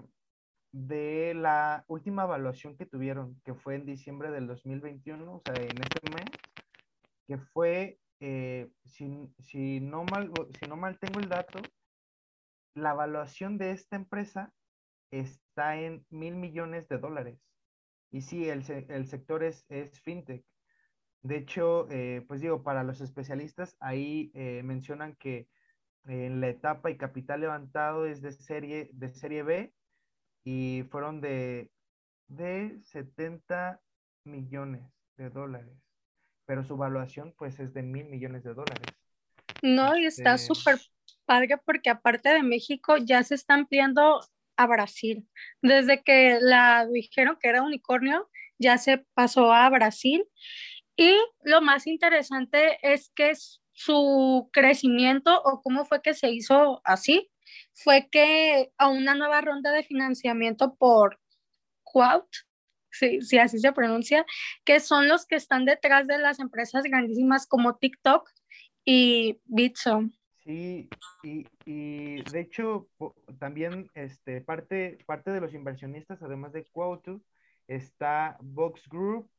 de 0.72 1.34
la 1.34 1.84
última 1.88 2.24
evaluación 2.24 2.76
que 2.76 2.86
tuvieron, 2.86 3.40
que 3.44 3.54
fue 3.54 3.76
en 3.76 3.86
diciembre 3.86 4.30
del 4.30 4.46
2021, 4.46 5.36
o 5.36 5.42
sea, 5.44 5.54
en 5.54 5.78
este 5.82 6.10
mes, 6.14 6.26
que 7.26 7.38
fue, 7.38 7.98
eh, 8.20 8.70
si, 8.84 9.80
no 9.80 10.04
mal, 10.04 10.32
si 10.60 10.68
no 10.68 10.76
mal 10.76 10.98
tengo 10.98 11.20
el 11.20 11.28
dato, 11.28 11.60
la 12.74 12.92
evaluación 12.92 13.58
de 13.58 13.72
esta 13.72 13.96
empresa 13.96 14.52
está 15.10 15.76
en 15.76 16.04
mil 16.10 16.36
millones 16.36 16.88
de 16.88 16.98
dólares. 16.98 17.40
Y 18.10 18.22
sí, 18.22 18.48
el, 18.48 18.64
sector 18.64 19.42
es, 19.44 19.64
es, 19.68 20.00
fintech. 20.00 20.44
De 21.22 21.36
hecho, 21.36 21.88
eh, 21.90 22.24
pues 22.26 22.40
digo, 22.40 22.62
para 22.62 22.84
los 22.84 23.00
especialistas, 23.00 23.76
ahí 23.80 24.30
eh, 24.34 24.62
mencionan 24.64 25.16
que 25.16 25.48
en 26.06 26.40
la 26.40 26.48
etapa 26.48 26.90
y 26.90 26.96
capital 26.96 27.40
levantado 27.40 28.06
es 28.06 28.22
de 28.22 28.32
serie, 28.32 28.88
de 28.92 29.10
serie 29.10 29.42
B 29.42 29.74
y 30.44 30.84
fueron 30.90 31.20
de, 31.20 31.70
de 32.28 32.80
70 32.84 33.80
millones 34.24 34.90
de 35.16 35.28
dólares. 35.28 35.87
Pero 36.48 36.64
su 36.64 36.74
evaluación 36.74 37.34
pues 37.36 37.60
es 37.60 37.74
de 37.74 37.82
mil 37.82 38.06
millones 38.06 38.42
de 38.42 38.54
dólares. 38.54 38.86
No, 39.60 39.98
y 39.98 40.06
está 40.06 40.36
este 40.36 40.54
súper 40.54 40.80
padre 41.26 41.58
porque 41.58 41.90
aparte 41.90 42.30
de 42.30 42.42
México 42.42 42.96
ya 42.96 43.22
se 43.22 43.34
está 43.34 43.52
ampliando 43.52 44.20
a 44.56 44.66
Brasil. 44.66 45.28
Desde 45.60 46.02
que 46.02 46.38
la 46.40 46.86
dijeron 46.86 47.36
que 47.38 47.50
era 47.50 47.62
unicornio, 47.62 48.30
ya 48.58 48.78
se 48.78 49.04
pasó 49.12 49.52
a 49.52 49.68
Brasil. 49.68 50.24
Y 50.96 51.14
lo 51.42 51.60
más 51.60 51.86
interesante 51.86 52.78
es 52.80 53.10
que 53.14 53.34
su 53.72 54.48
crecimiento 54.50 55.42
o 55.44 55.60
cómo 55.60 55.84
fue 55.84 56.00
que 56.00 56.14
se 56.14 56.30
hizo 56.30 56.80
así, 56.82 57.30
fue 57.74 58.08
que 58.10 58.72
a 58.78 58.88
una 58.88 59.14
nueva 59.14 59.42
ronda 59.42 59.70
de 59.70 59.84
financiamiento 59.84 60.76
por 60.76 61.20
Quout, 61.84 62.26
si, 62.98 63.38
así 63.38 63.58
se 63.58 63.72
pronuncia, 63.72 64.24
que 64.64 64.80
son 64.80 65.08
los 65.08 65.26
que 65.26 65.36
están 65.36 65.64
detrás 65.64 66.06
de 66.06 66.18
las 66.18 66.40
empresas 66.40 66.82
grandísimas 66.84 67.46
como 67.46 67.76
TikTok 67.76 68.28
y 68.84 69.40
Bitso. 69.46 70.08
Sí, 70.44 70.88
y, 71.22 71.46
y, 71.66 72.22
de 72.22 72.40
hecho 72.40 72.88
también 73.38 73.90
este, 73.94 74.40
parte, 74.40 74.98
parte 75.06 75.30
de 75.30 75.40
los 75.40 75.52
inversionistas, 75.52 76.22
además 76.22 76.52
de 76.52 76.64
Quote, 76.64 77.18
está 77.66 78.38
Vox 78.40 78.88
Group, 78.88 79.30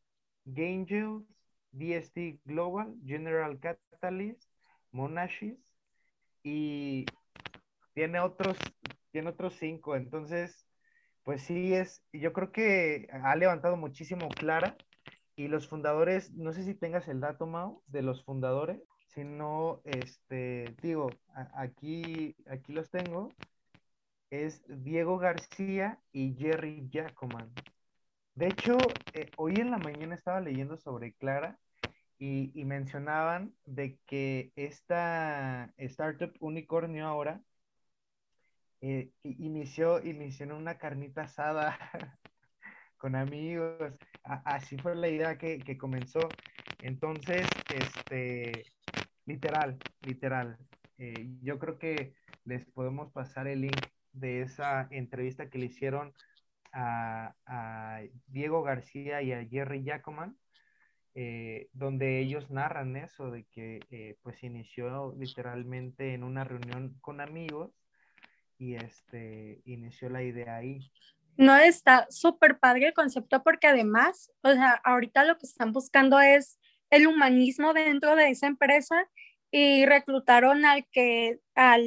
Gangels, 0.45 1.24
DST 1.72 2.41
Global, 2.45 2.95
General 3.05 3.60
Catalyst, 3.60 4.43
Monashis 4.91 5.57
y 6.43 7.05
tiene 7.93 8.20
otros, 8.20 8.57
tiene 9.12 9.30
otros 9.30 9.55
cinco. 9.55 9.95
Entonces, 9.95 10.66
pues 11.30 11.43
sí 11.43 11.75
es, 11.75 12.03
yo 12.11 12.34
creo 12.34 12.51
que 12.51 13.07
ha 13.11 13.36
levantado 13.36 13.77
muchísimo 13.77 14.30
Clara 14.30 14.75
y 15.36 15.47
los 15.47 15.67
fundadores, 15.67 16.34
no 16.34 16.53
sé 16.53 16.63
si 16.63 16.73
tengas 16.73 17.07
el 17.07 17.19
dato, 17.19 17.45
Mao, 17.45 17.84
de 17.86 18.01
los 18.01 18.23
fundadores, 18.23 18.82
si 19.09 19.23
no, 19.23 19.80
este, 19.84 20.75
digo, 20.82 21.11
aquí, 21.53 22.36
aquí 22.47 22.73
los 22.73 22.89
tengo, 22.89 23.30
es 24.32 24.63
Diego 24.67 25.19
García 25.19 25.99
y 26.11 26.34
Jerry 26.34 26.89
Jacoman. 26.91 27.53
De 28.34 28.47
hecho, 28.47 28.80
eh, 29.13 29.30
hoy 29.38 29.53
en 29.57 29.69
la 29.69 29.77
mañana 29.77 30.15
estaba 30.15 30.41
leyendo 30.41 30.77
sobre 30.77 31.13
Clara 31.13 31.59
y, 32.17 32.51
mencionaban 32.65 33.53
de 33.65 33.99
que 34.07 34.51
esta 34.55 35.75
startup 35.77 36.34
unicornio 36.39 37.05
ahora 37.05 37.43
eh, 38.82 39.11
inició, 39.23 40.01
inició 40.05 40.45
en 40.45 40.51
una 40.53 40.77
carnita 40.77 41.23
asada 41.23 41.77
con 42.97 43.15
amigos. 43.15 43.93
así 44.23 44.77
fue 44.77 44.95
la 44.95 45.09
idea 45.09 45.38
que, 45.38 45.59
que, 45.59 45.77
comenzó. 45.77 46.30
Entonces, 46.82 47.47
este, 47.73 48.63
literal, 49.25 49.77
literal. 50.01 50.57
Eh, 50.97 51.30
yo 51.41 51.59
creo 51.59 51.77
que 51.77 52.13
les 52.45 52.65
podemos 52.67 53.11
pasar 53.11 53.47
el 53.47 53.61
link 53.61 53.86
de 54.13 54.41
esa 54.41 54.88
entrevista 54.91 55.49
que 55.49 55.59
le 55.59 55.65
hicieron 55.65 56.13
a, 56.71 57.36
Diego 58.27 58.63
García 58.63 59.21
y 59.21 59.34
a 59.34 59.45
Jerry 59.45 59.84
Jacoman, 59.84 60.38
eh, 61.15 61.67
donde 61.73 62.19
ellos 62.19 62.49
narran 62.49 62.95
eso, 62.95 63.30
de 63.32 63.43
que 63.45 64.17
pues 64.21 64.41
inició 64.43 65.15
literalmente 65.17 66.13
en 66.13 66.23
una 66.23 66.43
reunión 66.45 66.95
con 67.01 67.19
amigos 67.21 67.71
y 68.60 68.76
este 68.76 69.62
inició 69.66 70.10
la 70.10 70.22
idea 70.22 70.57
ahí. 70.57 70.91
No 71.38 71.55
está 71.55 72.05
súper 72.10 72.60
padre 72.60 72.88
el 72.88 72.93
concepto 72.93 73.41
porque 73.41 73.68
además, 73.68 74.30
o 74.43 74.51
sea, 74.51 74.74
ahorita 74.84 75.24
lo 75.24 75.38
que 75.38 75.47
están 75.47 75.72
buscando 75.72 76.20
es 76.20 76.60
el 76.89 77.07
humanismo 77.07 77.74
dentro 77.74 78.16
de 78.16 78.30
esa 78.30 78.47
empresa 78.47 79.07
y 79.49 79.86
reclutaron 79.86 80.66
al 80.66 80.86
que 80.91 81.39
al 81.55 81.86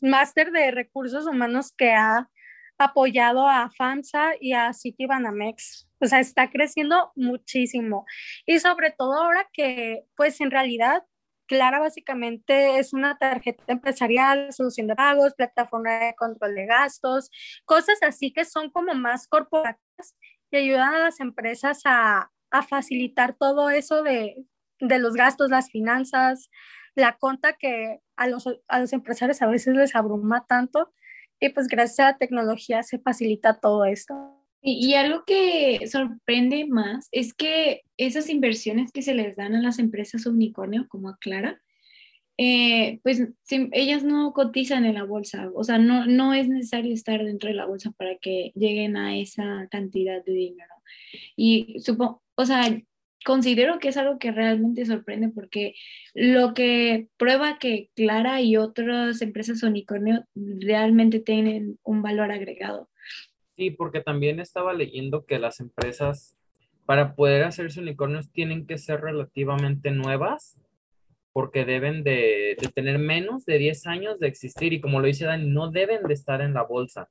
máster 0.00 0.52
de 0.52 0.70
recursos 0.70 1.26
humanos 1.26 1.72
que 1.76 1.90
ha 1.90 2.30
apoyado 2.78 3.48
a 3.48 3.70
FAMSA 3.70 4.34
y 4.40 4.52
a 4.52 4.72
Citibanamex. 4.72 5.88
O 5.98 6.06
sea, 6.06 6.20
está 6.20 6.50
creciendo 6.50 7.12
muchísimo. 7.16 8.06
Y 8.44 8.60
sobre 8.60 8.90
todo 8.90 9.14
ahora 9.14 9.48
que, 9.52 10.04
pues 10.14 10.40
en 10.40 10.50
realidad, 10.50 11.02
Clara 11.46 11.80
básicamente 11.80 12.78
es 12.78 12.92
una 12.92 13.18
tarjeta 13.18 13.64
empresarial, 13.68 14.52
solución 14.52 14.86
de 14.86 14.96
pagos, 14.96 15.34
plataforma 15.34 15.98
de 15.98 16.14
control 16.14 16.54
de 16.54 16.66
gastos, 16.66 17.30
cosas 17.64 17.98
así 18.02 18.32
que 18.32 18.44
son 18.44 18.70
como 18.70 18.94
más 18.94 19.28
corporativas 19.28 20.16
y 20.50 20.56
ayudan 20.56 20.94
a 20.94 20.98
las 20.98 21.20
empresas 21.20 21.82
a, 21.84 22.30
facilitar 22.70 23.34
todo 23.34 23.68
eso 23.68 24.02
de, 24.02 24.46
de, 24.80 24.98
los 24.98 25.12
gastos, 25.12 25.50
las 25.50 25.70
finanzas, 25.70 26.48
la 26.94 27.18
conta 27.18 27.52
que 27.52 28.00
a 28.16 28.28
los, 28.28 28.48
a 28.68 28.80
los 28.80 28.94
empresarios 28.94 29.42
a 29.42 29.46
veces 29.46 29.74
les 29.74 29.94
abruma 29.94 30.46
tanto 30.46 30.90
y 31.38 31.50
pues 31.50 31.68
gracias 31.68 32.00
a 32.00 32.12
la 32.12 32.18
tecnología 32.18 32.82
se 32.82 32.98
facilita 32.98 33.60
todo 33.60 33.84
esto. 33.84 34.45
Y, 34.68 34.94
algo 34.94 35.22
que 35.24 35.86
sorprende 35.86 36.66
más 36.66 37.08
es 37.12 37.34
que 37.34 37.82
esas 37.98 38.28
inversiones 38.28 38.90
que 38.90 39.00
se 39.02 39.14
les 39.14 39.36
dan 39.36 39.54
a 39.54 39.62
las 39.62 39.78
empresas 39.78 40.26
unicornio, 40.26 40.88
como 40.88 41.08
a 41.08 41.18
Clara, 41.18 41.62
eh, 42.36 42.98
pues 43.04 43.22
ellas 43.70 44.02
no 44.02 44.32
cotizan 44.32 44.84
en 44.84 44.94
la 44.94 45.04
bolsa, 45.04 45.50
o 45.54 45.62
sea, 45.62 45.78
no, 45.78 46.06
no 46.06 46.34
es 46.34 46.48
necesario 46.48 46.92
estar 46.92 47.22
dentro 47.24 47.48
de 47.48 47.54
la 47.54 47.66
bolsa 47.66 47.92
para 47.92 48.16
que 48.16 48.50
lleguen 48.56 48.96
a 48.96 49.16
esa 49.16 49.68
cantidad 49.70 50.24
de 50.24 50.32
dinero. 50.32 50.74
Y 51.36 51.76
supongo, 51.78 52.24
o 52.34 52.44
sea, 52.44 52.64
considero 53.24 53.78
que 53.78 53.88
es 53.90 53.96
algo 53.96 54.18
que 54.18 54.32
realmente 54.32 54.84
sorprende 54.84 55.28
porque 55.28 55.74
lo 56.12 56.54
que 56.54 57.08
prueba 57.18 57.58
que 57.60 57.90
Clara 57.94 58.40
y 58.40 58.56
otras 58.56 59.22
empresas 59.22 59.62
unicornio 59.62 60.26
realmente 60.34 61.20
tienen 61.20 61.78
un 61.84 62.02
valor 62.02 62.32
agregado. 62.32 62.88
Sí, 63.56 63.70
porque 63.70 64.00
también 64.00 64.38
estaba 64.38 64.74
leyendo 64.74 65.24
que 65.24 65.38
las 65.38 65.60
empresas 65.60 66.36
para 66.84 67.14
poder 67.14 67.44
hacerse 67.44 67.80
unicornios 67.80 68.30
tienen 68.30 68.66
que 68.66 68.78
ser 68.78 69.00
relativamente 69.00 69.90
nuevas 69.90 70.60
porque 71.32 71.66
deben 71.66 72.02
de, 72.02 72.56
tener 72.74 72.98
menos 72.98 73.44
de 73.44 73.58
10 73.58 73.86
años 73.88 74.18
de 74.18 74.26
existir 74.26 74.72
y 74.72 74.80
como 74.80 75.00
lo 75.00 75.06
dice 75.06 75.26
Dan, 75.26 75.52
no 75.52 75.70
deben 75.70 76.02
de 76.04 76.14
estar 76.14 76.40
en 76.40 76.54
la 76.54 76.62
bolsa. 76.62 77.10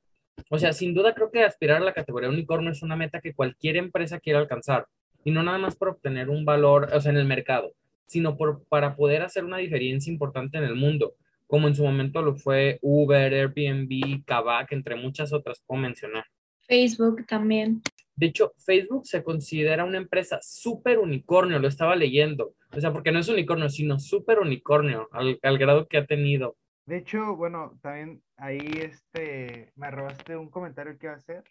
O 0.50 0.58
sea, 0.58 0.72
sin 0.72 0.94
duda 0.94 1.14
creo 1.14 1.30
que 1.30 1.44
aspirar 1.44 1.80
a 1.80 1.84
la 1.84 1.94
categoría 1.94 2.28
unicornio 2.28 2.72
es 2.72 2.82
una 2.82 2.96
meta 2.96 3.20
que 3.20 3.34
cualquier 3.34 3.76
empresa 3.76 4.18
quiere 4.18 4.38
alcanzar 4.38 4.86
y 5.24 5.30
no 5.30 5.42
nada 5.42 5.58
más 5.58 5.76
por 5.76 5.90
obtener 5.90 6.28
un 6.28 6.44
valor, 6.44 6.88
o 6.92 7.00
sea, 7.00 7.12
en 7.12 7.18
el 7.18 7.26
mercado, 7.26 7.72
sino 8.06 8.36
por, 8.36 8.64
para 8.68 8.96
poder 8.96 9.22
hacer 9.22 9.44
una 9.44 9.58
diferencia 9.58 10.12
importante 10.12 10.58
en 10.58 10.64
el 10.64 10.74
mundo, 10.74 11.14
como 11.46 11.68
en 11.68 11.74
su 11.74 11.84
momento 11.84 12.22
lo 12.22 12.34
fue 12.34 12.78
Uber, 12.82 13.32
Airbnb, 13.32 14.24
Kavak, 14.24 14.72
entre 14.72 14.96
muchas 14.96 15.32
otras, 15.32 15.62
puedo 15.66 15.80
mencionar. 15.80 16.24
Facebook 16.66 17.26
también. 17.26 17.82
De 18.14 18.26
hecho, 18.26 18.52
Facebook 18.56 19.06
se 19.06 19.22
considera 19.22 19.84
una 19.84 19.98
empresa 19.98 20.38
súper 20.42 20.98
unicornio, 20.98 21.58
lo 21.58 21.68
estaba 21.68 21.96
leyendo. 21.96 22.54
O 22.74 22.80
sea, 22.80 22.92
porque 22.92 23.12
no 23.12 23.18
es 23.18 23.28
unicornio, 23.28 23.68
sino 23.68 23.98
súper 23.98 24.38
unicornio, 24.38 25.08
al, 25.12 25.38
al, 25.42 25.58
grado 25.58 25.86
que 25.86 25.98
ha 25.98 26.06
tenido. 26.06 26.56
De 26.86 26.98
hecho, 26.98 27.36
bueno, 27.36 27.78
también 27.82 28.22
ahí 28.36 28.70
este, 28.80 29.70
me 29.74 29.90
robaste 29.90 30.36
un 30.36 30.48
comentario 30.48 30.96
que 30.98 31.06
iba 31.06 31.14
a 31.14 31.18
hacer 31.18 31.44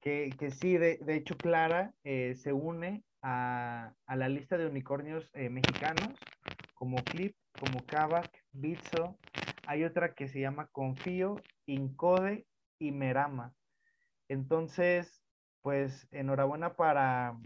que, 0.00 0.30
que 0.38 0.50
sí, 0.50 0.76
de, 0.78 0.98
de, 0.98 1.16
hecho 1.16 1.36
Clara 1.36 1.92
eh, 2.04 2.34
se 2.36 2.52
une 2.52 3.02
a, 3.22 3.92
a, 4.06 4.16
la 4.16 4.28
lista 4.28 4.56
de 4.56 4.66
unicornios 4.66 5.28
eh, 5.34 5.50
mexicanos 5.50 6.14
como 6.74 6.96
Clip, 7.04 7.34
como 7.58 7.84
Kavak, 7.84 8.30
Bitso. 8.52 9.18
Hay 9.66 9.84
otra 9.84 10.14
que 10.14 10.28
se 10.28 10.40
llama 10.40 10.68
Confío, 10.72 11.36
Incode 11.66 12.46
y 12.78 12.92
Merama. 12.92 13.54
Entonces, 14.30 15.20
pues 15.60 16.06
enhorabuena 16.12 16.76
para 16.76 17.36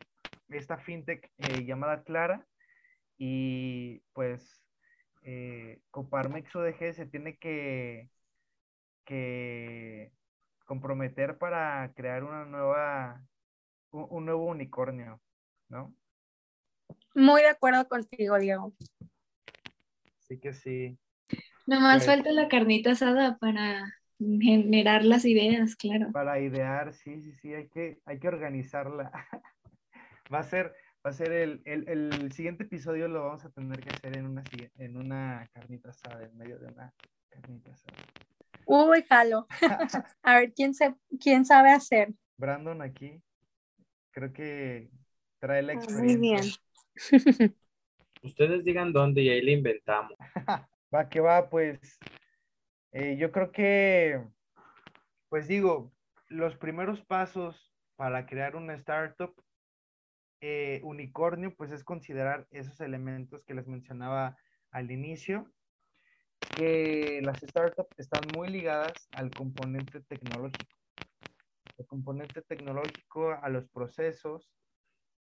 esta 0.51 0.77
fintech 0.77 1.33
eh, 1.39 1.65
llamada 1.65 2.05
Clara 2.05 2.47
y 3.17 4.01
pues 4.13 4.63
eh, 5.23 5.81
Coparmex 5.91 6.55
UDG 6.55 6.93
se 6.93 7.07
tiene 7.07 7.39
que, 7.39 8.11
que 9.07 10.13
comprometer 10.67 11.39
para 11.39 11.91
crear 11.95 12.23
una 12.23 12.45
nueva, 12.45 13.23
un, 13.91 14.27
nuevo 14.27 14.45
unicornio, 14.45 15.23
¿no? 15.71 15.97
Muy 17.15 17.41
de 17.41 17.49
acuerdo 17.49 17.89
contigo, 17.89 18.39
Diego. 18.39 18.75
Sí 20.19 20.39
que 20.39 20.53
sí. 20.53 20.99
Nomás 21.65 21.97
más 21.97 22.07
falta 22.07 22.31
la 22.31 22.49
carnita 22.49 22.91
asada 22.91 23.39
para 23.39 24.04
generar 24.41 25.05
las 25.05 25.25
ideas, 25.25 25.77
claro. 25.77 26.11
Para 26.13 26.41
idear, 26.41 26.93
sí, 26.93 27.21
sí, 27.21 27.33
sí, 27.33 27.55
hay 27.55 27.69
que, 27.69 28.01
hay 28.05 28.19
que 28.19 28.29
organizarla. 28.29 29.11
va 30.33 30.41
a 30.41 30.43
ser, 30.43 30.75
va 31.05 31.11
a 31.11 31.13
ser 31.13 31.33
el, 31.33 31.63
el, 31.65 31.89
el, 31.89 32.33
siguiente 32.33 32.65
episodio 32.65 33.09
lo 33.09 33.25
vamos 33.25 33.45
a 33.45 33.51
tener 33.51 33.81
que 33.81 33.91
hacer 33.91 34.17
en 34.17 34.27
una, 34.27 34.45
en 34.79 34.97
una 34.97 35.49
carnita 35.53 35.91
asada, 35.91 36.25
en 36.25 36.37
medio 36.37 36.59
de 36.59 36.67
una 36.67 36.93
carnita 37.29 37.73
asada. 37.73 37.97
Uy, 38.67 39.03
jalo. 39.03 39.47
a 40.23 40.37
ver, 40.37 40.53
¿quién, 40.55 40.75
se, 40.75 40.95
¿quién 41.21 41.45
sabe 41.45 41.71
hacer? 41.71 42.15
Brandon 42.37 42.83
aquí, 42.83 43.23
creo 44.11 44.33
que 44.33 44.91
trae 45.39 45.63
la 45.63 45.75
experiencia. 45.75 46.05
Muy 46.05 46.17
bien. 46.17 47.55
Ustedes 48.23 48.65
digan 48.65 48.93
dónde 48.93 49.23
y 49.23 49.29
ahí 49.29 49.43
le 49.43 49.53
inventamos. 49.53 50.17
va 50.95 51.09
que 51.09 51.21
va, 51.21 51.51
pues 51.51 51.99
eh, 52.95 53.17
yo 53.17 53.33
creo 53.33 53.51
que, 53.51 54.25
pues 55.29 55.49
digo, 55.49 55.93
los 56.29 56.57
primeros 56.57 57.03
pasos 57.03 57.75
para 57.97 58.25
crear 58.25 58.55
una 58.55 58.75
startup 58.75 59.35
eh, 60.41 60.81
unicornio, 60.85 61.53
pues 61.57 61.73
es 61.73 61.83
considerar 61.83 62.47
esos 62.53 62.81
elementos 62.81 63.43
que 63.45 63.55
les 63.55 63.67
mencionaba 63.67 64.37
al 64.71 64.93
inicio, 64.93 65.53
que 66.57 67.21
las 67.25 67.41
startups 67.41 67.99
están 67.99 68.23
muy 68.37 68.47
ligadas 68.49 68.93
al 69.13 69.31
componente 69.33 70.01
tecnológico. 70.03 70.77
El 71.77 71.87
componente 71.87 72.43
tecnológico 72.43 73.33
a 73.33 73.49
los 73.49 73.69
procesos 73.71 74.53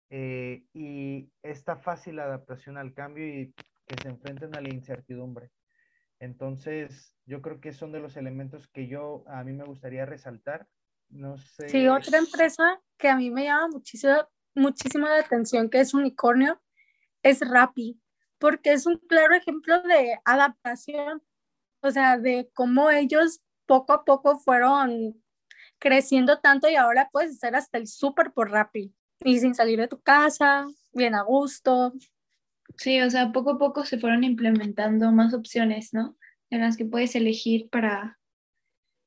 eh, 0.10 0.64
y 0.72 1.30
esta 1.44 1.76
fácil 1.76 2.20
adaptación 2.20 2.78
al 2.78 2.94
cambio 2.94 3.28
y 3.28 3.54
que 3.86 4.02
se 4.02 4.08
enfrenten 4.08 4.56
a 4.56 4.62
la 4.62 4.70
incertidumbre. 4.70 5.52
Entonces, 6.20 7.16
yo 7.26 7.42
creo 7.42 7.60
que 7.60 7.74
son 7.74 7.92
de 7.92 8.00
los 8.00 8.18
elementos 8.18 8.68
que 8.68 8.88
yo, 8.88 9.24
a 9.28 9.44
mí 9.44 9.54
me 9.54 9.66
gustaría 9.66 10.06
resaltar. 10.06 10.68
No 11.10 11.38
sé. 11.38 11.70
Sí, 11.70 11.88
otra 11.88 12.18
empresa 12.18 12.82
que 12.98 13.10
a 13.10 13.16
mí 13.16 13.30
me 13.30 13.46
llama 13.46 13.70
muchísimo, 13.70 14.28
muchísimo 14.56 15.08
la 15.08 15.20
atención, 15.20 15.70
que 15.70 15.80
es 15.80 15.94
unicornio, 15.94 16.62
es 17.24 17.40
Rappi, 17.48 18.02
porque 18.40 18.74
es 18.74 18.86
un 18.86 18.98
claro 18.98 19.36
ejemplo 19.36 19.82
de 19.84 20.20
adaptación, 20.26 21.24
o 21.82 21.92
sea, 21.92 22.18
de 22.18 22.50
cómo 22.54 22.90
ellos 22.90 23.42
poco 23.66 23.94
a 23.94 24.04
poco 24.04 24.40
fueron 24.40 25.24
creciendo 25.80 26.40
tanto 26.40 26.70
y 26.70 26.76
ahora 26.76 27.10
puedes 27.12 27.36
hacer 27.36 27.56
hasta 27.56 27.78
el 27.78 27.88
súper 27.88 28.34
por 28.34 28.52
Rappi 28.52 28.94
y 29.22 29.40
sin 29.40 29.56
salir 29.56 29.80
de 29.80 29.88
tu 29.88 30.02
casa, 30.02 30.68
bien 30.94 31.16
a 31.16 31.22
gusto. 31.22 31.94
Sí, 32.76 33.00
o 33.02 33.10
sea, 33.10 33.32
poco 33.32 33.52
a 33.52 33.58
poco 33.58 33.86
se 33.86 33.98
fueron 33.98 34.24
implementando 34.24 35.12
más 35.12 35.34
opciones, 35.34 35.94
¿no? 35.94 36.18
En 36.50 36.62
las 36.62 36.78
que 36.78 36.86
puedes 36.86 37.16
elegir 37.16 37.70
para, 37.70 38.20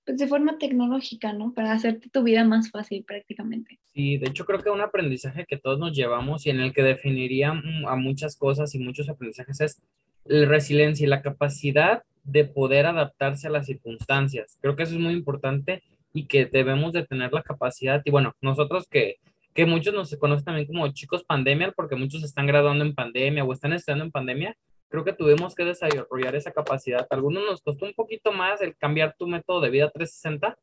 pues 0.05 0.19
de 0.19 0.27
forma 0.27 0.59
tecnológica, 0.59 1.33
¿no? 1.33 1.53
Para 1.53 1.73
hacerte 1.73 2.09
tu 2.11 2.23
vida 2.23 2.45
más 2.45 2.71
fácil 2.71 3.05
prácticamente. 3.05 3.79
Sí, 3.93 4.19
de 4.19 4.29
hecho 4.29 4.45
creo 4.45 4.63
que 4.63 4.71
un 4.71 4.81
aprendizaje 4.81 5.47
que 5.47 5.59
todos 5.59 5.79
nos 5.79 5.97
llevamos 5.97 6.47
y 6.47 6.51
en 6.51 6.61
el 6.61 6.73
que 6.73 6.83
definiría 6.83 7.51
a 7.51 7.97
muchas 7.97 8.37
cosas 8.37 8.75
y 8.75 8.79
muchos 8.79 9.09
aprendizajes 9.09 9.61
es 9.61 9.83
la 10.25 10.47
resiliencia 10.47 11.05
y 11.05 11.09
la 11.09 11.23
capacidad 11.23 12.03
de 12.25 12.45
poder 12.45 12.87
adaptarse 12.87 13.47
a 13.47 13.51
las 13.51 13.67
circunstancias. 13.67 14.59
Creo 14.61 14.77
que 14.77 14.83
eso 14.83 14.95
es 14.95 15.01
muy 15.01 15.13
importante 15.13 15.83
y 16.13 16.27
que 16.27 16.47
debemos 16.47 16.93
de 16.93 17.07
tener 17.07 17.33
la 17.33 17.43
capacidad, 17.43 18.03
y 18.05 18.11
bueno, 18.11 18.35
nosotros 18.41 18.89
que 18.89 19.17
que 19.61 19.67
muchos 19.67 19.93
nos 19.93 20.17
conocen 20.17 20.47
también 20.47 20.67
como 20.67 20.89
chicos 20.89 21.23
pandemia, 21.23 21.71
porque 21.73 21.95
muchos 21.95 22.25
están 22.25 22.47
graduando 22.47 22.83
en 22.83 22.95
pandemia 22.95 23.45
o 23.45 23.53
están 23.53 23.75
estudiando 23.75 24.07
en 24.07 24.11
pandemia, 24.11 24.57
creo 24.89 25.05
que 25.05 25.13
tuvimos 25.13 25.55
que 25.55 25.67
desarrollar 25.67 26.35
esa 26.35 26.51
capacidad. 26.51 27.07
A 27.11 27.15
algunos 27.15 27.45
nos 27.45 27.61
costó 27.61 27.85
un 27.85 27.93
poquito 27.93 28.33
más 28.33 28.63
el 28.63 28.75
cambiar 28.75 29.15
tu 29.19 29.27
método 29.27 29.61
de 29.61 29.69
vida 29.69 29.91
360, 29.91 30.57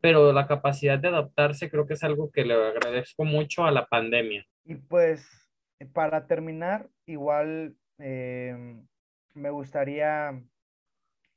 pero 0.00 0.32
la 0.32 0.48
capacidad 0.48 0.98
de 0.98 1.06
adaptarse 1.06 1.70
creo 1.70 1.86
que 1.86 1.94
es 1.94 2.02
algo 2.02 2.32
que 2.32 2.44
le 2.44 2.54
agradezco 2.54 3.24
mucho 3.24 3.64
a 3.64 3.70
la 3.70 3.86
pandemia. 3.86 4.44
Y 4.64 4.74
pues, 4.74 5.24
para 5.92 6.26
terminar, 6.26 6.88
igual 7.06 7.76
eh, 7.98 8.82
me 9.34 9.50
gustaría 9.50 10.42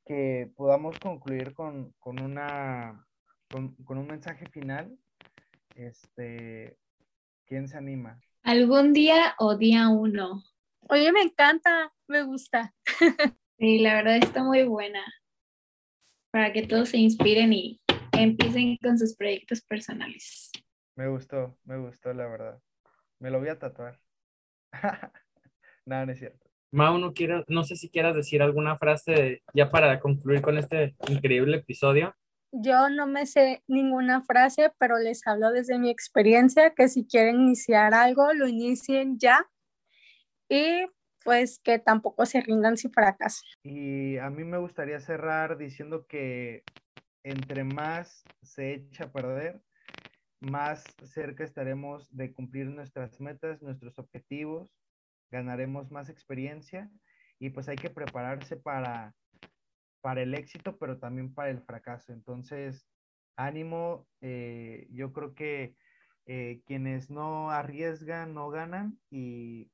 que 0.04 0.50
podamos 0.56 0.98
concluir 0.98 1.54
con, 1.54 1.92
con 2.00 2.20
una, 2.20 3.06
con 3.48 3.98
un 3.98 4.06
mensaje 4.08 4.46
final 4.46 4.98
este, 5.76 6.76
¿Quién 7.46 7.68
se 7.68 7.76
anima? 7.76 8.20
Algún 8.42 8.92
día 8.92 9.34
o 9.38 9.56
día 9.56 9.88
uno. 9.88 10.42
Oye, 10.88 11.12
me 11.12 11.22
encanta, 11.22 11.92
me 12.08 12.22
gusta. 12.22 12.74
Sí, 13.56 13.78
la 13.78 13.94
verdad 13.94 14.16
está 14.16 14.42
muy 14.42 14.64
buena. 14.64 15.00
Para 16.32 16.52
que 16.52 16.66
todos 16.66 16.88
se 16.88 16.98
inspiren 16.98 17.52
y 17.52 17.80
empiecen 18.10 18.76
con 18.78 18.98
sus 18.98 19.14
proyectos 19.14 19.62
personales. 19.62 20.50
Me 20.96 21.06
gustó, 21.06 21.56
me 21.62 21.78
gustó, 21.78 22.12
la 22.12 22.26
verdad. 22.26 22.60
Me 23.20 23.30
lo 23.30 23.38
voy 23.38 23.48
a 23.48 23.58
tatuar. 23.58 24.00
Nada, 25.86 26.04
no 26.04 26.12
es 26.12 26.18
cierto. 26.18 26.50
Mau, 26.72 26.98
no, 26.98 27.14
quiero, 27.14 27.44
no 27.46 27.62
sé 27.62 27.76
si 27.76 27.88
quieras 27.88 28.16
decir 28.16 28.42
alguna 28.42 28.76
frase 28.76 29.44
ya 29.54 29.70
para 29.70 30.00
concluir 30.00 30.42
con 30.42 30.58
este 30.58 30.96
increíble 31.08 31.58
episodio. 31.58 32.12
Yo 32.56 32.88
no 32.88 33.08
me 33.08 33.26
sé 33.26 33.64
ninguna 33.66 34.22
frase, 34.22 34.72
pero 34.78 34.96
les 34.98 35.26
hablo 35.26 35.50
desde 35.50 35.78
mi 35.78 35.90
experiencia, 35.90 36.72
que 36.74 36.88
si 36.88 37.04
quieren 37.04 37.40
iniciar 37.40 37.94
algo, 37.94 38.32
lo 38.32 38.46
inicien 38.46 39.18
ya 39.18 39.50
y 40.48 40.86
pues 41.24 41.58
que 41.58 41.80
tampoco 41.80 42.26
se 42.26 42.40
rindan 42.40 42.76
si 42.76 42.88
fracasan. 42.90 43.42
Y 43.64 44.18
a 44.18 44.30
mí 44.30 44.44
me 44.44 44.58
gustaría 44.58 45.00
cerrar 45.00 45.58
diciendo 45.58 46.06
que 46.06 46.62
entre 47.24 47.64
más 47.64 48.22
se 48.42 48.74
echa 48.74 49.04
a 49.04 49.12
perder, 49.12 49.60
más 50.40 50.84
cerca 51.02 51.42
estaremos 51.42 52.14
de 52.14 52.32
cumplir 52.32 52.66
nuestras 52.66 53.20
metas, 53.20 53.62
nuestros 53.62 53.98
objetivos, 53.98 54.70
ganaremos 55.30 55.90
más 55.90 56.08
experiencia 56.08 56.88
y 57.40 57.50
pues 57.50 57.68
hay 57.68 57.76
que 57.76 57.90
prepararse 57.90 58.56
para 58.56 59.14
para 60.04 60.20
el 60.20 60.34
éxito, 60.34 60.76
pero 60.76 60.98
también 60.98 61.32
para 61.32 61.48
el 61.48 61.62
fracaso. 61.62 62.12
Entonces, 62.12 62.86
ánimo, 63.36 64.06
eh, 64.20 64.86
yo 64.90 65.14
creo 65.14 65.34
que 65.34 65.76
eh, 66.26 66.60
quienes 66.66 67.08
no 67.08 67.50
arriesgan 67.50 68.34
no 68.34 68.50
ganan 68.50 68.98
y 69.10 69.70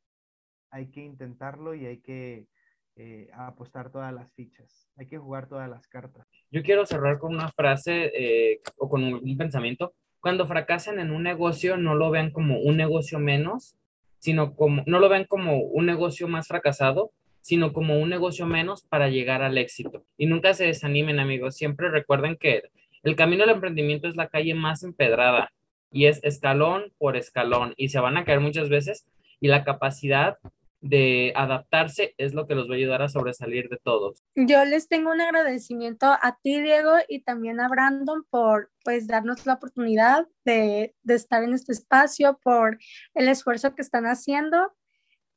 hay 0.70 0.87
que 0.93 1.01
intentarlo 1.01 1.74
y 1.74 1.85
hay 1.85 1.99
que 1.99 2.47
eh, 2.95 3.28
apostar 3.35 3.91
todas 3.91 4.14
las 4.14 4.33
fichas, 4.35 4.89
hay 4.97 5.09
que 5.09 5.18
jugar 5.18 5.49
todas 5.49 5.68
las 5.68 5.89
cartas. 5.89 6.28
Yo 6.53 6.62
quiero 6.62 6.87
cerrar 6.87 7.18
con 7.18 7.35
una 7.35 7.49
frase 7.49 8.61
o 8.76 8.89
con 8.89 9.03
un, 9.03 9.37
pensamiento. 9.37 9.95
Cuando 10.20 10.47
fracasan 10.47 11.01
en 11.01 11.11
un 11.11 11.24
negocio, 11.24 11.76
no 11.76 11.97
lo 11.97 12.09
vean 12.12 12.31
como 12.31 12.61
un 12.61 12.76
negocio 12.76 13.18
menos, 13.18 13.76
sino 14.20 14.55
como, 14.55 14.85
no 14.87 15.01
lo 15.01 15.09
vean 15.09 15.24
como 15.24 15.59
un 15.59 15.87
negocio 15.87 16.28
más 16.28 16.47
fracasado, 16.47 17.11
sino 17.41 17.72
como 17.72 17.99
un 17.99 18.11
negocio 18.11 18.47
menos 18.47 18.82
para 18.82 19.09
llegar 19.09 19.43
al 19.43 19.59
éxito. 19.59 20.05
Y 20.16 20.26
nunca 20.26 20.55
se 20.55 20.66
desanimen, 20.66 21.20
amigos. 21.20 21.57
Siempre 21.57 21.88
recuerden 21.88 22.36
que 22.36 22.62
el 23.03 23.16
camino 23.16 23.45
del 23.45 23.55
emprendimiento 23.55 24.09
es 24.09 24.16
la 24.16 24.28
calle 24.28 24.55
más 24.55 24.82
empedrada 24.82 25.53
y 25.91 26.07
es 26.07 26.22
escalón 26.22 26.93
por 26.99 27.16
escalón 27.16 27.74
y 27.76 27.88
se 27.88 28.01
van 28.01 28.16
a 28.16 28.24
caer 28.24 28.41
muchas 28.41 28.68
veces 28.68 29.07
y 29.41 29.49
la 29.49 29.64
capacidad 29.64 30.38
de 30.80 31.32
adaptarse 31.36 32.14
es 32.16 32.32
lo 32.32 32.47
que 32.47 32.55
los 32.55 32.68
va 32.68 32.74
a 32.74 32.76
ayudar 32.76 33.03
a 33.03 33.09
sobresalir 33.09 33.68
de 33.68 33.76
todos. 33.76 34.22
Yo 34.34 34.64
les 34.64 34.88
tengo 34.88 35.11
un 35.11 35.20
agradecimiento 35.20 36.07
a 36.07 36.38
ti, 36.43 36.61
Diego, 36.61 36.93
y 37.09 37.20
también 37.20 37.61
a 37.61 37.68
Brandon 37.68 38.24
por 38.30 38.70
pues 38.82 39.07
darnos 39.07 39.45
la 39.45 39.55
oportunidad 39.55 40.26
de, 40.45 40.95
de 41.03 41.14
estar 41.14 41.43
en 41.43 41.53
este 41.53 41.72
espacio, 41.72 42.38
por 42.43 42.78
el 43.14 43.28
esfuerzo 43.28 43.74
que 43.74 43.82
están 43.82 44.07
haciendo 44.07 44.72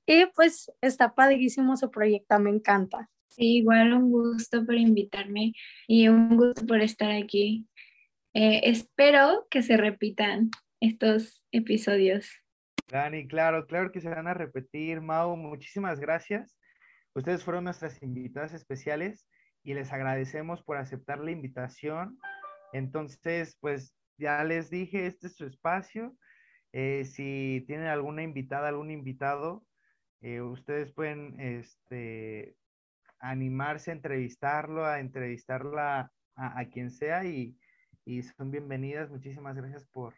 y 0.06 0.26
pues 0.36 0.72
está 0.82 1.14
padrísimo 1.16 1.78
su 1.78 1.89
proyecto, 1.89 2.39
me 2.39 2.49
encanta. 2.49 3.10
igual 3.38 3.93
un 3.93 4.12
gusto 4.12 4.66
por 4.66 4.76
invitarme 4.76 5.54
y 5.88 6.08
un 6.08 6.38
gusto 6.38 6.66
por 6.66 6.82
estar 6.82 7.12
aquí. 7.12 7.68
Eh, 8.34 8.62
espero 8.64 9.47
que 9.49 9.62
se 9.62 9.78
repitan 9.78 10.49
estos 10.80 11.43
episodios. 11.51 12.30
Dani, 12.89 13.28
claro, 13.28 13.66
claro 13.66 13.91
que 13.91 14.01
se 14.01 14.10
van 14.10 14.28
a 14.28 14.34
repetir. 14.34 15.01
Mau, 15.01 15.36
muchísimas 15.38 15.99
gracias. 15.99 16.58
Ustedes 17.16 17.43
fueron 17.43 17.64
nuestras 17.64 18.01
invitadas 18.01 18.54
especiales 18.54 19.28
y 19.64 19.74
les 19.74 19.93
agradecemos 19.93 20.64
por 20.64 20.78
aceptar 20.78 21.20
la 21.20 21.32
invitación. 21.32 22.20
Entonces, 22.74 23.58
pues 23.62 23.95
ya 24.18 24.43
les 24.43 24.70
dije, 24.70 25.06
este 25.06 25.28
es 25.28 25.36
su 25.36 25.45
espacio. 25.45 26.16
Eh, 26.74 27.06
si 27.06 27.64
tienen 27.68 27.88
alguna 27.88 28.24
invitada, 28.24 28.68
algún 28.68 28.91
invitado, 28.91 29.64
eh, 30.24 30.41
ustedes 30.41 30.93
pueden 30.93 31.38
este, 31.38 32.55
animarse 33.19 33.91
a 33.91 33.93
entrevistarlo, 33.93 34.86
a 34.86 35.01
entrevistarla 35.01 36.11
a, 36.36 36.65
quien 36.65 36.91
sea 36.91 37.26
y, 37.26 37.55
son 38.38 38.49
bienvenidas. 38.49 39.09
Muchísimas 39.09 39.55
gracias 39.55 39.86
por 39.91 40.15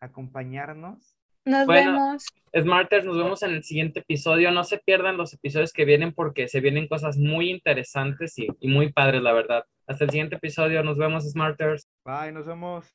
acompañarnos. 0.00 1.18
Nos 1.44 1.66
vemos. 1.66 2.24
Smarters, 2.58 3.04
nos 3.04 3.18
vemos 3.18 3.42
en 3.42 3.50
el 3.50 3.62
siguiente 3.62 4.00
episodio. 4.00 4.50
No 4.52 4.64
se 4.64 4.78
pierdan 4.78 5.18
los 5.18 5.34
episodios 5.34 5.72
que 5.72 5.84
vienen 5.84 6.14
porque 6.14 6.48
se 6.48 6.60
vienen 6.60 6.88
cosas 6.88 7.18
muy 7.18 7.50
interesantes 7.50 8.38
y, 8.38 8.48
y 8.58 8.68
muy 8.68 8.90
padres, 8.90 9.20
la 9.22 9.32
verdad. 9.32 9.64
Hasta 9.86 10.04
el 10.04 10.10
siguiente 10.10 10.36
episodio. 10.36 10.82
Nos 10.82 10.96
vemos, 10.96 11.30
Smarters. 11.30 11.88
Bye, 12.04 12.32
nos 12.32 12.46
vemos. 12.46 12.86